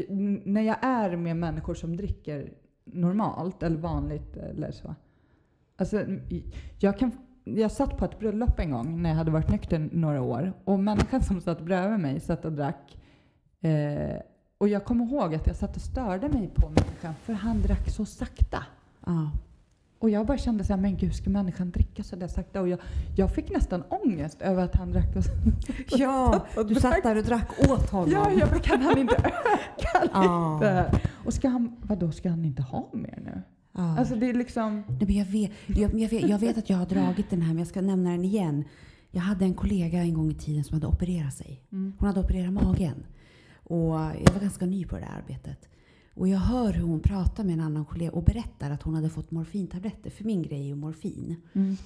när 0.44 0.62
jag 0.62 0.76
är 0.84 1.16
med 1.16 1.36
människor 1.36 1.74
som 1.74 1.96
dricker 1.96 2.52
normalt 2.84 3.62
eller 3.62 3.76
vanligt 3.76 4.36
eller 4.36 4.72
så. 4.72 4.94
Alltså 5.84 6.04
jag 6.78 6.98
kan 6.98 7.12
jag 7.44 7.70
satt 7.70 7.96
på 7.98 8.04
ett 8.04 8.18
bröllop 8.18 8.58
en 8.58 8.70
gång 8.70 9.02
när 9.02 9.10
jag 9.10 9.16
hade 9.16 9.30
varit 9.30 9.48
nykter 9.50 9.88
några 9.92 10.22
år 10.22 10.52
och 10.64 10.80
människan 10.80 11.22
som 11.22 11.40
satt 11.40 11.60
bredvid 11.60 11.98
mig 12.00 12.20
satt 12.20 12.44
och 12.44 12.52
drack. 12.52 12.96
Eh, 13.60 14.16
och 14.58 14.68
jag 14.68 14.84
kommer 14.84 15.04
ihåg 15.04 15.34
att 15.34 15.46
jag 15.46 15.56
satt 15.56 15.76
och 15.76 15.82
störde 15.82 16.28
mig 16.28 16.50
på 16.54 16.68
människan 16.68 17.14
för 17.22 17.32
han 17.32 17.62
drack 17.62 17.88
så 17.90 18.04
sakta. 18.04 18.64
ja. 19.06 19.30
Och 19.98 20.10
jag 20.10 20.26
bara 20.26 20.38
kände 20.38 20.64
så 20.64 20.72
här, 20.72 20.80
men 20.80 20.96
gud 20.96 21.14
ska 21.14 21.30
människan 21.30 21.70
dricka 21.70 22.02
så 22.02 22.16
där 22.16 22.28
sakta? 22.28 22.60
Och 22.60 22.68
jag, 22.68 22.78
jag 23.16 23.34
fick 23.34 23.50
nästan 23.50 23.82
ångest 23.88 24.42
över 24.42 24.64
att 24.64 24.76
han 24.76 24.92
drack 24.92 25.06
ja, 25.90 26.44
och 26.56 26.66
du 26.66 26.74
satt 26.74 27.02
där 27.02 27.16
och 27.16 27.24
drack 27.24 27.50
åt 27.70 27.90
honom. 27.90 28.10
Ja, 28.10 28.30
jag 28.38 28.48
bara, 28.48 28.58
kan 28.60 28.82
han 28.82 28.98
inte 28.98 29.14
öka 29.24 30.08
Ja. 30.12 30.54
lite? 30.60 31.00
Och 31.24 31.34
ska 31.34 31.48
han, 31.48 31.76
vadå, 31.82 32.12
ska 32.12 32.30
han 32.30 32.44
inte 32.44 32.62
ha 32.62 32.88
mer 32.92 33.18
nu? 33.24 33.42
Ja. 33.74 33.98
Alltså 33.98 34.16
det 34.16 34.30
är 34.30 34.34
liksom... 34.34 34.82
Nej, 34.88 35.06
men 35.06 35.16
jag, 35.16 35.26
vet, 35.26 35.50
jag, 35.66 36.00
jag, 36.00 36.08
vet, 36.08 36.28
jag 36.28 36.38
vet 36.38 36.58
att 36.58 36.70
jag 36.70 36.76
har 36.76 36.86
dragit 36.86 37.30
den 37.30 37.42
här, 37.42 37.48
men 37.48 37.58
jag 37.58 37.66
ska 37.66 37.80
nämna 37.80 38.10
den 38.10 38.24
igen. 38.24 38.64
Jag 39.10 39.20
hade 39.20 39.44
en 39.44 39.54
kollega 39.54 39.98
en 39.98 40.14
gång 40.14 40.30
i 40.30 40.34
tiden 40.34 40.64
som 40.64 40.74
hade 40.74 40.86
opererat 40.86 41.34
sig. 41.34 41.62
Mm. 41.72 41.92
Hon 41.98 42.08
hade 42.08 42.20
opererat 42.20 42.52
magen. 42.52 43.06
Och 43.64 43.94
jag 43.94 44.32
var 44.32 44.40
ganska 44.40 44.66
ny 44.66 44.84
på 44.84 44.96
det 44.96 45.00
där 45.00 45.22
arbetet. 45.22 45.68
Och 46.14 46.28
jag 46.28 46.38
hör 46.38 46.72
hur 46.72 46.82
hon 46.82 47.00
pratar 47.00 47.44
med 47.44 47.52
en 47.52 47.60
annan 47.60 47.84
kollega 47.84 48.12
och 48.12 48.24
berättar 48.24 48.70
att 48.70 48.82
hon 48.82 48.94
hade 48.94 49.10
fått 49.10 49.30
morfintabletter. 49.30 50.10
För 50.10 50.24
min 50.24 50.42
grej 50.42 50.60
är 50.60 50.64
ju 50.64 50.74
morfin. 50.74 51.36
Mm. 51.52 51.76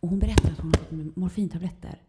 Och 0.00 0.08
hon 0.08 0.18
berättar 0.18 0.50
att 0.50 0.58
hon 0.58 0.72
har 0.74 0.78
fått 0.78 1.16
morfintabletter. 1.16 2.02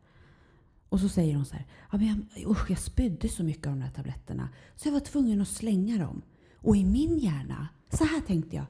Och 0.90 1.00
så 1.00 1.10
säger 1.10 1.36
hon 1.36 1.46
så 1.46 1.56
här. 1.56 1.66
Ja, 1.92 1.98
men 1.98 2.26
jag, 2.36 2.52
usch, 2.52 2.70
jag 2.70 2.80
spydde 2.80 3.30
så 3.30 3.44
mycket 3.44 3.68
av 3.68 3.74
de 3.74 3.82
här 3.82 3.92
tabletterna. 3.92 4.50
Så 4.76 4.88
jag 4.88 4.94
var 4.94 5.00
tvungen 5.00 5.42
att 5.42 5.48
slänga 5.48 5.98
dem. 5.98 6.22
Och 6.56 6.76
i 6.76 6.86
min 6.86 7.18
hjärna, 7.18 7.68
så 7.98 8.04
här 8.04 8.22
tänkte 8.22 8.56
jag. 8.56 8.66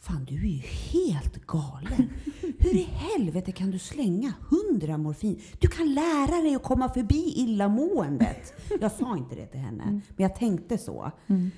Fan, 0.00 0.24
du 0.24 0.34
är 0.34 0.48
ju 0.50 0.62
helt 0.92 1.46
galen. 1.46 2.10
Hur 2.58 2.74
i 2.76 2.82
helvete 2.92 3.52
kan 3.52 3.70
du 3.70 3.78
slänga 3.78 4.32
hundra 4.48 4.98
morfin? 4.98 5.40
Du 5.58 5.68
kan 5.68 5.94
lära 5.94 6.42
dig 6.42 6.54
att 6.54 6.62
komma 6.62 6.88
förbi 6.88 7.32
illamåendet. 7.36 8.52
Jag 8.80 8.92
sa 8.92 9.16
inte 9.16 9.34
det 9.34 9.46
till 9.46 9.60
henne, 9.60 9.84
men 9.86 10.02
jag 10.16 10.36
tänkte 10.36 10.78
så. 10.78 11.12
Mm. 11.26 11.50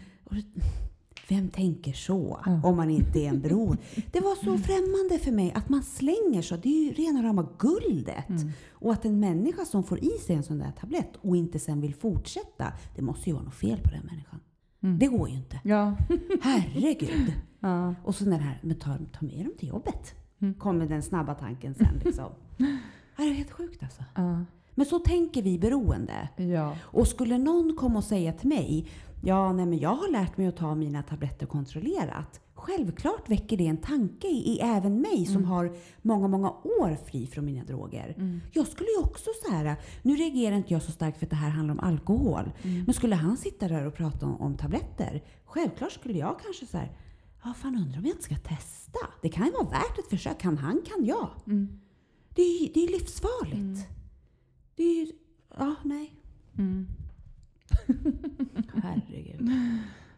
Vem 1.28 1.48
tänker 1.48 1.92
så 1.92 2.40
Ja. 2.46 2.61
om 2.64 2.76
man 2.76 2.90
inte 2.90 3.18
är 3.18 3.28
en 3.28 3.40
beroende? 3.40 3.83
Det 4.12 4.20
var 4.20 4.35
så 4.35 4.59
främmande 4.59 5.18
för 5.24 5.33
mig 5.33 5.52
att 5.54 5.68
man 5.68 5.83
slänger 5.83 6.42
så. 6.42 6.56
Det 6.56 6.68
är 6.68 6.85
ju 6.85 6.92
rena 6.92 7.22
rama 7.22 7.48
guldet. 7.59 8.28
Mm. 8.28 8.50
Och 8.70 8.92
att 8.92 9.04
en 9.04 9.20
människa 9.20 9.64
som 9.64 9.85
får 9.85 10.04
i 10.04 10.11
sig 10.26 10.37
en 10.37 10.42
sån 10.42 10.59
där 10.59 10.72
tablett 10.80 11.12
och 11.20 11.37
inte 11.37 11.59
sen 11.59 11.80
vill 11.80 11.94
fortsätta, 11.94 12.72
det 12.96 13.02
måste 13.02 13.30
ju 13.30 13.35
vara 13.35 13.44
något 13.44 13.54
fel 13.54 13.78
på 13.83 13.90
den 13.90 14.06
människan. 14.06 14.40
Mm. 14.82 14.98
Det 14.98 15.06
går 15.06 15.28
ju 15.28 15.34
inte. 15.34 15.60
Ja. 15.64 15.96
Herregud! 16.42 17.32
ja. 17.60 17.94
Och 18.04 18.14
så 18.14 18.24
den 18.24 18.40
här, 18.40 18.58
men 18.62 18.78
ta, 18.78 18.96
ta 19.12 19.26
med 19.26 19.44
dem 19.44 19.52
till 19.58 19.68
jobbet. 19.68 20.14
Mm. 20.42 20.54
Kommer 20.54 20.86
den 20.86 21.02
snabba 21.02 21.34
tanken 21.34 21.74
sen 21.74 22.00
liksom. 22.04 22.32
Det 23.16 23.22
är 23.22 23.32
helt 23.32 23.50
sjukt 23.50 23.82
alltså. 23.82 24.04
Ja. 24.14 24.44
Men 24.74 24.86
så 24.86 24.98
tänker 24.98 25.42
vi 25.42 25.58
beroende. 25.58 26.28
ja. 26.36 26.76
Och 26.82 27.08
skulle 27.08 27.38
någon 27.38 27.76
komma 27.76 27.98
och 27.98 28.04
säga 28.04 28.32
till 28.32 28.48
mig, 28.48 28.90
ja 29.22 29.52
nej 29.52 29.66
men 29.66 29.78
jag 29.78 29.94
har 29.94 30.10
lärt 30.12 30.36
mig 30.36 30.46
att 30.46 30.56
ta 30.56 30.74
mina 30.74 31.02
tabletter 31.02 31.46
kontrollerat. 31.46 32.40
Självklart 32.60 33.30
väcker 33.30 33.56
det 33.56 33.66
en 33.66 33.76
tanke 33.76 34.26
i, 34.26 34.52
i 34.52 34.60
även 34.60 35.00
mig 35.00 35.26
som 35.26 35.44
har 35.44 35.76
många, 36.02 36.28
många 36.28 36.50
år 36.50 36.96
fri 37.06 37.26
från 37.26 37.44
mina 37.44 37.64
droger. 37.64 38.14
Mm. 38.16 38.40
Jag 38.52 38.66
skulle 38.66 38.88
ju 38.88 38.98
också 38.98 39.30
så 39.44 39.52
här, 39.52 39.76
nu 40.02 40.16
reagerar 40.16 40.56
inte 40.56 40.72
jag 40.72 40.82
så 40.82 40.92
starkt 40.92 41.18
för 41.18 41.26
att 41.26 41.30
det 41.30 41.36
här 41.36 41.50
handlar 41.50 41.74
om 41.74 41.80
alkohol. 41.80 42.52
Mm. 42.62 42.84
Men 42.84 42.94
skulle 42.94 43.14
han 43.14 43.36
sitta 43.36 43.68
där 43.68 43.86
och 43.86 43.94
prata 43.94 44.26
om, 44.26 44.40
om 44.40 44.56
tabletter, 44.56 45.22
självklart 45.44 45.92
skulle 45.92 46.18
jag 46.18 46.40
kanske 46.44 46.66
så 46.66 46.78
här, 46.78 46.92
ja 47.44 47.54
fan 47.54 47.76
undrar 47.76 47.98
om 47.98 48.04
jag 48.04 48.12
inte 48.12 48.22
ska 48.22 48.36
testa. 48.36 48.98
Det 49.22 49.28
kan 49.28 49.46
ju 49.46 49.52
vara 49.52 49.70
värt 49.70 49.98
ett 49.98 50.10
försök. 50.10 50.40
Kan 50.40 50.58
han 50.58 50.82
kan 50.86 51.04
jag. 51.04 51.30
Mm. 51.46 51.80
Det 52.34 52.42
är 52.42 52.74
det 52.74 52.84
är 52.84 52.88
livsfarligt. 52.88 53.54
Mm. 53.54 53.80
Det 54.76 54.82
är 54.82 55.06
ju, 55.06 55.12
ja 55.58 55.74
nej. 55.84 56.14
Mm. 56.58 56.86
Herregud. 58.82 59.50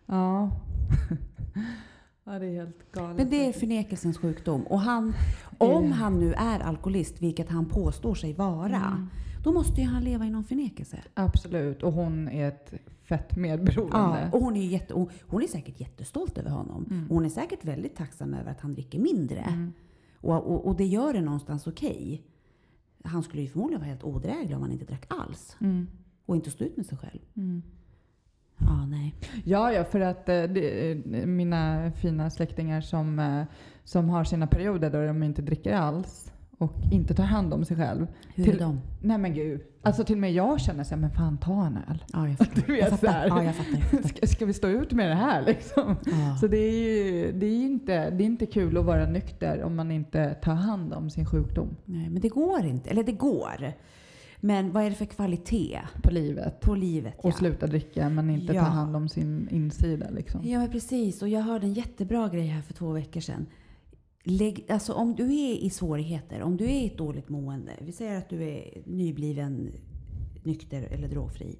Ja. 0.06 0.50
ja, 2.24 2.38
det 2.38 2.46
är 2.46 2.52
helt 2.54 2.92
galet. 2.92 3.16
Men 3.16 3.30
det 3.30 3.48
är 3.48 3.52
förnekelsens 3.52 4.18
sjukdom. 4.18 4.62
Och 4.62 4.80
han, 4.80 5.14
om 5.58 5.92
han 5.92 6.20
nu 6.20 6.32
är 6.32 6.60
alkoholist, 6.60 7.22
vilket 7.22 7.48
han 7.48 7.66
påstår 7.66 8.14
sig 8.14 8.32
vara, 8.32 8.76
Mm. 8.76 9.06
då 9.44 9.52
måste 9.52 9.80
ju 9.80 9.86
han 9.86 10.04
leva 10.04 10.26
i 10.26 10.30
någon 10.30 10.44
förnekelse. 10.44 11.02
Absolut. 11.14 11.82
Och 11.82 11.92
hon 11.92 12.28
är 12.28 12.48
ett 12.48 12.72
fett 13.02 13.36
medberoende. 13.36 13.96
Ja, 13.96 14.28
och 14.32 14.40
hon 14.40 14.56
är, 14.56 14.66
jätte, 14.66 14.94
hon, 14.94 15.08
hon 15.26 15.42
är 15.42 15.46
säkert 15.46 15.80
jättestolt 15.80 16.38
över 16.38 16.50
honom. 16.50 16.86
Mm. 16.90 17.06
Hon 17.08 17.24
är 17.24 17.28
säkert 17.28 17.64
väldigt 17.64 17.96
tacksam 17.96 18.34
över 18.34 18.50
att 18.50 18.60
han 18.60 18.72
dricker 18.72 18.98
mindre. 18.98 19.38
Mm. 19.40 19.72
Och, 20.20 20.34
och, 20.52 20.66
och 20.66 20.76
det 20.76 20.84
gör 20.86 21.12
det 21.12 21.20
någonstans 21.20 21.66
okej. 21.66 22.22
Han 23.04 23.22
skulle 23.22 23.42
ju 23.42 23.48
förmodligen 23.48 23.80
vara 23.80 23.88
helt 23.88 24.04
odräglig 24.04 24.56
om 24.56 24.62
han 24.62 24.72
inte 24.72 24.84
drack 24.84 25.04
alls. 25.08 25.56
Mm. 25.60 25.86
Och 26.26 26.36
inte 26.36 26.50
stå 26.50 26.64
ut 26.64 26.76
med 26.76 26.86
sig 26.86 26.98
själv. 26.98 27.20
Ja, 28.66 28.86
nej. 28.86 29.14
Ja, 29.44 29.72
ja, 29.72 29.84
för 29.84 30.00
att 30.00 30.28
eh, 30.28 30.42
det, 30.42 30.90
eh, 30.92 30.96
mina 31.26 31.92
fina 31.96 32.30
släktingar 32.30 32.80
som, 32.80 33.18
eh, 33.18 33.42
som 33.84 34.08
har 34.08 34.24
sina 34.24 34.46
perioder 34.46 34.90
då 34.90 35.06
de 35.06 35.22
inte 35.22 35.42
dricker 35.42 35.72
alls 35.74 36.32
och 36.58 36.74
inte 36.92 37.14
tar 37.14 37.24
hand 37.24 37.54
om 37.54 37.64
sig 37.64 37.76
själv. 37.76 38.06
Hur 38.34 38.44
Till- 38.44 38.54
är 38.54 38.58
de? 38.58 38.80
Nej 39.00 39.18
men 39.18 39.34
gud. 39.34 39.60
Alltså 39.84 40.04
till 40.04 40.14
och 40.16 40.20
med 40.20 40.32
jag 40.32 40.60
känner 40.60 40.84
så 40.84 40.94
här, 40.94 41.00
men 41.00 41.10
fan 41.10 41.38
ta 41.38 41.66
en 41.66 41.76
öl. 41.76 42.04
Ja, 42.12 42.28
jag 42.28 42.38
fattar. 42.46 42.62
Du 42.66 42.72
vet, 42.72 42.90
jag 42.90 43.00
fattar. 43.00 43.26
Ja, 43.28 43.44
jag 43.44 43.54
fattar. 43.54 43.72
Jag 43.72 43.82
fattar. 43.90 44.08
Ska, 44.08 44.26
ska 44.26 44.46
vi 44.46 44.52
stå 44.52 44.68
ut 44.68 44.92
med 44.92 45.08
det 45.10 45.14
här 45.14 45.42
liksom? 45.46 45.96
Ja. 46.04 46.36
Så 46.40 46.46
det 46.46 46.56
är 46.56 47.02
ju 47.02 47.32
det 47.32 47.46
är 47.46 47.64
inte, 47.64 48.10
det 48.10 48.24
är 48.24 48.26
inte 48.26 48.46
kul 48.46 48.78
att 48.78 48.84
vara 48.84 49.06
nykter 49.06 49.62
om 49.62 49.76
man 49.76 49.90
inte 49.90 50.34
tar 50.34 50.54
hand 50.54 50.92
om 50.92 51.10
sin 51.10 51.26
sjukdom 51.26 51.76
Nej, 51.84 52.10
men 52.10 52.22
det 52.22 52.28
går 52.28 52.64
inte. 52.64 52.90
Eller 52.90 53.02
det 53.04 53.12
går. 53.12 53.72
Men 54.44 54.72
vad 54.72 54.84
är 54.84 54.90
det 54.90 54.96
för 54.96 55.04
kvalitet 55.04 55.80
på 56.02 56.10
livet. 56.10 56.60
på 56.60 56.74
livet? 56.74 57.14
Och 57.18 57.34
sluta 57.34 57.66
dricka 57.66 58.08
men 58.08 58.30
inte 58.30 58.52
Ja. 58.52 58.64
ta 58.64 58.68
hand 58.70 58.96
om 58.96 59.08
sin 59.08 59.48
insida 59.50 60.10
liksom. 60.10 60.40
Ja, 60.44 60.68
precis. 60.72 61.22
Och 61.22 61.28
jag 61.28 61.40
hörde 61.40 61.66
en 61.66 61.72
jättebra 61.72 62.28
grej 62.28 62.46
här 62.46 62.62
för 62.62 62.74
två 62.74 62.92
veckor 62.92 63.20
sedan. 63.20 63.46
Lägg, 64.24 64.66
alltså 64.70 64.92
om 64.92 65.14
du 65.14 65.24
är 65.24 65.54
i 65.54 65.70
svårigheter, 65.70 66.42
om 66.42 66.56
du 66.56 66.64
är 66.64 66.82
i 66.82 66.86
ett 66.86 66.98
dåligt 66.98 67.28
mående. 67.28 67.72
Vi 67.80 67.92
säger 67.92 68.18
att 68.18 68.28
du 68.28 68.42
är 68.44 68.82
nybliven 68.86 69.72
nykter 70.42 70.82
eller 70.82 71.08
drogfri. 71.08 71.58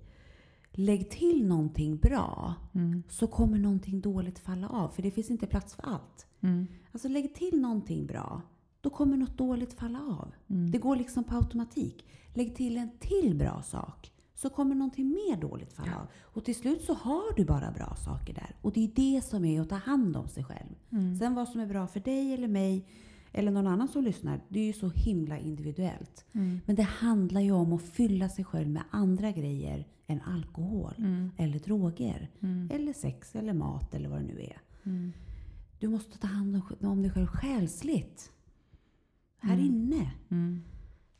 Lägg 0.72 1.10
till 1.10 1.46
någonting 1.46 1.96
bra 1.96 2.54
Mm. 2.74 3.02
så 3.08 3.26
kommer 3.26 3.58
någonting 3.58 4.00
dåligt 4.00 4.38
falla 4.38 4.68
av. 4.68 4.88
För 4.88 5.02
det 5.02 5.10
finns 5.10 5.30
inte 5.30 5.46
plats 5.46 5.74
för 5.74 5.82
allt. 5.86 6.26
Mm. 6.40 6.66
Alltså 6.92 7.08
lägg 7.08 7.34
till 7.34 7.60
någonting 7.60 8.06
bra. 8.06 8.42
Då 8.80 8.90
kommer 8.90 9.16
något 9.16 9.38
dåligt 9.38 9.72
falla 9.72 9.98
av. 10.00 10.32
Mm. 10.50 10.70
Det 10.70 10.78
går 10.78 10.96
liksom 10.96 11.24
på 11.24 11.34
automatik. 11.36 12.04
Lägg 12.34 12.56
till 12.56 12.76
en 12.76 12.90
till 12.98 13.34
bra 13.34 13.62
sak 13.62 14.12
så 14.34 14.50
kommer 14.50 14.74
någonting 14.74 15.08
mer 15.08 15.36
dåligt 15.40 15.72
falla 15.72 15.96
av. 15.96 16.06
Och 16.20 16.44
till 16.44 16.54
slut 16.54 16.82
så 16.84 16.94
har 16.94 17.36
du 17.36 17.44
bara 17.44 17.70
bra 17.70 17.94
saker 18.04 18.34
där. 18.34 18.56
Och 18.62 18.72
det 18.72 18.84
är 18.84 18.90
det 18.94 19.24
som 19.24 19.44
är 19.44 19.60
att 19.60 19.68
ta 19.68 19.74
hand 19.76 20.16
om 20.16 20.28
sig 20.28 20.44
själv. 20.44 20.74
Mm. 20.90 21.16
Sen 21.16 21.34
vad 21.34 21.48
som 21.48 21.60
är 21.60 21.66
bra 21.66 21.86
för 21.86 22.00
dig 22.00 22.34
eller 22.34 22.48
mig 22.48 22.86
eller 23.32 23.50
någon 23.50 23.66
annan 23.66 23.88
som 23.88 24.04
lyssnar, 24.04 24.40
det 24.48 24.60
är 24.60 24.64
ju 24.66 24.72
så 24.72 24.88
himla 24.90 25.38
individuellt. 25.38 26.24
Mm. 26.32 26.60
Men 26.66 26.76
det 26.76 26.82
handlar 26.82 27.40
ju 27.40 27.52
om 27.52 27.72
att 27.72 27.82
fylla 27.82 28.28
sig 28.28 28.44
själv 28.44 28.68
med 28.68 28.82
andra 28.90 29.30
grejer 29.32 29.86
än 30.06 30.20
alkohol. 30.20 30.94
Mm. 30.98 31.30
Eller 31.36 31.58
droger. 31.58 32.30
Mm. 32.40 32.68
Eller 32.72 32.92
sex 32.92 33.34
eller 33.36 33.52
mat 33.52 33.94
eller 33.94 34.08
vad 34.08 34.18
det 34.20 34.26
nu 34.26 34.40
är. 34.40 34.60
Mm. 34.84 35.12
Du 35.78 35.88
måste 35.88 36.18
ta 36.18 36.26
hand 36.26 36.62
om- 36.80 37.02
dig 37.02 37.10
själv 37.10 37.26
själsligt. 37.26 38.32
Här 39.38 39.54
Mm. 39.54 39.66
inne. 39.66 40.10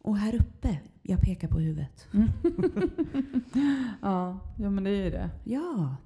Mm. 0.05 0.13
Och 0.13 0.17
här 0.17 0.35
uppe. 0.35 0.81
Jag 1.03 1.21
pekar 1.21 1.49
på 1.49 1.59
huvudet. 1.59 2.09
Ja, 4.03 4.39
ja, 4.59 4.71
men 4.71 4.85
det 4.85 4.91
är 4.91 5.05
ju 5.05 5.11
det. 5.11 5.31
Ja. 5.45 5.97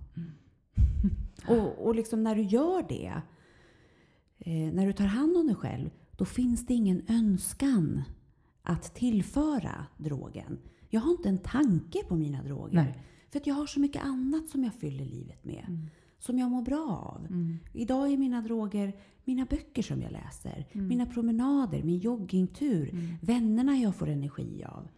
Och, 1.48 1.86
och 1.86 1.94
liksom 1.94 2.22
när 2.22 2.34
du 2.34 2.42
gör 2.42 2.88
det, 2.88 3.12
eh, 4.38 4.74
när 4.74 4.86
du 4.86 4.92
tar 4.92 5.04
hand 5.04 5.36
om 5.36 5.46
dig 5.46 5.56
själv, 5.56 5.90
då 6.16 6.24
finns 6.24 6.66
det 6.66 6.74
ingen 6.74 7.02
önskan 7.08 8.02
att 8.62 8.94
tillföra 8.94 9.86
drogen. 9.96 10.58
Jag 10.88 11.00
har 11.00 11.10
inte 11.10 11.28
en 11.28 11.38
tanke 11.38 12.04
på 12.04 12.16
mina 12.16 12.42
droger. 12.42 12.74
Nej. 12.74 13.02
För 13.30 13.38
att 13.38 13.46
jag 13.46 13.54
har 13.54 13.66
så 13.66 13.80
mycket 13.80 14.04
annat 14.04 14.48
som 14.48 14.64
jag 14.64 14.74
fyller 14.74 15.04
livet 15.04 15.44
med. 15.44 15.64
Mm. 15.68 15.86
Som 16.18 16.38
jag 16.38 16.50
mår 16.50 16.62
bra 16.62 17.14
av. 17.14 17.26
Mm. 17.26 17.58
Idag 17.72 18.12
är 18.12 18.16
mina 18.16 18.40
droger 18.40 18.92
mina 19.26 19.44
böcker 19.44 19.82
som 19.82 20.02
jag 20.02 20.12
läser. 20.12 20.66
Mm. 20.72 20.88
Mina 20.88 21.06
promenader, 21.06 21.82
min 21.82 21.98
joggingtur. 21.98 22.90
Mm. 22.92 23.14
Vännerna 23.22 23.76
jag 23.76 23.94
får 23.94 24.08
energi 24.08 24.64
av. 24.64 24.88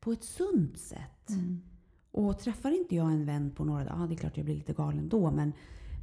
På 0.00 0.12
ett 0.12 0.24
sunt 0.24 0.78
sätt. 0.78 1.30
Mm. 1.30 1.60
Och 2.10 2.38
träffar 2.38 2.70
inte 2.70 2.94
jag 2.96 3.12
en 3.12 3.26
vän 3.26 3.50
på 3.50 3.64
några 3.64 3.84
dagar, 3.84 4.00
ja, 4.00 4.06
det 4.06 4.14
är 4.14 4.16
klart 4.16 4.36
jag 4.36 4.44
blir 4.46 4.54
lite 4.56 4.72
galen 4.72 5.08
då, 5.08 5.30
men, 5.30 5.52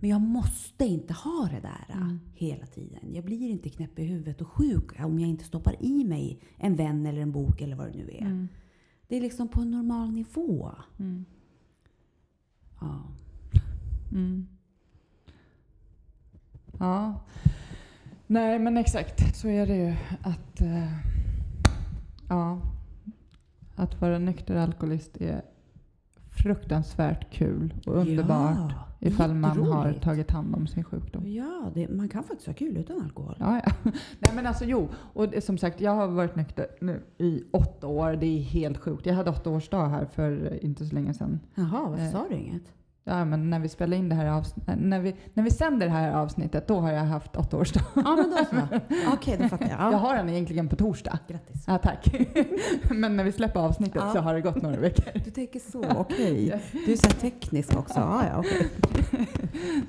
men 0.02 0.10
jag 0.10 0.22
måste 0.22 0.86
inte 0.86 1.14
ha 1.14 1.50
det 1.52 1.60
där 1.60 1.96
Mm. 2.02 2.20
hela 2.34 2.66
tiden. 2.66 3.14
Jag 3.14 3.26
blir 3.26 3.50
inte 3.50 3.70
knäpp 3.70 4.00
i 4.00 4.04
huvudet 4.04 4.42
och 4.42 4.48
sjuk 4.48 5.00
om 5.00 5.20
jag 5.20 5.30
inte 5.30 5.44
stoppar 5.44 5.76
i 5.80 6.04
mig 6.04 6.40
en 6.58 6.76
vän 6.76 7.06
eller 7.06 7.22
en 7.22 7.32
bok 7.32 7.62
eller 7.62 7.76
vad 7.76 7.88
det 7.88 7.98
nu 7.98 8.10
är. 8.12 8.22
Mm. 8.26 8.48
Det 9.08 9.16
är 9.18 9.22
liksom 9.22 9.48
på 9.48 9.62
en 9.62 9.72
normal 9.72 10.12
nivå. 10.12 10.72
Mm. 11.00 11.26
Ja. 12.82 13.04
Mm. 14.12 14.48
Ja. 16.80 17.22
Nej, 18.28 18.60
men 18.60 18.78
exakt. 18.78 19.36
Så 19.36 19.48
är 19.48 19.68
det 19.68 19.76
ju. 19.76 19.96
Att, 20.22 20.62
eh, 20.62 20.92
ja, 22.30 22.62
att 23.76 24.02
vara 24.02 24.20
nykter 24.20 24.56
alkoholist 24.56 25.18
är 25.18 25.42
fruktansvärt 26.44 27.32
kul 27.34 27.74
och 27.86 27.96
underbart. 27.98 28.72
Ja, 29.00 29.08
ifall 29.08 29.34
man 29.34 29.64
har 29.64 29.94
tagit 29.94 30.32
hand 30.32 30.56
om 30.56 30.68
sin 30.68 30.84
sjukdom. 30.84 31.28
Ja, 31.34 31.72
det, 31.74 31.88
man 31.90 32.10
kan 32.10 32.24
faktiskt 32.24 32.48
ha 32.48 32.54
kul 32.54 32.78
utan 32.78 33.02
alkohol. 33.02 33.36
Ja, 33.40 33.62
ja. 33.66 33.72
Nej 34.20 34.32
men 34.36 34.46
alltså 34.48 34.66
jo, 34.66 34.88
och 34.94 35.30
det, 35.30 35.42
som 35.42 35.58
sagt 35.58 35.82
jag 35.82 35.92
har 35.96 36.08
varit 36.08 36.36
nykter 36.36 36.68
nu 36.82 37.04
i 37.18 37.44
åtta 37.52 37.88
år. 37.88 38.12
Det 38.16 38.26
är 38.26 38.42
helt 38.42 38.78
sjukt. 38.78 39.06
Jag 39.06 39.14
hade 39.14 39.30
åttaårsdag 39.30 39.88
här 39.88 40.06
för 40.06 40.64
inte 40.66 40.86
så 40.86 40.96
länge 40.96 41.14
sedan. 41.14 41.40
Jaha, 41.56 41.90
varför 41.90 42.04
Eh, 42.06 42.12
sa 42.12 42.26
du 42.30 42.36
inget? 42.36 42.74
Ja, 43.08 43.26
men 43.26 43.50
när 43.50 43.60
vi 43.60 43.70
spelar 43.70 43.98
in 43.98 44.10
det 44.10 44.16
här 44.16 44.26
avsnittet, 44.26 44.76
när 44.78 45.00
vi, 45.00 45.16
när 45.34 45.44
vi 45.44 45.52
sänder 45.52 45.86
det 45.86 45.92
här 45.94 46.12
avsnittet, 46.12 46.68
då 46.68 46.80
har 46.80 46.92
jag 46.92 47.04
haft 47.04 47.36
åttaårsdag. 47.38 47.82
Ja, 47.96 48.16
men 48.16 48.30
då 48.30 48.38
så. 48.50 48.80
Okej, 49.14 49.38
då 49.42 49.48
fattar 49.50 49.70
jag. 49.70 49.80
Ja. 49.80 49.92
Jag 49.92 49.98
har 49.98 50.16
den 50.16 50.30
egentligen 50.30 50.68
på 50.70 50.76
torsdag. 50.76 51.20
Grattis. 51.28 51.64
Ja, 51.68 51.78
tack. 51.78 52.16
men 52.92 53.18
när 53.18 53.24
vi 53.24 53.32
släpper 53.32 53.60
avsnittet 53.60 54.02
Ja. 54.06 54.14
så 54.14 54.20
har 54.20 54.34
det 54.34 54.42
gått 54.42 54.62
några 54.62 54.78
veckor. 54.80 55.22
Du 55.26 55.32
tänker 55.32 55.60
så, 55.60 55.84
okej. 55.98 56.62
Du 56.86 56.92
är 56.92 56.96
så 56.98 57.10
teknisk 57.10 57.78
också. 57.78 58.00
Ja, 58.00 58.24
ja, 58.32 58.40
okej. 58.40 58.68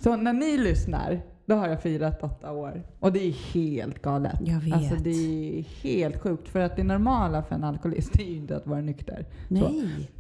Så 0.01 0.17
när 0.17 0.33
ni 0.33 0.59
lyssnar, 0.59 1.21
då 1.47 1.55
har 1.55 1.69
jag 1.69 1.83
firat 1.83 2.23
åtta 2.23 2.53
år. 2.53 2.83
Och 3.01 3.13
det 3.13 3.29
är 3.29 3.33
helt 3.55 4.03
galet. 4.03 4.41
Jag 4.41 4.61
vet. 4.61 4.75
Alltså 4.75 4.95
det 4.95 5.11
är 5.11 5.63
helt 5.83 6.23
sjukt. 6.23 6.49
För 6.49 6.61
att 6.61 6.77
det 6.77 6.85
normala 6.85 7.43
för 7.43 7.55
en 7.55 7.65
alkoholist 7.65 8.21
är 8.21 8.25
ju 8.25 8.37
inte 8.37 8.57
att 8.57 8.67
vara 8.67 8.81
nykter. 8.81 9.27
Nej. 9.49 10.11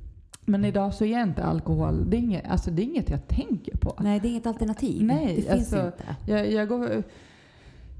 Men 0.48 0.64
idag 0.64 0.94
så 0.94 1.04
är 1.04 1.22
inte 1.22 1.44
alkohol, 1.44 2.10
det 2.10 2.16
är 2.16 2.18
inget, 2.18 2.48
alltså 2.50 2.70
det 2.70 2.82
är 2.82 2.84
inget 2.84 3.10
jag 3.10 3.28
tänker 3.28 3.76
på. 3.76 3.94
Nej, 4.00 4.20
det 4.20 4.28
är 4.28 4.30
inget 4.30 4.46
alternativ. 4.46 5.04
Nej, 5.04 5.26
det 5.26 5.34
finns 5.42 5.48
alltså- 5.72 5.86
inte. 5.86 6.16
Jag, 6.26 6.52
jag, 6.52 6.68
går, 6.68 7.02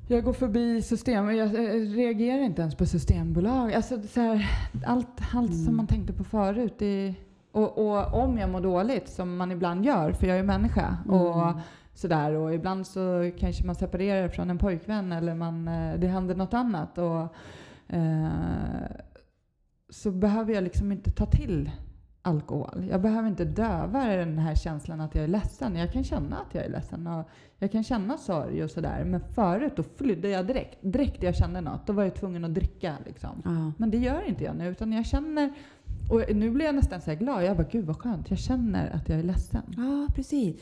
jag 0.08 0.24
går 0.24 0.32
förbi 0.32 0.82
system, 0.82 1.26
jag, 1.37 1.37
jag 1.54 1.96
reagerar 1.98 2.42
inte 2.42 2.62
ens 2.62 2.74
på 2.74 2.87
systembolag. 2.87 3.72
Alltså 3.74 4.02
så 4.02 4.20
här, 4.20 4.50
allt 4.87 5.08
allt 5.34 5.50
Mm. 5.50 5.64
som 5.64 5.76
man 5.76 5.87
tänkte 5.87 6.12
på 6.12 6.24
förut. 6.24 6.74
Det, 6.78 7.14
och, 7.52 7.78
och 7.78 8.22
om 8.24 8.38
jag 8.38 8.50
mår 8.50 8.61
dåligt, 8.61 9.08
som 9.08 9.37
man 9.37 9.50
ibland 9.52 9.84
gör, 9.84 10.12
för 10.12 10.26
jag 10.26 10.38
är 10.38 10.42
människa. 10.42 10.96
Och 11.08 11.42
Mm. 11.42 11.58
sådär. 11.94 12.32
Och 12.32 12.54
ibland 12.54 12.87
så 12.87 13.30
kanske 13.38 13.64
man 13.66 13.74
separerar 13.74 14.28
från 14.28 14.50
en 14.50 14.58
pojkvän 14.58 15.12
eller 15.12 15.34
man, 15.34 15.68
eh, 15.68 15.94
det 15.98 16.06
händer 16.06 16.34
något 16.34 16.54
annat. 16.54 16.98
Och, 16.98 17.20
eh, 17.96 18.28
så 19.90 20.11
behöver 20.11 20.54
jag 20.54 20.64
liksom 20.64 20.92
inte 20.92 21.11
ta 21.11 21.26
till 21.26 21.70
alkohol. 22.23 22.87
Jag 22.91 23.03
behöver 23.03 23.29
inte 23.29 23.45
döva 23.45 24.05
den 24.07 24.39
här 24.39 24.55
känslan 24.55 25.01
att 25.01 25.14
jag 25.14 25.25
är 25.25 25.29
ledsen. 25.29 25.77
Jag 25.77 25.93
kan 25.93 26.05
känna 26.05 26.37
att 26.37 26.55
jag 26.55 26.64
är 26.64 26.71
ledsen 26.71 27.07
och 27.07 27.29
jag 27.59 27.73
kan 27.73 27.85
känna 27.85 28.19
sorg 28.19 28.64
och 28.64 28.71
sådär. 28.71 29.05
Men 29.05 29.21
förut 29.35 29.73
då 29.77 29.83
flydde 29.97 30.29
jag 30.29 30.47
direkt. 30.47 30.79
Direkt 30.81 31.23
jag 31.23 31.37
kände 31.37 31.61
något, 31.61 31.87
då 31.87 31.93
var 31.93 32.03
jag 32.05 32.14
tvungen 32.14 32.45
att 32.45 32.55
dricka. 32.55 32.95
Liksom. 33.07 33.43
Ja. 33.45 33.73
Men 33.79 33.91
det 33.91 33.99
gör 33.99 34.29
inte 34.29 34.45
jag 34.45 34.57
nu, 34.57 34.69
utan 34.69 34.93
jag 34.93 35.07
känner... 35.07 35.53
Och 36.11 36.37
nu 36.37 36.51
blir 36.51 36.66
jag 36.66 36.75
nästan 36.75 37.01
så 37.01 37.11
här 37.11 37.19
glad. 37.19 37.45
Jag 37.45 37.57
bara, 37.57 37.66
gud 37.71 37.85
vad 37.87 37.97
skönt. 37.99 38.31
Jag 38.31 38.39
känner 38.39 38.91
att 38.97 39.09
jag 39.09 39.19
är 39.19 39.23
ledsen. 39.23 39.62
ja, 39.77 40.07
precis. 40.14 40.57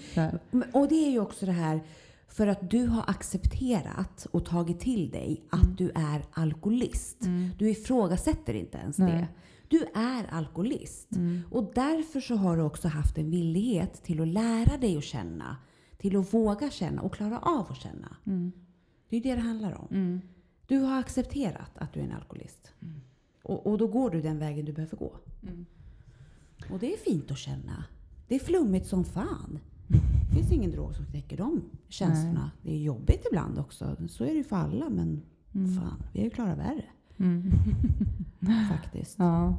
Men- 0.51 0.65
Och 0.73 0.89
det 0.89 0.95
är 1.07 1.11
ju 1.11 1.21
också 1.21 1.47
det 1.47 1.53
här 1.53 1.81
för 2.29 2.47
att 2.47 2.71
du 2.71 2.87
har 2.87 3.05
accepterat 3.07 4.27
och 4.31 4.45
tagit 4.45 4.81
till 4.81 5.11
dig 5.11 5.43
att 5.51 5.63
Mm. 5.65 5.77
du 5.77 5.91
är 5.91 6.23
alkoholist. 6.33 7.25
Mm. 7.25 7.49
Du 7.59 7.71
ifrågasätter 7.71 8.55
inte 8.55 8.79
ens 8.79 8.99
Nej. 8.99 9.13
det. 9.13 9.27
Du 9.69 9.87
är 9.95 10.27
alkoholist. 10.35 11.12
Mm. 11.17 11.43
Och 11.51 11.73
därför 11.75 12.21
så 12.21 12.37
har 12.37 12.57
du 12.57 12.62
också 12.62 12.89
haft 12.89 13.19
en 13.19 13.31
villighet 13.31 14.03
till 14.03 14.21
att 14.21 14.29
lära 14.29 14.77
dig 14.79 14.97
att 14.97 15.05
känna. 15.05 15.57
Till 15.99 16.17
att 16.17 16.35
våga 16.35 16.71
känna 16.71 17.03
och 17.03 17.14
klara 17.14 17.39
av 17.39 17.67
att 17.71 17.77
känna. 17.77 18.17
Mm. 18.27 18.53
Det 19.09 19.17
är 19.17 19.21
det 19.21 19.35
det 19.35 19.41
handlar 19.41 19.73
om. 19.73 19.89
Mm. 19.91 20.21
Du 20.67 20.79
har 20.79 20.99
accepterat 20.99 21.71
att 21.75 21.93
du 21.93 22.01
är 22.01 22.05
en 22.05 22.12
alkoholist. 22.12 22.73
Och, 23.43 23.67
och 23.67 23.79
då 23.79 23.87
går 23.87 24.11
du 24.11 24.23
den 24.23 24.39
vägen 24.39 24.64
du 24.64 24.73
behöver 24.73 24.97
gå. 24.97 25.17
Mm. 25.43 25.67
Och 26.73 26.79
det 26.79 26.93
är 26.95 26.97
fint 26.97 27.31
att 27.31 27.39
känna. 27.39 27.85
Det 28.29 28.35
är 28.35 28.39
flummigt 28.39 28.87
som 28.87 29.05
fan. 29.05 29.59
finns 30.35 30.53
ingen 30.53 30.71
drog 30.71 30.95
som 30.95 31.05
täcker 31.07 31.37
de 31.37 31.62
känslorna. 31.89 32.51
Det 32.62 32.73
är 32.75 32.79
jobbigt 32.79 33.27
ibland 33.31 33.59
också. 33.59 33.97
Så 34.09 34.25
är 34.25 34.29
det 34.29 34.35
ju 34.35 34.45
för 34.45 34.57
alla. 34.57 34.89
Men 34.91 35.23
Mm. 35.55 35.75
fan, 35.75 36.03
vi 36.12 36.19
har 36.21 36.25
ju 36.25 36.31
klarat 36.31 36.59
värre 36.59 36.85
Mm. 37.19 37.53
faktiskt. 38.71 39.19
Ja. 39.19 39.57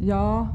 Ja. 0.00 0.48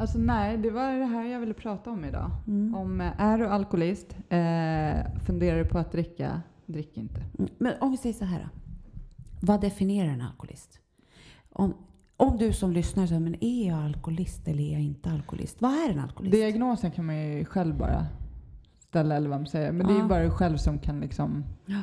Alltså 0.00 0.18
nej, 0.18 0.56
det 0.56 0.70
var 0.70 0.92
det 0.92 1.04
här 1.04 1.24
jag 1.24 1.40
ville 1.40 1.54
prata 1.54 1.90
om 1.90 2.04
idag. 2.04 2.30
Mm. 2.46 2.74
Om, 2.74 3.00
eh, 3.00 3.20
är 3.20 3.38
du 3.38 3.46
alkoholist, 3.48 4.16
eh, 4.28 5.20
funderar 5.26 5.58
du 5.58 5.64
på 5.64 5.78
att 5.78 5.92
dricka, 5.92 6.42
drick 6.66 6.96
inte. 6.96 7.20
Mm, 7.38 7.50
Men 7.58 7.72
om 7.80 7.90
vi 7.90 7.96
säger 7.96 8.14
så 8.14 8.24
här. 8.24 8.40
då. 8.40 8.48
Vad 9.40 9.60
definierar 9.60 10.08
en 10.08 10.20
alkoholist? 10.20 10.80
Om, 11.52 11.74
om 12.16 12.36
du 12.36 12.52
som 12.52 12.72
lyssnar 12.72 13.06
säger, 13.06 13.20
men 13.20 13.44
är 13.44 13.68
jag 13.68 13.78
alkoholist 13.84 14.48
eller 14.48 14.62
är 14.64 14.72
jag 14.72 14.82
inte 14.82 15.10
alkoholist? 15.10 15.62
Vad 15.62 15.70
är 15.72 15.90
en 15.92 15.98
alkoholist? 15.98 16.32
Diagnosen 16.32 16.90
kan 16.90 17.06
man 17.06 17.16
ju 17.16 17.44
själv 17.44 17.78
bara 17.78 18.06
ställa 18.78 19.16
eller 19.16 19.28
vad 19.28 19.38
man 19.38 19.46
säger. 19.46 19.72
Men 19.72 19.86
det 19.86 19.92
är 19.92 19.96
Ja. 19.96 20.02
ju 20.02 20.08
bara 20.08 20.22
du 20.22 20.30
själv 20.30 20.56
som 20.56 20.78
kan 20.78 21.00
liksom, 21.00 21.44
Ja. 21.66 21.80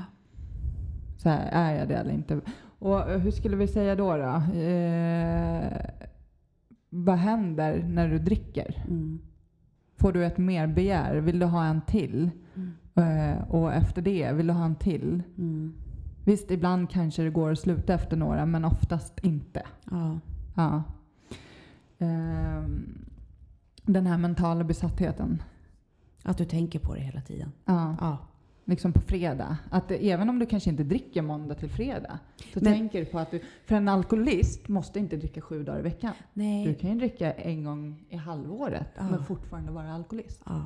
Så 1.18 1.30
här, 1.30 1.50
är 1.52 1.80
jag 1.80 1.88
det 1.88 1.96
eller 1.96 2.12
inte? 2.14 2.42
Och 2.80 3.10
eh, 3.12 3.20
hur 3.20 3.32
skulle 3.32 3.56
vi 3.56 3.68
säga 3.68 3.96
då? 3.96 4.18
då? 4.18 4.60
Eh, 4.60 5.86
vad 6.90 7.18
händer 7.18 7.84
när 7.84 8.10
du 8.10 8.20
dricker? 8.20 8.84
Mm. 8.88 9.20
Får 9.98 10.12
du 10.12 10.26
ett 10.26 10.38
mer 10.38 10.68
begär? 10.68 11.16
Vill 11.16 11.40
du 11.40 11.46
ha 11.46 11.66
en 11.66 11.82
till? 11.82 12.30
Mm. 12.56 12.74
Eh, 12.96 13.50
och 13.50 13.74
efter 13.74 14.02
det, 14.02 14.32
vill 14.32 14.48
du 14.48 14.54
ha 14.54 14.66
en 14.66 14.76
till? 14.76 15.24
Mm. 15.38 15.74
Visst, 16.26 16.52
ibland 16.52 16.90
kanske 16.90 17.24
det 17.24 17.30
går 17.30 17.52
att 17.52 17.60
sluta 17.60 17.94
efter 17.94 18.18
några, 18.18 18.46
men 18.46 18.66
oftast 18.66 19.20
inte. 19.20 19.64
Ja. 19.92 20.20
Ja. 20.56 20.84
Ehm, 22.00 23.06
den 23.84 24.06
här 24.08 24.18
mentala 24.18 24.64
besattheten. 24.64 25.42
Att 26.24 26.38
du 26.38 26.46
tänker 26.46 26.80
på 26.80 26.96
det 26.96 27.02
hela 27.02 27.22
tiden. 27.22 27.52
Ja, 27.66 27.96
Ja. 28.00 28.18
Liksom 28.66 28.94
på 28.94 29.02
fredag. 29.02 29.58
Att 29.70 29.88
det, 29.88 30.12
även 30.12 30.30
om 30.30 30.40
du 30.40 30.46
kanske 30.46 30.70
inte 30.70 30.84
dricker 30.84 31.22
måndag 31.22 31.56
till 31.56 31.70
fredag, 31.70 32.20
så 32.54 32.60
Men- 32.62 32.74
tänker 32.74 33.00
du 33.00 33.06
på 33.06 33.20
att 33.20 33.32
du... 33.32 33.42
För 33.66 33.76
en 33.76 33.88
alkoholist 33.88 34.68
måste 34.68 35.00
inte 35.00 35.18
dricka 35.18 35.42
sju 35.42 35.64
dagar 35.64 35.80
i 35.80 35.82
veckan. 35.84 36.14
Du 36.34 36.42
Nej. 36.44 36.76
kan 36.82 36.90
ju 36.90 36.96
dricka 36.96 37.32
en 37.34 37.64
gång 37.64 38.06
i 38.10 38.16
halvåret, 38.16 38.88
Ja. 38.98 39.04
men 39.10 39.26
fortfarande 39.26 39.72
vara 39.72 39.94
alkoholist. 39.94 40.42
Ja. 40.46 40.66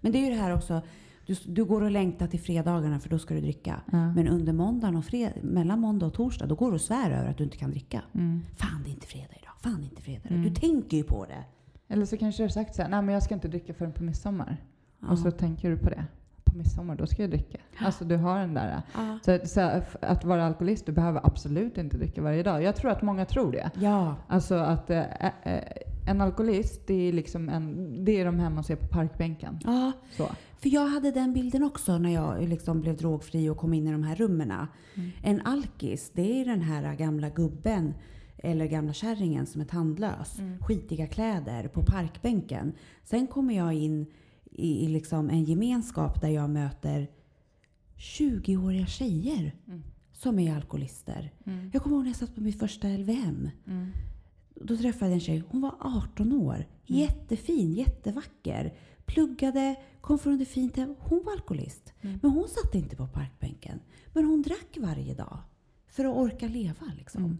Men 0.00 0.12
det 0.12 0.18
är 0.18 0.24
ju 0.24 0.30
det 0.30 0.42
här 0.42 0.54
också. 0.54 0.82
Du, 1.26 1.34
du 1.46 1.64
går 1.64 1.82
och 1.82 1.90
längtar 1.90 2.26
till 2.26 2.40
fredagarna 2.40 3.00
för 3.00 3.08
då 3.10 3.18
ska 3.18 3.34
du 3.34 3.40
dricka. 3.40 3.80
Ja. 3.92 4.12
Men 4.12 4.28
under 4.28 4.52
måndagen 4.52 4.96
och 4.96 5.04
fred, 5.04 5.32
mellan 5.42 5.80
måndag 5.80 6.06
och 6.06 6.14
torsdag, 6.14 6.46
då 6.46 6.54
går 6.54 6.68
du 6.70 6.74
och 6.74 6.80
svär 6.80 7.10
över 7.10 7.30
att 7.30 7.38
du 7.38 7.44
inte 7.44 7.56
kan 7.56 7.70
dricka. 7.70 8.02
Mm. 8.14 8.42
Fan, 8.56 8.82
det 8.84 8.90
är 8.90 8.92
inte 8.92 9.06
fredag 9.06 9.34
idag. 9.42 9.52
Fan, 9.60 9.74
det 9.76 9.82
är 9.82 9.84
inte 9.90 10.02
fredag 10.02 10.20
idag. 10.24 10.38
Mm. 10.38 10.48
Du 10.48 10.60
tänker 10.60 10.96
ju 10.96 11.02
på 11.02 11.24
det. 11.28 11.44
Eller 11.94 12.06
så 12.06 12.16
kanske 12.16 12.42
du 12.42 12.44
har 12.44 12.50
sagt 12.50 12.74
så 12.74 12.82
här, 12.82 12.88
nej 12.88 13.02
men 13.02 13.12
jag 13.14 13.22
ska 13.22 13.34
inte 13.34 13.48
dricka 13.48 13.74
förrän 13.74 13.92
på 13.92 14.02
midsommar. 14.02 14.56
Ja. 15.00 15.08
Och 15.10 15.18
så 15.18 15.30
tänker 15.30 15.70
du 15.70 15.76
på 15.78 15.90
det. 15.90 16.04
På 16.54 16.58
midsommar, 16.58 16.96
då 16.96 17.06
ska 17.06 17.22
jag 17.22 17.30
dricka. 17.30 17.58
Alltså 17.78 18.04
du 18.04 18.16
har 18.16 18.38
den 18.38 18.54
där. 18.54 18.82
Så, 19.22 19.46
så 19.46 19.60
att 20.00 20.24
vara 20.24 20.46
alkoholist, 20.46 20.86
du 20.86 20.92
behöver 20.92 21.26
absolut 21.26 21.78
inte 21.78 21.96
dricka 21.96 22.22
varje 22.22 22.42
dag. 22.42 22.62
Jag 22.62 22.76
tror 22.76 22.90
att 22.90 23.02
många 23.02 23.24
tror 23.24 23.52
det. 23.52 23.70
ja. 23.80 24.16
Alltså 24.28 24.54
att 24.54 24.90
eh, 24.90 25.26
eh, 25.42 25.62
en 26.08 26.20
alkoholist, 26.20 26.86
det 26.86 27.08
är 27.08 27.12
liksom 27.12 27.48
en, 27.48 28.04
det 28.04 28.20
är 28.20 28.24
de 28.24 28.38
här 28.40 28.50
man 28.50 28.64
ser 28.64 28.76
på 28.76 28.86
parkbänken. 28.86 29.58
ja. 29.64 29.92
Så. 30.16 30.28
För 30.58 30.68
jag 30.68 30.86
hade 30.86 31.10
den 31.10 31.32
bilden 31.32 31.62
också 31.64 31.98
när 31.98 32.14
jag 32.14 32.48
liksom 32.48 32.80
blev 32.80 32.96
drogfri 32.96 33.48
och 33.48 33.56
kom 33.56 33.74
in 33.74 33.86
i 33.86 33.92
de 33.92 34.02
här 34.02 34.16
rummen. 34.16 34.50
Mm. 34.50 35.10
En 35.22 35.40
alkis, 35.40 36.10
det 36.14 36.40
är 36.40 36.44
den 36.44 36.60
här 36.60 36.94
gamla 36.94 37.28
gubben 37.28 37.94
eller 38.38 38.66
gamla 38.66 38.92
kärringen 38.92 39.46
som 39.46 39.60
är 39.60 39.64
tandlös. 39.64 40.38
Mm. 40.38 40.58
Skitiga 40.58 41.06
kläder 41.06 41.68
på 41.68 41.82
parkbänken. 41.82 42.72
Sen 43.04 43.26
kommer 43.26 43.54
jag 43.56 43.74
in 43.74 44.06
i, 44.54 44.84
i 44.84 44.88
liksom 44.88 45.30
en 45.30 45.44
gemenskap 45.44 46.20
där 46.20 46.28
jag 46.28 46.50
möter 46.50 47.08
20-åriga 47.96 48.86
tjejer 48.86 49.52
Mm. 49.66 49.82
som 50.12 50.38
är 50.38 50.54
alkoholister. 50.56 51.32
Mm. 51.46 51.70
Jag 51.72 51.82
kommer 51.82 51.96
ihåg 51.96 52.04
när 52.04 52.10
jag 52.10 52.16
satt 52.16 52.34
på 52.34 52.40
mitt 52.40 52.58
första 52.58 52.88
LVM. 52.88 53.50
Mm. 53.66 53.90
Då 54.54 54.76
träffade 54.76 55.10
jag 55.10 55.14
en 55.14 55.20
tjej, 55.20 55.42
hon 55.48 55.60
var 55.60 55.74
18 55.80 56.32
år. 56.32 56.54
Mm. 56.54 56.66
Jättefin, 56.86 57.72
jättevacker. 57.74 58.74
Pluggade, 59.06 59.76
kom 60.00 60.18
från 60.18 60.40
ett 60.40 60.48
fint 60.48 60.76
hem. 60.76 60.94
Hon 60.98 61.22
var 61.24 61.32
alkoholist. 61.32 61.92
Mm. 62.00 62.18
Men 62.22 62.30
hon 62.30 62.48
satt 62.48 62.74
inte 62.74 62.96
på 62.96 63.06
parkbänken. 63.06 63.80
Men 64.12 64.24
hon 64.24 64.42
drack 64.42 64.76
varje 64.80 65.14
dag. 65.14 65.38
För 65.86 66.04
att 66.04 66.16
orka 66.16 66.48
leva 66.48 66.86
liksom. 66.98 67.24
Mm. 67.24 67.38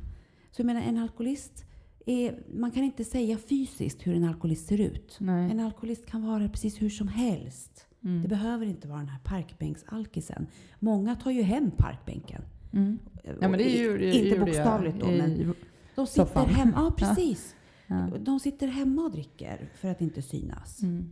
Så 0.51 0.61
jag 0.61 0.67
menar, 0.67 0.81
en 0.83 0.99
alkoholist 0.99 1.65
är, 2.07 2.39
man 2.55 2.71
kan 2.71 2.85
inte 2.85 3.05
säga 3.05 3.39
fysiskt 3.39 4.07
hur 4.07 4.15
en 4.17 4.25
alkoholist 4.25 4.67
ser 4.67 4.81
ut. 4.81 5.17
Nej. 5.21 5.51
En 5.51 5.61
alkoholist 5.61 6.07
kan 6.07 6.27
vara 6.27 6.49
precis 6.49 6.83
hur 6.83 6.91
som 6.91 7.09
helst. 7.09 7.87
Mm. 8.05 8.23
Det 8.23 8.29
behöver 8.29 8.67
inte 8.67 8.89
vara 8.89 8.99
den 8.99 9.09
här 9.09 9.19
parkbänksalkisen. 9.25 10.47
Många 10.79 11.17
tar 11.17 11.31
ju 11.31 11.43
hem 11.43 11.71
parkbänken. 11.71 12.43
Mm. 12.73 12.99
Ja, 13.25 13.49
men 13.49 13.53
det 13.53 13.65
I- 13.65 13.83
gjorde, 13.85 14.07
inte 14.07 14.29
gjorde 14.29 14.41
bokstavligt 14.45 15.01
då, 15.01 15.07
men 15.07 15.55
de 15.95 16.07
sitter 16.07 16.45
hemma. 16.47 16.73
Ja, 16.77 16.95
precis. 16.97 17.55
ja. 17.87 18.09
De 18.21 18.41
sitter 18.41 18.67
hemma 18.69 19.03
och 19.03 19.11
dricker 19.13 19.71
för 19.75 19.89
att 19.89 20.01
inte 20.01 20.23
synas. 20.23 20.83
Mm. 20.83 21.09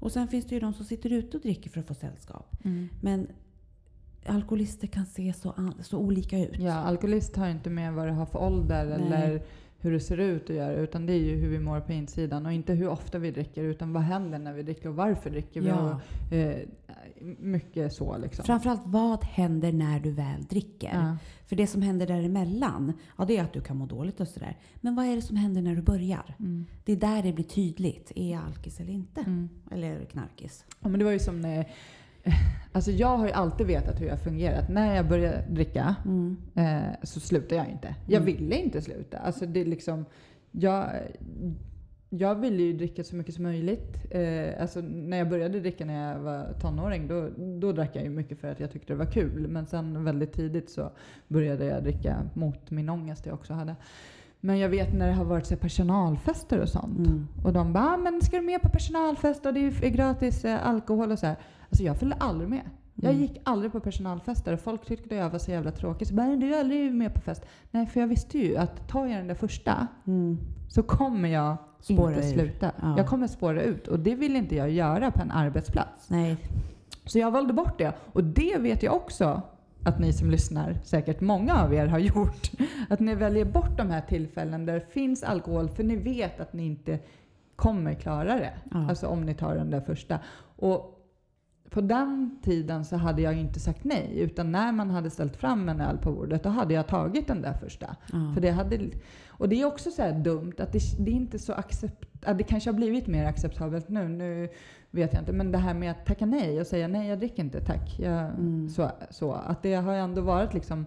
Och 0.00 0.12
sen 0.12 0.28
finns 0.28 0.44
det 0.44 0.54
ju 0.54 0.60
de 0.60 0.74
som 0.74 0.84
sitter 0.84 1.12
ute 1.12 1.36
och 1.36 1.42
dricker 1.42 1.70
för 1.70 1.80
att 1.80 1.86
få 1.86 1.94
sällskap. 1.94 2.56
Mm. 2.64 2.88
Men 3.02 3.26
alkoholister 4.26 4.86
kan 4.86 5.06
se 5.06 5.32
så, 5.32 5.72
så 5.82 5.98
olika 5.98 6.38
ut. 6.38 6.58
Ja, 6.58 6.72
alkoholist 6.72 7.36
har 7.36 7.48
inte 7.48 7.70
med 7.70 7.94
vad 7.94 8.06
du 8.06 8.12
har 8.12 8.26
för 8.26 8.42
ålder 8.42 8.84
Nej. 8.86 9.06
eller 9.06 9.42
hur 9.84 9.92
det 9.92 10.00
ser 10.00 10.18
ut 10.18 10.50
att 10.50 10.56
göra, 10.56 10.72
utan 10.72 11.06
det 11.06 11.12
är 11.12 11.18
ju 11.18 11.36
hur 11.36 11.48
vi 11.48 11.58
mår 11.58 11.80
på 11.80 11.92
insidan 11.92 12.46
och 12.46 12.52
inte 12.52 12.72
hur 12.72 12.88
ofta 12.88 13.18
vi 13.18 13.30
dricker, 13.30 13.64
utan 13.64 13.92
vad 13.92 14.02
händer 14.02 14.38
när 14.38 14.52
vi 14.52 14.62
dricker 14.62 14.88
och 14.88 14.96
varför 14.96 15.30
dricker 15.30 15.60
vi? 15.60 15.68
Ja. 15.68 16.00
Och, 16.26 16.32
eh, 16.32 16.58
mycket 17.38 17.92
så 17.92 18.18
liksom. 18.18 18.44
Framförallt 18.44 18.82
vad 18.84 19.24
händer 19.24 19.72
när 19.72 20.00
du 20.00 20.10
väl 20.10 20.44
dricker? 20.44 20.92
Ja. 20.94 21.16
För 21.46 21.56
det 21.56 21.66
som 21.66 21.82
händer 21.82 22.06
däremellan, 22.06 22.92
ja 23.18 23.24
det 23.24 23.36
är 23.36 23.42
att 23.42 23.52
du 23.52 23.60
kan 23.60 23.76
må 23.76 23.86
dåligt 23.86 24.20
och 24.20 24.28
sådär. 24.28 24.56
Men 24.80 24.94
vad 24.94 25.06
är 25.06 25.16
det 25.16 25.22
som 25.22 25.36
händer 25.36 25.62
när 25.62 25.76
du 25.76 25.82
börjar? 25.82 26.34
Mm. 26.38 26.66
Det 26.84 26.92
är 26.92 26.96
där 26.96 27.22
det 27.22 27.32
blir 27.32 27.44
tydligt. 27.44 28.12
Är 28.16 28.32
jag 28.32 28.42
alkis 28.46 28.80
eller 28.80 28.92
inte? 28.92 29.20
Mm. 29.20 29.48
Eller 29.70 30.04
knarkis? 30.04 30.64
Ja, 30.80 30.88
men 30.88 30.98
det 30.98 31.04
var 31.04 31.12
ju 31.12 31.18
som 31.18 31.40
när... 31.40 31.66
Alltså 32.72 32.90
jag 32.90 33.16
har 33.16 33.26
ju 33.26 33.32
alltid 33.32 33.66
vetat 33.66 34.00
hur 34.00 34.06
jag 34.06 34.18
fungerat. 34.20 34.68
När 34.68 34.96
jag 34.96 35.08
började 35.08 35.44
dricka 35.50 35.96
Mm. 36.04 36.36
eh, 36.54 36.82
så 37.02 37.20
slutade 37.20 37.54
jag 37.54 37.68
inte. 37.68 37.94
Jag 38.06 38.22
Mm. 38.22 38.36
ville 38.36 38.56
inte 38.56 38.82
sluta. 38.82 39.18
Alltså 39.18 39.46
det 39.46 39.60
är 39.60 39.64
liksom... 39.64 40.04
Jag, 40.50 40.88
jag 42.08 42.34
ville 42.34 42.62
ju 42.62 42.72
dricka 42.72 43.04
så 43.04 43.16
mycket 43.16 43.34
som 43.34 43.42
möjligt. 43.44 43.96
Eh, 44.10 44.60
alltså 44.62 44.80
när 44.80 45.16
jag 45.16 45.28
började 45.28 45.60
dricka 45.60 45.84
när 45.84 46.12
jag 46.12 46.18
var 46.18 46.52
tonåring, 46.60 47.08
då, 47.08 47.28
då 47.60 47.72
drack 47.72 47.90
jag 47.96 48.04
ju 48.04 48.10
mycket 48.10 48.38
för 48.38 48.48
att 48.52 48.60
jag 48.60 48.70
tyckte 48.72 48.92
det 48.92 48.96
var 48.96 49.06
kul. 49.12 49.48
Men 49.48 49.66
sen 49.66 50.04
väldigt 50.04 50.32
tidigt 50.32 50.70
så 50.70 50.90
började 51.28 51.64
jag 51.64 51.82
dricka 51.82 52.16
mot 52.34 52.70
min 52.70 52.88
ångest 52.88 53.26
jag 53.26 53.34
också 53.34 53.52
hade. 53.54 53.76
Men 54.40 54.58
jag 54.58 54.68
vet 54.68 54.94
när 54.94 55.06
det 55.06 55.12
har 55.12 55.24
varit 55.24 55.46
så 55.46 55.56
personalfester 55.56 56.60
och 56.60 56.68
sånt. 56.68 56.98
Mm. 57.06 57.26
Och 57.44 57.52
de 57.52 57.72
bara, 57.72 57.84
ah, 57.84 57.96
men 57.96 58.20
ska 58.22 58.36
du 58.36 58.42
med 58.42 58.62
på 58.62 58.68
personalfest 58.68 59.46
och 59.46 59.54
det 59.54 59.60
är 59.60 59.88
gratis 59.90 60.44
eh, 60.44 60.66
alkohol 60.66 61.12
och 61.12 61.18
så 61.18 61.26
här. 61.26 61.36
Alltså 61.74 61.84
jag 61.84 61.96
följde 61.96 62.16
aldrig 62.16 62.48
med. 62.50 62.60
Jag 62.94 63.10
Mm. 63.10 63.22
gick 63.22 63.40
aldrig 63.44 63.72
på 63.72 63.80
personalfester 63.80 64.52
och 64.52 64.60
folk 64.60 64.86
tyckte 64.86 65.14
jag 65.14 65.30
var 65.30 65.38
så 65.38 65.50
jävla 65.50 65.70
tråkig. 65.70 66.06
Så 66.08 66.14
bara, 66.14 66.36
du 66.36 66.54
är 66.54 66.60
aldrig 66.60 66.94
med 66.94 67.14
på 67.14 67.20
fest. 67.20 67.42
Nej, 67.70 67.86
för 67.86 68.00
jag 68.00 68.06
visste 68.06 68.38
ju 68.38 68.56
att 68.56 68.88
tar 68.88 69.06
jag 69.06 69.16
den 69.18 69.26
där 69.28 69.34
första 69.34 69.86
Mm. 70.06 70.38
så 70.68 70.82
kommer 70.82 71.28
jag 71.28 71.56
Spåra 71.80 72.14
inte 72.14 72.26
ur. 72.28 72.32
sluta. 72.32 72.72
Ja. 72.82 72.94
Jag 72.96 73.06
kommer 73.06 73.26
spåra 73.26 73.62
ut 73.62 73.88
och 73.88 73.98
det 74.00 74.14
vill 74.14 74.36
inte 74.36 74.56
jag 74.56 74.70
göra 74.70 75.10
på 75.10 75.20
en 75.22 75.30
arbetsplats. 75.30 76.10
Nej. 76.10 76.36
Så 77.06 77.18
jag 77.18 77.30
valde 77.30 77.52
bort 77.52 77.78
det. 77.78 77.92
Och 78.12 78.24
det 78.24 78.58
vet 78.58 78.82
jag 78.82 78.94
också 78.94 79.42
att 79.84 79.98
ni 79.98 80.12
som 80.12 80.30
lyssnar, 80.30 80.74
säkert 80.84 81.20
många 81.20 81.54
av 81.62 81.74
er 81.74 81.86
har 81.86 81.98
gjort. 82.14 82.50
Att 82.90 83.00
ni 83.00 83.14
väljer 83.14 83.44
bort 83.44 83.76
de 83.78 83.90
här 83.90 84.00
tillfällen 84.00 84.66
där 84.66 84.74
det 84.74 84.86
finns 84.92 85.22
alkohol 85.22 85.68
för 85.68 85.84
ni 85.84 85.96
vet 85.96 86.40
att 86.40 86.52
ni 86.52 86.66
inte 86.66 86.98
kommer 87.56 87.94
klara 87.94 88.34
det. 88.36 88.52
Ja. 88.70 88.88
Alltså 88.88 89.06
om 89.06 89.22
ni 89.22 89.34
tar 89.34 89.54
den 89.54 89.70
där 89.70 89.80
första. 89.80 90.18
Och 90.56 90.90
på 91.70 91.80
den 91.80 92.38
tiden 92.42 92.84
så 92.84 92.96
hade 92.96 93.22
jag 93.22 93.34
inte 93.34 93.60
sagt 93.60 93.84
nej. 93.84 94.18
Utan 94.20 94.52
när 94.52 94.72
man 94.72 94.90
hade 94.90 95.10
ställt 95.10 95.36
fram 95.36 95.68
en 95.68 95.80
öl 95.80 95.98
på 95.98 96.12
bordet, 96.12 96.42
då 96.42 96.48
hade 96.48 96.74
jag 96.74 96.86
tagit 96.86 97.26
den 97.26 97.42
där 97.42 97.52
första. 97.52 97.96
Ja. 98.12 98.32
För 98.34 98.40
det 98.40 98.50
hade, 98.50 98.80
och 99.28 99.48
det 99.48 99.60
är 99.60 99.64
också 99.64 99.90
så 99.90 100.10
dumt 100.10 100.52
att 100.58 100.72
det, 100.72 100.80
det 100.98 101.10
är 101.10 101.14
inte 101.14 101.38
så 101.38 101.52
accept, 101.52 102.04
det 102.38 102.42
kanske 102.42 102.70
har 102.70 102.74
blivit 102.74 103.06
mer 103.06 103.24
acceptabelt 103.24 103.88
nu. 103.88 104.08
Nu 104.08 104.48
vet 104.90 105.12
jag 105.12 105.22
inte. 105.22 105.32
Men 105.32 105.52
det 105.52 105.58
här 105.58 105.74
med 105.74 105.90
att 105.90 106.06
tacka 106.06 106.26
nej 106.26 106.60
och 106.60 106.66
säga 106.66 106.88
nej, 106.88 107.08
jag 107.08 107.18
dricker 107.18 107.42
inte, 107.42 107.60
tack. 107.60 107.98
Jag, 107.98 108.24
Mm. 108.24 108.68
så, 108.68 108.90
så, 109.10 109.32
att 109.32 109.62
det 109.62 109.74
har 109.74 109.94
ändå 109.94 110.22
varit 110.22 110.54
liksom 110.54 110.86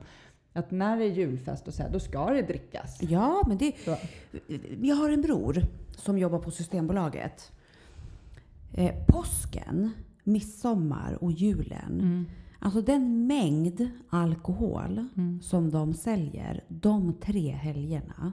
att 0.53 0.71
när 0.71 0.97
det 0.97 1.03
är 1.03 1.09
julfest 1.11 1.67
och 1.67 1.73
så 1.73 1.84
här, 1.84 1.89
då 1.89 1.99
ska 1.99 2.30
det 2.30 2.41
drickas. 2.41 2.97
Ja, 3.01 3.43
men 3.47 3.57
det... 3.57 3.71
Så. 3.86 3.95
Jag 4.82 4.95
har 4.95 5.09
en 5.09 5.21
bror 5.21 5.61
som 5.97 6.17
jobbar 6.17 6.39
på 6.39 6.51
Systembolaget. 6.51 7.51
Eh, 8.73 8.95
påsken, 9.07 9.91
midsommar 10.28 11.23
och 11.23 11.32
julen. 11.32 11.99
Mm. 12.01 12.25
Alltså 12.59 12.82
den 12.82 13.28
mängd 13.28 13.89
alkohol 14.09 15.05
Mm. 15.15 15.41
som 15.41 15.71
de 15.71 15.93
säljer 15.93 16.63
de 16.67 17.13
tre 17.13 17.51
helgerna. 17.51 18.32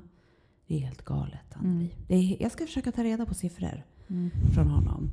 Det 0.67 0.75
är 0.75 0.79
helt 0.81 1.03
galet, 1.05 1.55
Anneli. 1.57 1.85
Mm. 1.85 1.89
Det 2.09 2.15
är, 2.15 2.43
jag 2.43 2.53
ska 2.53 2.67
försöka 2.67 2.93
ta 2.93 3.05
reda 3.05 3.27
på 3.27 3.35
siffror. 3.35 3.83
Mm. 4.09 4.31
från 4.55 4.67
honom. 4.69 5.11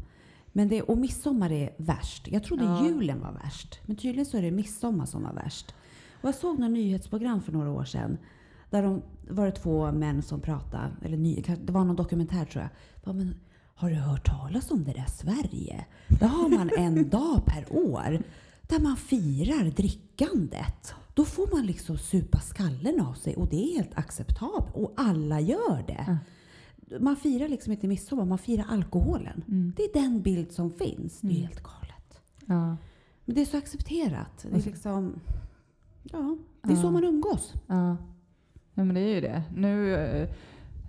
Men 0.54 0.68
det, 0.68 0.82
och 0.82 0.98
midsommar 0.98 1.52
är 1.52 1.70
värst. 1.78 2.28
Jag 2.32 2.44
trodde 2.44 2.64
Ja. 2.64 2.86
julen 2.88 3.20
var 3.22 3.32
värst. 3.32 3.80
Men 3.86 3.96
tydligen 3.96 4.26
så 4.26 4.38
är 4.38 4.42
det 4.42 4.52
midsommar 4.52 5.06
som 5.06 5.24
var 5.24 5.34
värst. 5.34 5.76
Och 6.22 6.28
jag 6.28 6.36
såg 6.36 6.60
några 6.60 6.70
nyhetsprogram 6.74 7.42
för 7.42 7.52
några 7.52 7.72
år 7.72 7.84
sedan. 7.84 8.18
Där 8.70 8.84
de, 8.84 9.02
var 9.30 9.46
det 9.46 9.52
två 9.52 9.92
män 9.92 10.22
som 10.22 10.40
pratade. 10.42 10.92
Eller 11.02 11.18
ny, 11.18 11.44
det 11.66 11.72
var 11.74 11.86
någon 11.86 11.96
dokumentär 11.96 12.46
tror 12.46 12.62
jag. 12.64 12.70
Bara, 13.06 13.14
men, 13.14 13.36
har 13.82 13.90
du 13.90 13.96
hört 13.96 14.26
talas 14.26 14.72
om 14.72 14.84
det 14.84 14.92
där 14.94 15.06
Sverige? 15.08 15.86
Där 16.08 16.28
har 16.28 16.50
man 16.50 16.70
en 16.78 17.10
dag 17.10 17.46
per 17.46 17.66
år 17.76 18.24
där 18.62 18.80
man 18.80 18.98
firar 18.98 19.64
drickandet. 19.66 20.94
Då 21.14 21.26
får 21.26 21.56
man 21.56 21.66
liksom 21.66 21.98
supa 21.98 22.40
skallen 22.40 23.02
av 23.02 23.14
sig 23.14 23.36
och 23.36 23.48
det 23.50 23.56
är 23.64 23.76
helt 23.78 23.98
acceptabelt. 23.98 24.76
Och 24.76 24.94
alla 24.98 25.40
gör 25.40 25.84
det. 25.88 26.18
Man 27.00 27.16
firar 27.16 27.48
liksom 27.48 27.72
inte 27.74 27.88
midsommar, 27.88 28.26
man 28.26 28.38
firar 28.38 28.66
alkoholen. 28.70 29.44
Mm. 29.48 29.74
Det 29.78 29.84
är 29.84 29.94
den 29.94 30.22
bild 30.22 30.52
som 30.52 30.72
finns. 30.72 31.20
Det 31.22 31.28
är 31.28 31.32
Mm. 31.32 31.42
helt 31.48 31.64
galet. 31.64 32.22
Ja. 32.46 32.78
Men 33.26 33.36
det 33.36 33.42
är 33.42 33.46
så 33.46 33.58
accepterat. 33.58 34.46
Det 34.52 34.58
är 34.58 34.62
så- 34.62 34.70
liksom... 34.70 35.20
Ja, 36.04 36.38
det 36.64 36.72
är 36.74 36.76
så 36.78 36.88
Ja. 36.88 36.92
man 36.92 37.04
umgås. 37.04 37.54
Ja. 37.68 37.98
ja, 38.74 38.84
men 38.84 38.94
det 38.94 39.02
är 39.02 39.16
ju 39.16 39.22
det. 39.22 39.44
Nu, 39.56 39.96
eh, 39.96 40.30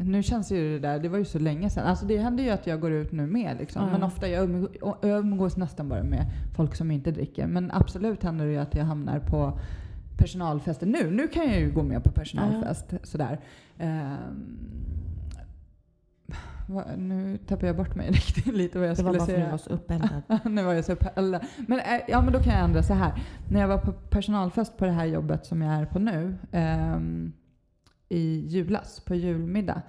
nu 0.04 0.22
känns 0.22 0.52
ju 0.52 0.72
det 0.72 0.78
där, 0.88 0.98
det 0.98 1.08
var 1.08 1.18
ju 1.18 1.24
så 1.24 1.38
länge 1.38 1.70
sedan. 1.70 1.86
Alltså 1.86 2.06
det 2.06 2.18
händer 2.18 2.44
ju 2.44 2.50
att 2.50 2.66
jag 2.66 2.80
går 2.80 2.92
ut 2.92 3.12
nu 3.12 3.26
med 3.26 3.56
liksom. 3.58 3.82
Ja. 3.82 3.88
Men 3.92 4.02
ofta, 4.02 4.28
jag 4.28 4.48
umg- 4.50 4.94
jag 5.02 5.18
umgås 5.20 5.56
nästan 5.56 5.88
bara 5.88 6.02
med 6.02 6.26
folk 6.56 6.74
som 6.74 6.90
inte 6.90 7.10
dricker. 7.10 7.46
Men 7.46 7.70
absolut 7.70 8.22
händer 8.22 8.46
det 8.46 8.52
ju 8.52 8.58
att 8.58 8.74
jag 8.74 8.84
hamnar 8.84 9.18
på 9.18 9.58
personalfester 10.18 10.86
nu. 10.86 11.10
Nu 11.10 11.28
kan 11.28 11.46
jag 11.48 11.60
ju 11.60 11.72
gå 11.72 11.82
med 11.82 12.04
på 12.04 12.10
personalfest. 12.10 12.94
Sådär. 13.02 13.40
Ehm, 13.78 14.58
vad- 16.68 16.98
nu 16.98 17.38
tappar 17.46 17.66
jag 17.66 17.76
bort 17.76 17.94
mig 17.96 18.06
riktigt 18.10 18.54
lite 18.54 18.78
vad 18.78 18.88
jag 18.88 18.96
Det 18.96 19.02
var 19.02 19.12
skulle 19.14 19.18
bara 19.18 19.26
för 19.26 19.32
att 19.32 19.36
säga. 19.36 19.44
du 19.44 19.50
var 19.50 19.58
så 19.58 19.70
uppeldad. 19.70 20.22
nu 20.54 20.62
var 20.62 20.72
jag 20.72 20.84
så 20.84 20.92
uppeldad. 20.92 21.44
Men, 21.68 21.78
eh, 21.78 21.84
ja, 22.08 22.22
men 22.22 22.32
då 22.32 22.38
kan 22.38 22.52
jag 22.52 22.64
ändra 22.64 22.82
så 22.82 22.94
här. 22.94 23.12
När 23.50 23.60
jag 23.60 23.68
var 23.68 23.78
på 23.78 23.92
personalfest 23.92 24.76
på 24.76 24.84
det 24.84 24.90
här 24.90 25.04
jobbet 25.06 25.46
som 25.46 25.62
jag 25.62 25.74
är 25.74 25.86
på 25.86 25.98
nu 25.98 26.36
ehm, 26.52 27.32
i 28.12 28.46
julas, 28.48 29.00
på 29.00 29.14
julmiddag. 29.14 29.82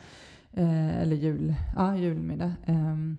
Eh, 0.53 0.97
eller 1.01 1.15
jul, 1.15 1.55
ja, 1.76 1.95
julmiddag. 1.95 2.51
ehm, 2.65 3.17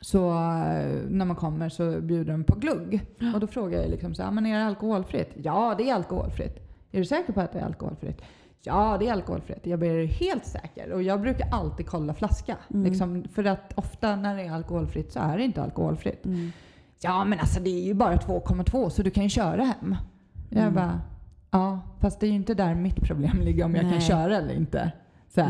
så 0.00 0.28
eh, 0.30 1.00
när 1.08 1.24
man 1.24 1.36
kommer 1.36 1.68
så 1.68 2.00
bjuder 2.00 2.32
de 2.32 2.44
på 2.44 2.54
glugg. 2.58 3.00
Och 3.34 3.40
då 3.40 3.46
frågar 3.46 3.80
jag 3.80 3.90
liksom 3.90 4.14
så 4.14 4.22
här, 4.22 4.30
men 4.30 4.46
är 4.46 4.58
det 4.58 4.64
alkoholfritt? 4.66 5.30
Ja, 5.36 5.74
det 5.78 5.90
är 5.90 5.94
alkoholfritt. 5.94 6.56
Är 6.92 6.98
du 6.98 7.04
säker 7.04 7.32
på 7.32 7.40
att 7.40 7.52
det 7.52 7.58
är 7.58 7.64
alkoholfritt? 7.64 8.22
Ja, 8.62 8.96
det 9.00 9.08
är 9.08 9.12
alkoholfritt. 9.12 9.66
Jag 9.66 9.78
blir 9.78 10.06
helt 10.06 10.46
säker. 10.46 10.92
Och 10.92 11.02
jag 11.02 11.20
brukar 11.20 11.48
alltid 11.52 11.86
kolla 11.86 12.14
flaska. 12.14 12.56
Mm. 12.70 12.84
Liksom, 12.84 13.24
för 13.32 13.44
att 13.44 13.72
ofta 13.74 14.16
när 14.16 14.36
det 14.36 14.42
är 14.42 14.52
alkoholfritt 14.52 15.12
så 15.12 15.18
är 15.20 15.36
det 15.38 15.44
inte 15.44 15.62
alkoholfritt. 15.62 16.24
Mm. 16.26 16.52
Ja, 17.02 17.24
men 17.24 17.38
alltså 17.38 17.60
det 17.60 17.70
är 17.70 17.84
ju 17.84 17.94
bara 17.94 18.16
2,2 18.16 18.88
så 18.88 19.02
du 19.02 19.10
kan 19.10 19.22
ju 19.22 19.28
köra 19.30 19.62
hem. 19.64 19.96
Jag 20.48 20.62
Mm. 20.62 20.74
bara, 20.74 21.00
ja, 21.50 21.80
fast 22.00 22.20
det 22.20 22.26
är 22.26 22.28
ju 22.28 22.36
inte 22.36 22.54
där 22.54 22.74
mitt 22.74 23.00
problem 23.00 23.40
ligger 23.40 23.64
om 23.64 23.74
jag 23.74 23.82
kan 23.82 23.90
Nej. 23.90 24.00
köra 24.00 24.36
eller 24.36 24.54
inte. 24.54 24.92
Så. 25.28 25.46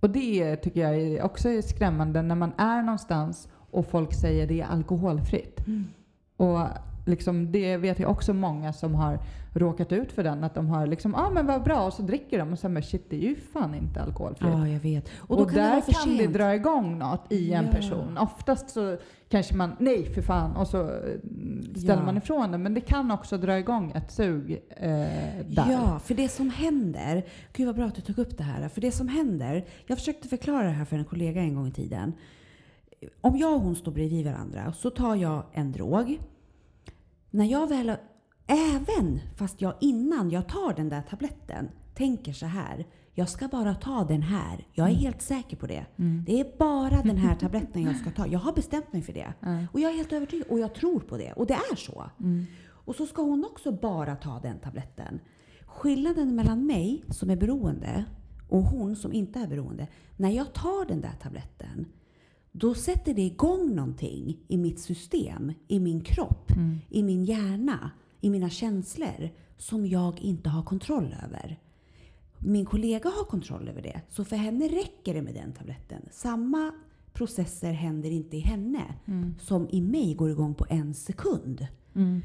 Och 0.00 0.10
det 0.10 0.56
tycker 0.56 0.80
jag 0.80 0.96
är 0.96 1.22
också 1.22 1.48
är 1.48 1.62
skrämmande 1.62 2.22
när 2.22 2.34
man 2.34 2.52
är 2.58 2.82
någonstans 2.82 3.48
och 3.70 3.86
folk 3.86 4.14
säger 4.14 4.46
det 4.46 4.60
är 4.60 4.66
alkoholfritt. 4.66 5.66
Mm. 5.66 5.86
Och 6.36 6.60
liksom 7.04 7.52
det 7.52 7.76
vet 7.76 7.98
jag 7.98 8.10
också 8.10 8.32
många 8.34 8.72
som 8.72 8.94
har 8.94 9.18
råkat 9.52 9.92
ut 9.92 10.12
för 10.12 10.24
den. 10.24 10.44
Att 10.44 10.54
de 10.54 10.66
har 10.66 10.86
liksom, 10.86 11.12
ja 11.16 11.26
ah, 11.26 11.30
men 11.30 11.46
vad 11.46 11.62
bra, 11.62 11.86
och 11.86 11.92
så 11.92 12.02
dricker 12.02 12.38
de 12.38 12.52
och 12.52 12.58
sen 12.58 12.74
bara 12.74 12.82
shit 12.82 13.10
det 13.10 13.16
är 13.16 13.28
ju 13.28 13.36
fan 13.36 13.74
inte 13.74 14.02
alkoholfritt. 14.02 14.50
Ja, 14.52 14.68
jag 14.68 14.80
vet. 14.80 15.08
Och 15.18 15.40
Och, 15.40 15.50
kan 15.50 15.54
det 15.56 15.62
där 15.62 15.80
för 15.80 15.92
kan 15.92 16.16
det 16.16 16.26
dra 16.26 16.54
igång 16.54 16.98
något 16.98 17.32
i 17.32 17.52
en 17.52 17.64
Ja. 17.64 17.70
person. 17.70 18.18
Oftast 18.18 18.70
så 18.70 18.96
kanske 19.28 19.54
man, 19.54 19.76
nej 19.78 20.14
för 20.14 20.22
fan, 20.22 20.56
och 20.56 20.66
så 20.68 20.80
eh, 20.80 20.90
ställer 21.76 21.94
Ja. 22.00 22.02
man 22.06 22.16
ifrån 22.16 22.50
det. 22.52 22.58
Men 22.58 22.74
det 22.74 22.80
kan 22.80 23.10
också 23.10 23.38
dra 23.38 23.58
igång 23.58 23.92
ett 23.94 24.12
sug 24.12 24.62
eh, 24.70 24.88
där. 25.46 25.70
Ja, 25.70 25.98
för 26.04 26.14
det 26.14 26.28
som 26.28 26.50
händer... 26.50 27.24
Gud 27.52 27.66
vad 27.66 27.74
bra 27.76 27.84
att 27.84 27.94
du 27.94 28.02
tog 28.02 28.18
upp 28.18 28.38
det 28.38 28.44
här. 28.44 28.68
För 28.68 28.80
det 28.80 28.92
som 28.92 29.08
händer... 29.08 29.64
Jag 29.86 29.98
försökte 29.98 30.28
förklara 30.28 30.62
det 30.64 30.70
här 30.70 30.84
för 30.84 30.96
en 30.98 31.04
kollega 31.04 31.40
en 31.40 31.54
gång 31.54 31.66
i 31.68 31.72
tiden. 31.72 32.12
Om 33.20 33.36
jag 33.36 33.54
och 33.54 33.60
hon 33.60 33.76
står 33.76 33.92
bredvid 33.92 34.26
varandra 34.26 34.72
så 34.72 34.90
tar 34.90 35.16
jag 35.16 35.42
en 35.52 35.72
drog. 35.72 36.18
När 37.34 37.44
jag 37.44 37.68
väl... 37.68 37.96
Även 38.46 39.20
fast 39.36 39.60
jag 39.60 39.74
innan 39.80 40.30
jag 40.30 40.48
tar 40.48 40.74
den 40.74 40.88
där 40.88 41.02
tabletten 41.02 41.68
tänker 41.94 42.32
så 42.32 42.46
här. 42.46 42.86
Jag 43.14 43.28
ska 43.28 43.48
bara 43.48 43.74
ta 43.74 44.04
den 44.04 44.22
här. 44.22 44.66
Jag 44.72 44.90
är 44.90 44.94
helt 44.94 45.22
säker 45.22 45.56
på 45.56 45.66
det. 45.66 45.86
Mm. 45.96 46.24
Det 46.26 46.40
är 46.40 46.58
bara 46.58 47.02
den 47.02 47.16
här 47.16 47.34
tabletten 47.40 47.82
jag 47.82 47.96
ska 47.96 48.10
ta. 48.10 48.26
Jag 48.26 48.38
har 48.38 48.52
bestämt 48.52 48.92
mig 48.92 49.02
för 49.02 49.12
det. 49.12 49.34
Ja. 49.40 49.66
Och 49.72 49.80
jag 49.80 49.90
är 49.92 49.96
helt 49.96 50.12
övertygad. 50.12 50.46
Och 50.48 50.58
jag 50.58 50.74
tror 50.74 51.00
på 51.00 51.16
det. 51.16 51.32
Och 51.32 51.46
det 51.46 51.54
är 51.54 51.76
så. 51.76 52.10
Mm. 52.20 52.44
Och 52.66 52.94
så 52.94 53.06
ska 53.06 53.22
hon 53.22 53.44
också 53.44 53.72
bara 53.72 54.16
ta 54.16 54.40
den 54.42 54.58
tabletten. 54.58 55.20
Skillnaden 55.66 56.34
mellan 56.34 56.66
mig 56.66 57.04
som 57.10 57.30
är 57.30 57.36
beroende 57.36 58.04
och 58.48 58.62
hon 58.62 58.96
som 58.96 59.12
inte 59.12 59.38
är 59.38 59.46
beroende. 59.46 59.86
När 60.16 60.30
jag 60.30 60.52
tar 60.52 60.88
den 60.88 61.00
där 61.00 61.14
tabletten, 61.22 61.86
då 62.56 62.74
sätter 62.74 63.14
det 63.14 63.22
igång 63.22 63.74
någonting 63.74 64.38
i 64.48 64.56
mitt 64.56 64.78
system, 64.80 65.52
i 65.68 65.80
min 65.80 66.00
kropp, 66.00 66.50
Mm. 66.50 66.78
i 66.90 67.02
min 67.02 67.24
hjärna, 67.24 67.90
i 68.20 68.30
mina 68.30 68.50
känslor 68.50 69.30
som 69.58 69.86
jag 69.86 70.20
inte 70.20 70.48
har 70.48 70.62
kontroll 70.62 71.14
över. 71.24 71.58
Min 72.38 72.64
kollega 72.64 73.08
har 73.08 73.24
kontroll 73.24 73.68
över 73.68 73.82
det, 73.82 74.00
så 74.08 74.24
för 74.24 74.36
henne 74.36 74.68
räcker 74.68 75.14
det 75.14 75.22
med 75.22 75.34
den 75.34 75.52
tabletten. 75.52 76.02
Samma 76.10 76.72
processer 77.12 77.72
händer 77.72 78.10
inte 78.10 78.36
i 78.36 78.40
henne 78.40 78.82
Mm. 79.04 79.34
som 79.40 79.68
i 79.70 79.80
mig 79.80 80.14
går 80.14 80.30
igång 80.30 80.54
på 80.54 80.66
en 80.70 80.94
sekund. 80.94 81.66
Mm. 81.94 82.22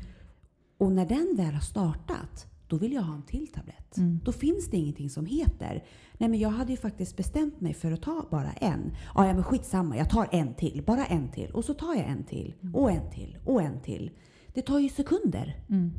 Och 0.78 0.92
när 0.92 1.06
den 1.06 1.34
väl 1.38 1.54
har 1.54 1.62
startat, 1.62 2.48
då 2.70 2.78
vill 2.78 2.94
jag 2.94 3.02
ha 3.02 3.16
en 3.16 3.22
till 3.24 3.48
tablett. 3.48 3.98
Mm. 3.98 4.20
Då 4.24 4.32
finns 4.32 4.70
det 4.70 4.78
ingenting 4.78 5.10
som 5.10 5.26
heter, 5.26 5.84
nej 6.18 6.30
men 6.30 6.40
jag 6.40 6.50
hade 6.50 6.72
ju 6.72 6.78
faktiskt 6.78 7.18
bestämt 7.18 7.62
mig 7.62 7.74
för 7.74 7.92
att 7.92 8.02
ta 8.02 8.28
bara 8.32 8.52
en. 8.52 8.92
Ja, 9.16 9.28
ja 9.28 9.34
men 9.34 9.44
skitsamma, 9.44 9.98
jag 9.98 10.10
tar 10.10 10.28
en 10.32 10.54
till, 10.54 10.84
bara 10.88 11.06
en 11.06 11.32
till. 11.32 11.52
Och 11.52 11.66
så 11.66 11.74
tar 11.74 11.96
jag 11.96 12.06
en 12.06 12.24
till, 12.24 12.56
och 12.74 12.92
en 12.92 13.10
till, 13.12 13.38
och 13.46 13.62
en 13.62 13.82
till. 13.82 14.12
Det 14.54 14.62
tar 14.62 14.80
ju 14.80 14.90
sekunder 14.90 15.56
Mm. 15.70 15.92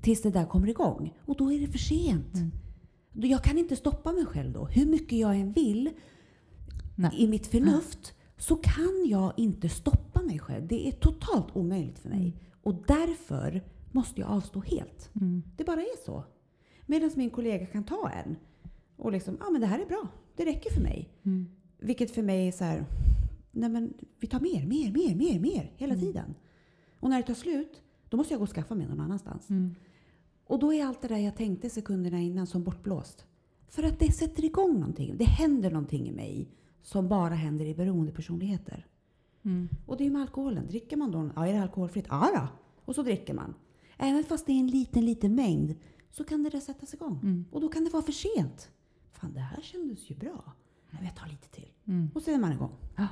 tills 0.00 0.22
det 0.22 0.30
där 0.30 0.44
kommer 0.46 0.68
igång. 0.68 1.14
Och 1.24 1.36
då 1.36 1.52
är 1.52 1.60
det 1.60 1.66
för 1.66 1.78
sent. 1.78 2.34
Mm. 2.34 2.50
Jag 3.12 3.44
kan 3.44 3.58
inte 3.58 3.76
stoppa 3.76 4.12
mig 4.12 4.26
själv 4.26 4.52
då. 4.52 4.66
Hur 4.66 4.86
mycket 4.86 5.18
jag 5.18 5.36
än 5.36 5.52
vill 5.52 5.90
Nej. 6.96 7.10
i 7.18 7.28
mitt 7.28 7.46
förnuft 7.46 8.14
så 8.38 8.56
kan 8.56 9.04
jag 9.06 9.32
inte 9.36 9.68
stoppa 9.68 10.22
mig 10.22 10.38
själv. 10.38 10.66
Det 10.66 10.88
är 10.88 10.92
totalt 10.92 11.56
omöjligt 11.56 11.98
för 11.98 12.08
mig. 12.08 12.36
Och 12.62 12.74
därför 12.86 13.62
måste 13.92 14.20
jag 14.20 14.30
avstå 14.30 14.60
helt. 14.60 15.10
Mm. 15.20 15.42
Det 15.56 15.64
bara 15.64 15.80
är 15.80 16.04
så. 16.04 16.24
Medan 16.86 17.10
min 17.16 17.30
kollega 17.30 17.66
kan 17.66 17.84
ta 17.84 18.10
en 18.10 18.36
och 18.96 19.12
liksom, 19.12 19.36
ja 19.40 19.46
ah, 19.46 19.50
men 19.50 19.60
det 19.60 19.66
här 19.66 19.78
är 19.78 19.86
bra. 19.86 20.08
Det 20.36 20.44
räcker 20.44 20.70
för 20.70 20.80
mig. 20.80 21.08
Mm. 21.22 21.46
Vilket 21.78 22.10
för 22.10 22.22
mig 22.22 22.48
är 22.48 22.52
så 22.52 22.64
här, 22.64 22.84
nej 23.52 23.68
men 23.70 23.94
vi 24.20 24.26
tar 24.26 24.40
mer, 24.40 24.66
mer, 24.66 24.92
mer, 24.92 25.14
mer, 25.14 25.40
mer 25.40 25.72
hela 25.76 25.94
Mm. 25.94 26.06
tiden. 26.06 26.34
Och 27.00 27.10
när 27.10 27.16
det 27.16 27.26
tar 27.26 27.34
slut, 27.34 27.82
då 28.08 28.16
måste 28.16 28.34
jag 28.34 28.38
gå 28.38 28.42
och 28.42 28.50
skaffa 28.54 28.74
mig 28.74 28.86
någon 28.86 29.00
annanstans. 29.00 29.50
Mm. 29.50 29.74
Och 30.46 30.58
då 30.58 30.72
är 30.72 30.84
allt 30.86 31.02
det 31.02 31.08
där 31.08 31.16
jag 31.16 31.36
tänkte 31.36 31.70
sekunderna 31.70 32.20
innan 32.20 32.46
som 32.46 32.64
bortblåst. 32.64 33.26
För 33.68 33.82
att 33.82 33.98
det 33.98 34.12
sätter 34.12 34.44
igång 34.44 34.72
någonting. 34.80 35.14
Det 35.18 35.24
händer 35.24 35.70
någonting 35.70 36.08
i 36.08 36.12
mig 36.12 36.48
som 36.82 37.08
bara 37.08 37.34
händer 37.34 37.64
i 37.64 37.74
beroendepersonligheter. 37.74 38.86
Mm. 39.44 39.68
Och 39.86 39.96
det 39.96 40.02
är 40.02 40.06
ju 40.06 40.12
med 40.12 40.22
alkoholen. 40.22 40.66
Dricker 40.66 40.96
man 40.96 41.10
då, 41.10 41.30
ja 41.36 41.46
är 41.46 41.52
det 41.52 41.62
alkoholfritt? 41.62 42.06
Ja 42.08 42.30
då. 42.34 42.48
Och 42.84 42.94
så 42.94 43.02
dricker 43.02 43.34
man. 43.34 43.54
Även 43.98 44.24
fast 44.24 44.46
det 44.46 44.52
är 44.52 44.60
en 44.60 44.66
liten, 44.66 45.04
liten 45.04 45.34
mängd 45.34 45.74
så 46.10 46.24
kan 46.24 46.42
det 46.42 46.50
där 46.50 46.60
sättas 46.60 46.94
igång. 46.94 47.20
Mm. 47.22 47.44
Och 47.50 47.60
då 47.60 47.68
kan 47.68 47.84
det 47.84 47.90
vara 47.90 48.02
för 48.02 48.12
sent. 48.12 48.70
Fan, 49.12 49.32
det 49.32 49.40
här 49.40 49.62
kändes 49.62 50.10
ju 50.10 50.14
bra. 50.14 50.52
Men 50.90 51.04
jag 51.04 51.14
tar 51.14 51.26
lite 51.26 51.48
till. 51.48 51.68
Mm. 51.86 52.10
Och 52.14 52.22
så 52.22 52.30
är 52.30 52.38
man 52.38 52.52
igång. 52.52 52.72
Ja. 52.96 53.06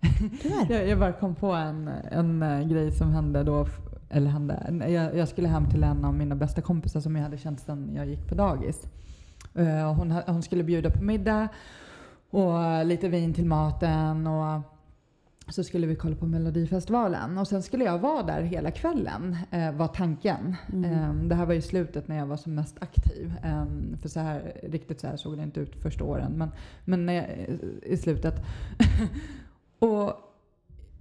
Tyvärr. 0.42 0.72
Jag, 0.72 0.88
jag 0.88 0.98
bara 0.98 1.12
kom 1.12 1.34
på 1.34 1.52
en, 1.52 1.88
en 1.88 2.42
eh, 2.42 2.68
grej 2.68 2.92
som 2.92 3.12
hände 3.12 3.42
då. 3.42 3.66
Eller 4.10 4.30
hände. 4.30 4.86
Jag, 4.88 5.16
jag 5.16 5.28
skulle 5.28 5.48
hem 5.48 5.70
till 5.70 5.82
en 5.82 6.04
av 6.04 6.14
mina 6.14 6.34
bästa 6.34 6.62
kompisar 6.62 7.00
som 7.00 7.16
jag 7.16 7.22
hade 7.22 7.38
känt 7.38 7.60
sedan 7.60 7.94
jag 7.94 8.06
gick 8.06 8.28
på 8.28 8.34
dagis. 8.34 8.82
Och 9.88 9.96
hon, 9.96 10.10
hon 10.10 10.42
skulle 10.42 10.64
bjuda 10.64 10.90
på 10.90 11.02
middag 11.02 11.48
och 12.30 12.86
lite 12.86 13.08
vin 13.08 13.34
till 13.34 13.46
maten. 13.46 14.26
Och 14.26 14.60
så 15.48 15.64
skulle 15.64 15.86
vi 15.86 15.96
kolla 15.96 16.16
på 16.16 16.26
Melodifestivalen. 16.26 17.38
Och 17.38 17.48
sen 17.48 17.62
skulle 17.62 17.84
jag 17.84 17.98
vara 17.98 18.22
där 18.22 18.42
hela 18.42 18.70
kvällen, 18.70 19.36
eh, 19.50 19.72
var 19.72 19.88
tanken. 19.88 20.56
Mm. 20.72 20.84
Eh, 20.92 21.14
det 21.28 21.34
här 21.34 21.46
var 21.46 21.54
i 21.54 21.62
slutet 21.62 22.08
när 22.08 22.16
jag 22.16 22.26
var 22.26 22.36
som 22.36 22.54
mest 22.54 22.76
aktiv. 22.82 23.32
Eh, 23.44 23.64
för 24.02 24.08
så 24.08 24.20
här, 24.20 24.52
riktigt 24.62 25.00
så 25.00 25.06
här 25.06 25.16
såg 25.16 25.36
det 25.36 25.42
inte 25.42 25.60
ut 25.60 25.76
första 25.82 26.04
åren. 26.04 26.32
Men, 26.32 26.48
men 26.84 27.06
när 27.06 27.12
jag, 27.12 27.26
i 27.82 27.96
slutet. 27.96 28.34
och, 29.78 30.08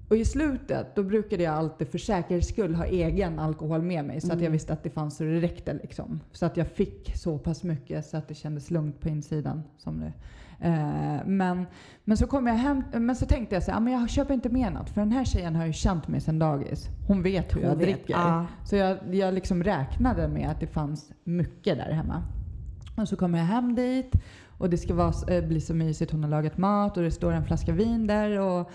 och 0.09 0.17
i 0.17 0.25
slutet, 0.25 0.95
då 0.95 1.03
brukade 1.03 1.43
jag 1.43 1.53
alltid 1.53 1.87
för 1.87 1.97
säkerhets 1.97 2.47
skull 2.47 2.75
ha 2.75 2.85
egen 2.85 3.39
alkohol 3.39 3.81
med 3.81 4.05
mig. 4.05 4.21
Så 4.21 4.27
att 4.27 4.33
jag 4.33 4.39
Mm. 4.41 4.51
visste 4.51 4.73
att 4.73 4.83
det 4.83 4.89
fanns 4.89 5.17
så 5.17 5.23
det 5.23 5.39
räckte. 5.41 5.73
Liksom. 5.73 6.19
Så 6.31 6.45
att 6.45 6.57
jag 6.57 6.67
fick 6.67 7.15
så 7.15 7.37
pass 7.37 7.63
mycket 7.63 8.05
så 8.05 8.17
att 8.17 8.27
det 8.27 8.35
kändes 8.35 8.71
lugnt 8.71 8.99
på 8.99 9.09
insidan. 9.09 9.63
Som 9.77 9.99
det. 9.99 10.13
Eh, 10.59 11.25
men, 11.25 11.65
men 12.03 12.17
så 12.17 12.27
kom 12.27 12.47
jag 12.47 12.55
hem, 12.55 12.83
men 12.93 13.15
så 13.15 13.25
tänkte 13.25 13.55
jag 13.55 13.63
så 13.63 13.71
här, 13.71 13.77
"Ja, 13.77 13.81
men 13.81 13.93
jag 13.93 14.09
köper 14.09 14.33
inte 14.33 14.49
med 14.49 14.73
något 14.73 14.89
för 14.89 15.01
den 15.01 15.11
här 15.11 15.23
tjejen 15.25 15.55
har 15.55 15.65
ju 15.65 15.73
känt 15.73 16.07
mig 16.07 16.21
sedan 16.21 16.39
dagis. 16.39 16.89
Hon 17.07 17.21
vet 17.21 17.55
hur 17.55 17.61
jag 17.61 17.69
Hon 17.69 17.77
vet, 17.77 17.87
dricker. 17.87 18.13
ja. 18.13 18.45
Så 18.65 18.75
jag, 18.75 18.97
jag 19.15 19.33
liksom 19.33 19.63
räknade 19.63 20.27
med 20.27 20.49
att 20.49 20.59
det 20.59 20.67
fanns 20.67 21.11
mycket 21.23 21.77
där 21.77 21.91
hemma. 21.91 22.23
Och 22.97 23.07
så 23.07 23.15
kommer 23.15 23.37
jag 23.37 23.45
hem 23.45 23.75
dit 23.75 24.11
och 24.57 24.69
det 24.69 24.77
ska 24.77 24.93
vara, 24.93 25.35
eh, 25.35 25.47
bli 25.47 25.61
så 25.61 25.73
mysigt. 25.73 26.11
Hon 26.11 26.23
har 26.23 26.29
lagat 26.29 26.57
mat 26.57 26.97
och 26.97 27.03
det 27.03 27.11
står 27.11 27.31
en 27.31 27.45
flaska 27.45 27.71
vin 27.71 28.07
där. 28.07 28.39
Och 28.39 28.71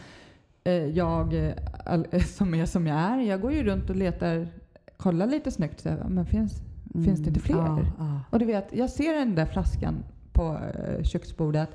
eh, 0.65 0.73
jag, 0.73 1.35
som 2.27 2.55
är 2.55 2.67
som 2.67 2.87
jag 2.87 2.99
är, 2.99 3.19
jag 3.19 3.41
går 3.41 3.53
ju 3.53 3.63
runt 3.65 3.91
och 3.91 3.97
letar, 3.97 4.49
kollar 4.97 5.27
lite 5.27 5.51
snyggt. 5.51 5.81
Så 5.81 5.89
men 6.09 6.27
finns, 6.27 6.63
finns 6.93 7.21
det 7.21 7.29
inte 7.29 7.41
fler? 7.41 7.57
Ja, 7.57 7.79
ja. 7.99 8.21
Och 8.31 8.39
du 8.39 8.45
vet, 8.45 8.69
jag 8.73 8.91
ser 8.91 9.15
den 9.17 9.35
där 9.35 9.47
flaskan 9.47 10.05
på 10.41 10.59
eh, 10.85 11.05
köksbordet. 11.05 11.69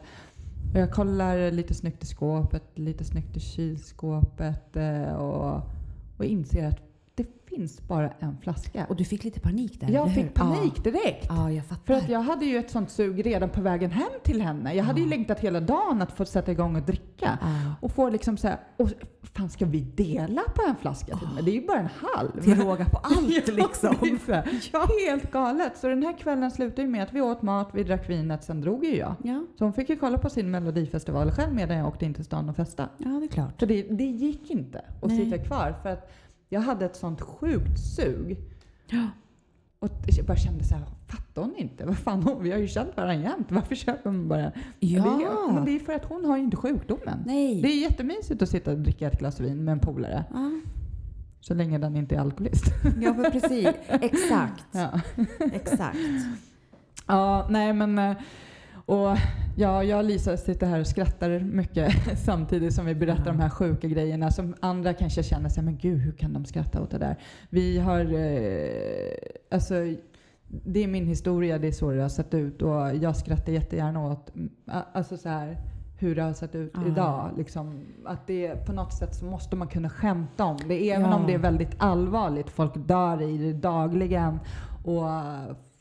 Och 0.73 0.79
jag 0.79 0.91
kollar 0.91 1.51
lite 1.51 1.73
snyggt 1.73 2.03
i 2.03 2.05
skåpet, 2.05 2.63
lite 2.75 3.03
snyggt 3.03 3.37
i 3.37 3.39
kylskåpet 3.39 4.75
eh, 4.75 5.13
och, 5.13 5.61
och 6.17 6.25
inser 6.25 6.67
att 6.67 6.79
det 7.15 7.25
finns 7.49 7.81
bara 7.87 8.09
en 8.19 8.37
flaska. 8.41 8.85
Och 8.89 8.95
du 8.95 9.05
fick 9.05 9.23
lite 9.23 9.39
panik 9.39 9.79
där, 9.79 9.89
jag 9.89 10.13
fick 10.13 10.33
panik 10.33 10.83
direkt. 10.83 11.25
Ja, 11.29 11.35
ja 11.35 11.51
jag 11.51 11.65
fattar. 11.65 11.85
För 11.85 11.93
att 11.93 12.09
jag 12.09 12.19
hade 12.19 12.45
ju 12.45 12.57
ett 12.57 12.71
sånt 12.71 12.89
sug 12.91 13.25
redan 13.25 13.49
på 13.49 13.61
vägen 13.61 13.91
hem 13.91 14.09
till 14.23 14.41
henne. 14.41 14.73
Jag 14.75 14.83
hade 14.83 14.99
ju 14.99 15.05
Ja. 15.05 15.09
längtat 15.09 15.39
hela 15.39 15.59
dagen 15.59 16.01
att 16.01 16.11
få 16.11 16.25
sätta 16.25 16.51
igång 16.51 16.75
och 16.75 16.81
dricka. 16.81 17.39
Ja. 17.41 17.47
Och 17.81 17.91
få 17.91 18.09
liksom 18.09 18.37
så 18.37 18.47
här, 18.47 18.57
och 18.77 18.89
fan 19.23 19.49
ska 19.49 19.65
vi 19.65 19.79
dela 19.81 20.41
på 20.55 20.61
en 20.69 20.75
flaska 20.75 21.17
till 21.17 21.27
med? 21.35 21.43
Det 21.45 21.51
är 21.51 21.55
ju 21.61 21.67
bara 21.67 21.79
en 21.79 21.89
halv. 22.15 22.41
Till 22.41 22.55
råga 22.61 22.85
på 22.85 22.97
allt 22.97 23.29
Ja, 23.47 23.53
liksom. 23.53 23.95
så 24.25 24.33
här, 24.33 25.09
Helt 25.09 25.31
galet. 25.31 25.77
Så 25.77 25.87
den 25.87 26.03
här 26.03 26.17
kvällen 26.17 26.51
slutade 26.51 26.81
ju 26.81 26.87
med 26.87 27.03
att 27.03 27.13
vi 27.13 27.21
åt 27.21 27.41
mat, 27.41 27.69
vi 27.73 27.83
drack 27.83 28.09
vinet, 28.09 28.43
sen 28.43 28.61
drog 28.61 28.85
ju 28.85 28.97
jag. 28.97 29.15
Ja, 29.23 29.43
Så 29.57 29.63
hon 29.63 29.73
fick 29.73 29.89
ju 29.89 29.95
kolla 29.95 30.17
på 30.17 30.29
sin 30.29 30.51
melodifestival 30.51 31.31
själv 31.31 31.53
medan 31.53 31.77
jag 31.77 31.87
åkte 31.87 32.05
in 32.05 32.13
till 32.13 32.25
stan 32.25 32.49
och 32.49 32.55
festa. 32.55 32.89
ja, 32.97 33.05
det 33.09 33.25
är 33.25 33.27
klart. 33.27 33.59
För 33.59 33.65
det, 33.65 33.81
det 33.81 34.03
gick 34.03 34.49
inte 34.51 34.79
att 35.01 35.09
Nej. 35.09 35.17
sitta 35.25 35.37
kvar 35.37 35.75
för 35.83 35.89
att 35.89 36.11
jag 36.49 36.61
hade 36.61 36.85
ett 36.85 36.95
sånt 36.95 37.21
sjukt 37.21 37.79
sug. 37.95 38.37
Ja. 38.89 39.07
Och 39.79 39.89
jag 40.17 40.25
bara 40.25 40.37
kände 40.37 40.63
så 40.63 40.75
här, 40.75 40.85
fattar 41.07 41.41
hon 41.41 41.55
inte? 41.55 41.85
Vad 41.85 41.97
fan, 41.97 42.23
hon, 42.23 42.43
vi 42.43 42.51
har 42.51 42.57
ju 42.59 42.67
känt 42.67 42.97
varandra 42.97 43.15
jämt. 43.29 43.51
Varför 43.51 43.75
köper 43.75 44.11
man 44.11 44.27
bara? 44.27 44.51
Ja. 44.79 45.03
Det, 45.03 45.23
är- 45.23 45.53
men 45.53 45.65
det 45.65 45.71
är 45.71 45.79
för 45.79 45.93
att 45.93 46.05
hon 46.05 46.25
har 46.25 46.37
ju 46.37 46.43
inte 46.43 46.57
sjukdomen. 46.57 47.23
Nej. 47.25 47.61
Det 47.61 47.67
är 47.67 47.81
jättemysigt 47.81 48.41
att 48.41 48.49
sitta 48.49 48.71
och 48.71 48.77
dricka 48.77 49.07
ett 49.07 49.19
glas 49.19 49.39
vin 49.39 49.63
med 49.63 49.71
en 49.71 49.79
polare. 49.79 50.23
Ja, 50.33 50.51
Så 51.41 51.53
länge 51.53 51.77
den 51.77 51.95
inte 51.95 52.15
är 52.15 52.19
alkoholist. 52.19 52.65
ja 53.01 53.13
men 53.13 53.31
precis. 53.31 53.67
Exakt. 53.87 54.65
Ja. 54.71 55.01
Exakt. 55.53 55.97
Ja, 57.07 57.47
nej 57.49 57.73
men... 57.73 58.15
Och 58.85 59.17
ja, 59.57 59.83
jag 59.83 59.97
och 59.97 60.03
Lisa 60.05 60.37
sitter 60.37 60.67
här 60.67 60.79
och 60.79 60.87
skrattar 60.87 61.39
mycket 61.39 61.93
samtidigt 62.25 62.73
som 62.73 62.85
vi 62.85 62.95
berättar 62.95 63.25
de 63.25 63.39
här 63.39 63.49
sjuka 63.49 63.87
grejerna 63.87 64.31
som 64.31 64.55
andra 64.59 64.93
kanske 64.93 65.23
känner 65.23 65.49
sig 65.49 65.63
men 65.63 65.77
gud 65.77 65.99
hur 65.99 66.11
kan 66.11 66.33
de 66.33 66.45
skratta 66.45 66.81
åt 66.81 66.91
det 66.91 66.97
där? 66.97 67.15
Vi 67.49 67.79
har, 67.79 67.99
eh, 67.99 69.11
alltså 69.51 69.73
det 70.47 70.83
är 70.83 70.87
min 70.87 71.05
historia, 71.07 71.57
det 71.57 71.67
är 71.67 71.71
så 71.71 71.91
det 71.91 72.01
har 72.01 72.09
sett 72.09 72.33
ut 72.33 72.61
och 72.61 72.95
jag 72.95 73.15
skrattar 73.15 73.53
jättegärna 73.53 74.05
åt, 74.07 74.35
mm, 74.35 74.49
alltså 74.93 75.17
så 75.17 75.29
här 75.29 75.57
hur 75.99 76.15
det 76.15 76.21
har 76.21 76.33
sett 76.33 76.55
ut 76.55 76.71
Ja. 76.75 76.87
idag. 76.87 77.31
Liksom, 77.37 77.85
att 78.05 78.27
det 78.27 78.65
på 78.65 78.73
något 78.73 78.93
sätt 78.93 79.15
så 79.15 79.25
måste 79.25 79.55
man 79.55 79.67
kunna 79.67 79.89
skämta 79.89 80.43
om 80.45 80.57
det. 80.67 80.91
Även 80.91 81.09
Ja. 81.09 81.15
om 81.15 81.27
det 81.27 81.33
är 81.33 81.37
väldigt 81.37 81.75
allvarligt. 81.77 82.49
Folk 82.49 82.71
dör 82.75 83.21
i 83.21 83.37
det 83.37 83.53
dagligen 83.53 84.39
och 84.85 85.03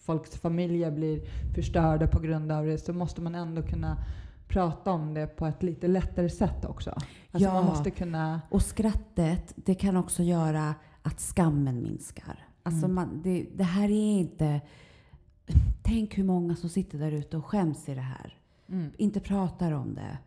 folks 0.05 0.37
familjer 0.37 0.91
blir 0.91 1.21
förstörda 1.55 2.07
på 2.07 2.21
grund 2.21 2.53
av 2.53 2.67
det. 2.67 2.79
Så 2.79 2.93
måste 2.93 3.21
man 3.23 3.35
ändå 3.35 3.63
kunna 3.63 3.97
prata 4.49 4.91
om 4.91 5.15
det 5.15 5.27
på 5.27 5.47
ett 5.47 5.63
lite 5.63 5.89
lättare 5.89 6.29
sätt 6.31 6.65
också. 6.65 6.91
Alltså 6.91 7.09
Ja. 7.49 7.53
man 7.53 7.65
måste 7.65 7.91
kunna... 7.91 8.41
Och 8.51 8.63
skrattet, 8.63 9.53
det 9.57 9.75
kan 9.75 9.97
också 9.97 10.23
göra 10.23 10.75
att 11.03 11.21
skammen 11.21 11.83
minskar. 11.83 12.49
Alltså 12.63 12.85
Mm. 12.85 12.95
man, 12.95 13.23
det, 13.23 13.47
det 13.57 13.65
här 13.65 13.85
är 13.89 14.19
inte... 14.19 14.61
Tänk 15.83 16.19
hur 16.19 16.25
många 16.25 16.57
som 16.57 16.69
sitter 16.69 16.99
där 16.99 17.13
ute 17.13 17.37
och 17.37 17.47
skäms 17.47 17.89
i 17.89 17.95
det 17.95 18.01
här. 18.01 18.39
Mm. 18.69 18.91
Inte 18.97 19.21
pratar 19.21 19.73
om 19.73 19.95
det. 19.95 20.19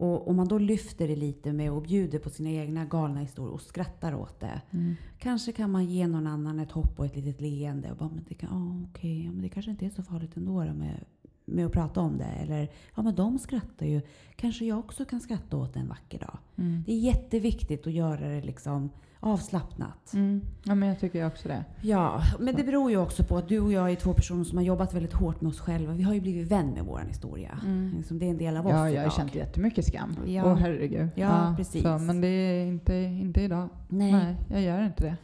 Och 0.00 0.28
om 0.28 0.36
man 0.36 0.48
då 0.48 0.58
lyfter 0.58 1.08
det 1.08 1.16
lite 1.16 1.52
med 1.52 1.72
och 1.72 1.82
bjuder 1.82 2.18
på 2.18 2.30
sina 2.30 2.50
egna 2.50 2.84
galna 2.84 3.20
historier 3.20 3.54
och 3.54 3.60
skrattar 3.60 4.14
åt 4.14 4.40
det. 4.40 4.62
Mm. 4.70 4.94
Kanske 5.18 5.52
kan 5.52 5.70
man 5.70 5.84
ge 5.84 6.06
någon 6.06 6.26
annan 6.26 6.60
ett 6.60 6.70
hopp 6.70 6.98
och 6.98 7.06
ett 7.06 7.16
litet 7.16 7.40
leende. 7.40 7.90
Och 7.90 7.96
bara, 7.96 8.08
men 8.08 8.24
det, 8.28 8.34
kan, 8.34 8.50
ah, 8.50 8.88
okej, 8.90 9.24
ja, 9.24 9.32
men 9.32 9.42
det 9.42 9.48
kanske 9.48 9.70
inte 9.70 9.86
är 9.86 9.90
så 9.90 10.02
farligt 10.02 10.36
ändå 10.36 10.64
då 10.64 10.74
med, 10.74 11.04
med 11.44 11.66
att 11.66 11.72
prata 11.72 12.00
om 12.00 12.18
det. 12.18 12.24
Eller, 12.24 12.68
ja 12.94 13.02
men 13.02 13.14
de 13.14 13.38
skrattar 13.38 13.86
ju. 13.86 14.00
Kanske 14.36 14.64
jag 14.64 14.78
också 14.78 15.04
kan 15.04 15.20
skratta 15.20 15.56
åt 15.56 15.74
det 15.74 15.80
en 15.80 15.88
vacker 15.88 16.18
dag. 16.18 16.38
Mm. 16.56 16.82
Det 16.86 16.92
är 16.92 16.98
jätteviktigt 16.98 17.86
att 17.86 17.92
göra 17.92 18.28
det 18.28 18.40
liksom 18.40 18.90
avslappnat. 19.20 20.12
Mm. 20.14 20.40
Ja, 20.64 20.74
men 20.74 20.88
jag 20.88 21.00
tycker 21.00 21.26
också 21.26 21.48
det. 21.48 21.64
Ja, 21.82 22.22
men 22.40 22.54
det 22.56 22.64
beror 22.64 22.90
ju 22.90 22.96
också 22.96 23.24
på 23.24 23.36
att 23.36 23.48
du 23.48 23.60
och 23.60 23.72
jag 23.72 23.90
är 23.90 23.96
två 23.96 24.14
personer 24.14 24.44
som 24.44 24.58
har 24.58 24.64
jobbat 24.64 24.94
väldigt 24.94 25.12
hårt 25.12 25.40
med 25.40 25.48
oss 25.48 25.60
själva. 25.60 25.92
Vi 25.92 26.02
har 26.02 26.14
ju 26.14 26.20
blivit 26.20 26.48
vän 26.50 26.70
med 26.70 26.84
vår 26.84 27.02
historia. 27.08 27.60
Mm. 27.64 27.92
Liksom 27.96 28.18
det 28.18 28.26
är 28.26 28.30
en 28.30 28.38
del 28.38 28.56
av 28.56 28.66
oss 28.66 28.72
Ja, 28.72 28.90
jag 28.90 29.02
har 29.02 29.10
känt 29.10 29.34
jättemycket 29.34 29.86
skam. 29.86 30.16
Ja. 30.26 30.44
Åh 30.44 30.56
herregud. 30.56 31.08
Ja, 31.14 31.54
precis. 31.56 31.82
Så, 31.82 31.98
men 31.98 32.20
det 32.20 32.26
är 32.28 32.66
inte, 32.66 32.94
inte 32.94 33.40
idag. 33.42 33.68
Nej. 33.88 34.12
Nej, 34.12 34.36
jag 34.48 34.62
gör 34.62 34.82
inte 34.86 35.02
det. 35.04 35.16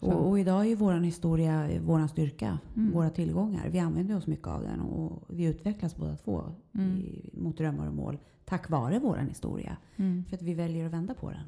Och, 0.00 0.28
och 0.28 0.38
idag 0.40 0.60
är 0.60 0.64
ju 0.68 0.74
vår 0.74 0.92
historia 0.94 1.68
vår 1.84 2.06
styrka, 2.06 2.58
Mm. 2.76 2.92
våra 2.92 3.10
tillgångar. 3.10 3.68
Vi 3.70 3.78
använder 3.78 4.16
oss 4.16 4.26
mycket 4.26 4.46
av 4.48 4.62
den 4.62 4.80
och 4.80 5.22
vi 5.28 5.44
utvecklas 5.44 5.96
båda 5.96 6.16
två 6.16 6.42
Mm. 6.74 6.96
i, 6.96 7.30
mot 7.32 7.58
drömmar 7.58 7.86
och 7.86 7.94
mål 7.94 8.18
tack 8.44 8.70
vare 8.70 8.98
vår 8.98 9.16
historia. 9.16 9.76
Mm. 9.96 10.24
För 10.28 10.36
att 10.36 10.42
vi 10.42 10.54
väljer 10.54 10.86
att 10.86 10.92
vända 10.92 11.14
på 11.14 11.30
den. 11.30 11.44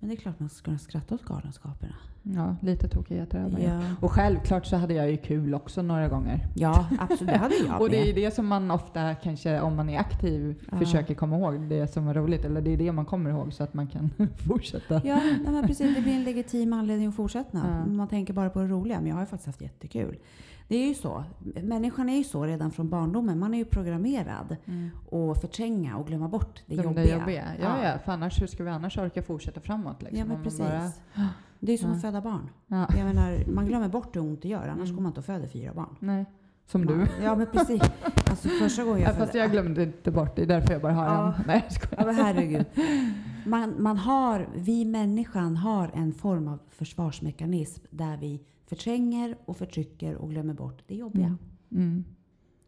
Men 0.00 0.08
det 0.10 0.14
är 0.14 0.16
klart 0.16 0.40
man 0.40 0.48
ska 0.48 0.64
kunna 0.64 0.78
skratta 0.78 1.14
åt 1.14 1.24
galenskaperna. 1.24 1.94
Ja, 2.22 2.56
lite 2.62 2.88
tokigheter 2.88 3.38
över. 3.38 3.58
Ja. 3.60 3.80
Och 4.00 4.12
självklart 4.12 4.66
så 4.66 4.76
hade 4.76 4.94
jag 4.94 5.10
ju 5.10 5.16
kul 5.16 5.54
också 5.54 5.82
några 5.82 6.08
gånger. 6.08 6.46
ja, 6.54 6.86
absolut. 6.98 7.32
Det 7.32 7.38
hade 7.38 7.54
jag 7.54 7.80
Och 7.80 7.90
det 7.90 8.00
är 8.00 8.06
med. 8.06 8.14
det 8.14 8.34
som 8.34 8.46
man 8.46 8.70
ofta 8.70 9.14
kanske, 9.14 9.60
om 9.60 9.76
man 9.76 9.88
är 9.88 9.98
aktiv, 10.00 10.62
Ja. 10.72 10.78
försöker 10.78 11.14
komma 11.14 11.36
ihåg. 11.38 11.60
Det 11.60 11.92
som 11.92 12.06
var 12.06 12.14
roligt. 12.14 12.44
Eller 12.44 12.60
det 12.60 12.70
är 12.72 12.76
det 12.76 12.92
man 12.92 13.04
kommer 13.04 13.30
ihåg 13.30 13.52
så 13.52 13.62
att 13.64 13.74
man 13.74 13.86
kan 13.86 14.10
fortsätta. 14.48 15.00
Ja, 15.04 15.20
men 15.44 15.66
precis. 15.66 15.96
Det 15.96 16.02
blir 16.02 16.14
en 16.14 16.24
legitim 16.24 16.72
anledning 16.72 17.08
att 17.08 17.14
fortsätta. 17.16 17.58
Ja. 17.64 17.86
Man 17.86 18.08
tänker 18.08 18.34
bara 18.34 18.50
på 18.50 18.60
det 18.60 18.66
roliga. 18.68 18.98
Men 18.98 19.06
jag 19.08 19.14
har 19.14 19.22
ju 19.22 19.26
faktiskt 19.26 19.46
haft 19.46 19.60
jättekul. 19.60 20.16
Det 20.70 20.76
är 20.76 20.88
ju 20.88 20.94
så. 20.94 21.24
Människan 21.62 22.08
är 22.08 22.16
ju 22.18 22.24
så 22.24 22.44
redan 22.46 22.70
från 22.70 22.88
barndomen. 22.88 23.38
Man 23.38 23.54
är 23.54 23.58
ju 23.58 23.64
programmerad 23.64 24.56
Mm. 24.66 24.90
att 25.32 25.40
förtränga 25.40 25.96
och 25.96 26.06
glömma 26.06 26.28
bort 26.28 26.62
det 26.66 26.76
Det 26.76 26.82
jobbiga. 26.82 27.02
jobbiga. 27.02 27.18
jobbiga. 27.18 27.44
Ja, 27.60 27.88
ja. 27.88 27.98
För 28.04 28.12
annars, 28.12 28.42
hur 28.42 28.46
ska 28.46 28.64
vi 28.64 28.70
annars 28.70 28.98
orka 28.98 29.22
fortsätta 29.22 29.60
framåt? 29.60 30.02
Liksom, 30.02 30.18
Ja, 30.18 30.24
men 30.24 30.42
precis. 30.42 30.60
bara- 30.60 30.90
Det 31.60 31.72
är 31.72 31.78
som 31.78 31.90
Ja. 31.90 31.96
att 31.96 32.02
föda 32.02 32.20
barn. 32.20 32.48
ja. 32.66 32.86
Jag 32.96 33.04
menar, 33.06 33.44
man 33.52 33.66
glömmer 33.66 33.88
bort 33.88 34.16
hur 34.16 34.20
ont 34.20 34.42
det 34.42 34.48
gör. 34.48 34.68
Annars 34.68 34.84
Mm. 34.88 34.94
går 34.96 35.02
man 35.02 35.10
inte 35.10 35.20
och 35.20 35.26
föder 35.26 35.46
fyra 35.48 35.72
barn. 35.74 35.96
Nej, 35.98 36.24
som 36.66 36.84
Man- 36.84 36.98
du. 36.98 37.06
Ja, 37.24 37.34
men 37.36 37.46
precis. 37.46 37.82
Alltså 38.30 38.48
första 38.48 38.84
gången 38.84 39.00
jag 39.02 39.10
Ja, 39.10 39.14
fast 39.14 39.34
jag 39.34 39.50
glömde 39.50 39.82
inte 39.82 40.10
bort 40.10 40.36
det. 40.36 40.44
Det 40.46 40.54
är 40.54 40.58
därför 40.60 40.72
jag 40.72 40.82
bara 40.82 40.92
har 40.92 41.04
Ja. 41.04 41.34
en. 41.38 41.42
Nej, 41.46 41.60
jag 41.64 41.72
skojar. 41.72 41.96
Ja, 42.00 42.06
men 42.06 42.14
herregud. 42.14 42.66
Man, 43.46 43.74
man 43.82 43.96
har, 43.96 44.48
vi 44.54 44.84
människan 44.84 45.56
har 45.56 45.90
en 45.94 46.12
form 46.12 46.48
av 46.48 46.58
försvarsmekanism 46.70 47.84
där 47.90 48.16
vi 48.16 48.40
förtränger 48.70 49.36
och 49.44 49.56
förtrycker 49.56 50.14
och 50.14 50.30
glömmer 50.30 50.54
bort 50.54 50.82
det 50.86 50.94
jobbiga. 50.94 51.26
Mm. 51.26 51.38
Mm. 51.70 52.04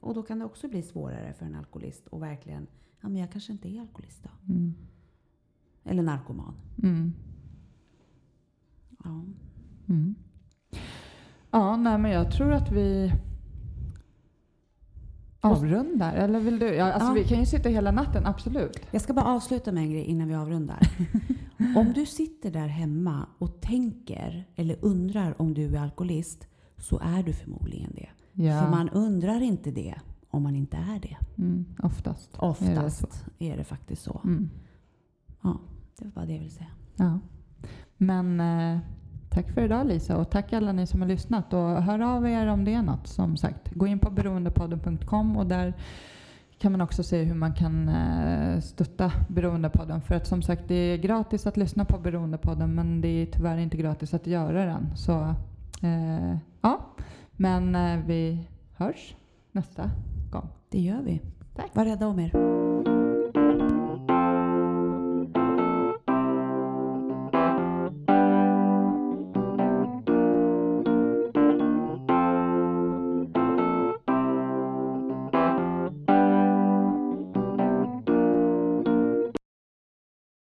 Och 0.00 0.14
då 0.14 0.22
kan 0.22 0.38
det 0.38 0.44
också 0.44 0.68
bli 0.68 0.82
svårare 0.82 1.32
för 1.32 1.46
en 1.46 1.54
alkoholist 1.54 2.08
att 2.08 2.22
verkligen, 2.22 2.66
ja 3.00 3.08
men 3.08 3.16
jag 3.16 3.32
kanske 3.32 3.52
inte 3.52 3.68
är 3.68 3.80
alkoholist 3.80 4.22
då. 4.22 4.52
Mm. 4.52 4.74
Eller 5.84 6.02
narkoman. 6.02 6.54
Mm. 6.82 7.12
Ja. 9.04 9.24
Mm. 9.88 10.14
Ja, 11.50 11.76
nej 11.76 11.98
men 11.98 12.10
jag 12.10 12.32
tror 12.32 12.52
att 12.52 12.72
vi 12.72 13.12
avrundar. 15.42 16.14
Eller 16.14 16.40
vill 16.40 16.58
du? 16.58 16.74
Ja, 16.74 16.92
alltså 16.92 17.08
Ja. 17.08 17.14
Vi 17.14 17.24
kan 17.24 17.40
ju 17.40 17.46
sitta 17.46 17.68
hela 17.68 17.90
natten, 17.90 18.26
absolut. 18.26 18.80
Jag 18.90 19.02
ska 19.02 19.12
bara 19.12 19.26
avsluta 19.26 19.72
med 19.72 19.82
en 19.82 19.90
grej 19.90 20.04
innan 20.04 20.28
vi 20.28 20.34
avrundar. 20.34 20.78
om 21.76 21.92
du 21.94 22.06
sitter 22.06 22.50
där 22.50 22.66
hemma 22.66 23.26
och 23.38 23.60
tänker 23.60 24.44
eller 24.56 24.76
undrar 24.80 25.42
om 25.42 25.54
du 25.54 25.76
är 25.76 25.80
alkoholist 25.80 26.46
så 26.76 26.98
är 26.98 27.22
du 27.22 27.32
förmodligen 27.32 27.92
det. 27.94 28.08
Ja. 28.32 28.60
För 28.60 28.70
man 28.70 28.88
undrar 28.88 29.40
inte 29.40 29.70
det 29.70 29.94
om 30.30 30.42
man 30.42 30.56
inte 30.56 30.76
är 30.76 31.00
det. 31.00 31.16
Mm, 31.38 31.64
oftast. 31.82 32.36
Oftast 32.38 33.24
är 33.38 33.56
det, 33.56 33.64
faktiskt 33.64 34.02
så. 34.02 34.20
Mm. 34.24 34.50
Ja, 35.42 35.60
det 35.98 36.04
var 36.04 36.12
bara 36.12 36.26
det 36.26 36.32
jag 36.32 36.38
ville 36.38 36.50
säga. 36.50 36.70
Ja. 36.96 37.18
Men 37.96 38.40
eh, 38.40 38.78
tack 39.32 39.50
för 39.50 39.60
idag 39.60 39.86
Lisa 39.86 40.16
och 40.16 40.30
tack 40.30 40.52
alla 40.52 40.72
ni 40.72 40.86
som 40.86 41.00
har 41.00 41.08
lyssnat. 41.08 41.52
Och 41.52 41.82
hör 41.82 42.00
av 42.00 42.26
er 42.26 42.46
om 42.46 42.64
det 42.64 42.74
är 42.74 42.82
något 42.82 43.06
som 43.06 43.36
sagt. 43.36 43.70
Gå 43.74 43.86
in 43.86 43.98
på 43.98 44.10
beroendepodden.com 44.10 45.36
och 45.36 45.46
där 45.46 45.74
kan 46.58 46.72
man 46.72 46.80
också 46.80 47.02
se 47.02 47.22
hur 47.22 47.34
man 47.34 47.54
kan 47.54 47.88
eh, 47.88 48.60
stötta 48.60 49.12
Beroendepodden. 49.28 50.00
För 50.00 50.14
att 50.14 50.26
som 50.26 50.42
sagt 50.42 50.62
det 50.68 50.74
är 50.74 50.96
gratis 50.96 51.46
att 51.46 51.56
lyssna 51.56 51.84
på 51.84 51.98
Beroendepodden 51.98 52.74
men 52.74 53.00
det 53.00 53.08
är 53.08 53.26
tyvärr 53.26 53.58
inte 53.58 53.76
gratis 53.76 54.14
att 54.14 54.26
göra 54.26 54.64
den. 54.64 54.96
Så 54.96 55.34
eh, 55.82 56.36
ja, 56.60 56.80
men 57.32 57.74
eh, 57.74 57.98
vi 58.06 58.48
hörs 58.76 59.14
nästa 59.52 59.90
gång. 60.30 60.48
Det 60.68 60.80
gör 60.80 61.02
vi. 61.02 61.20
Tack. 61.56 61.70
Var 61.72 61.84
rädda 61.84 62.06
om 62.06 62.20
er. 62.20 62.71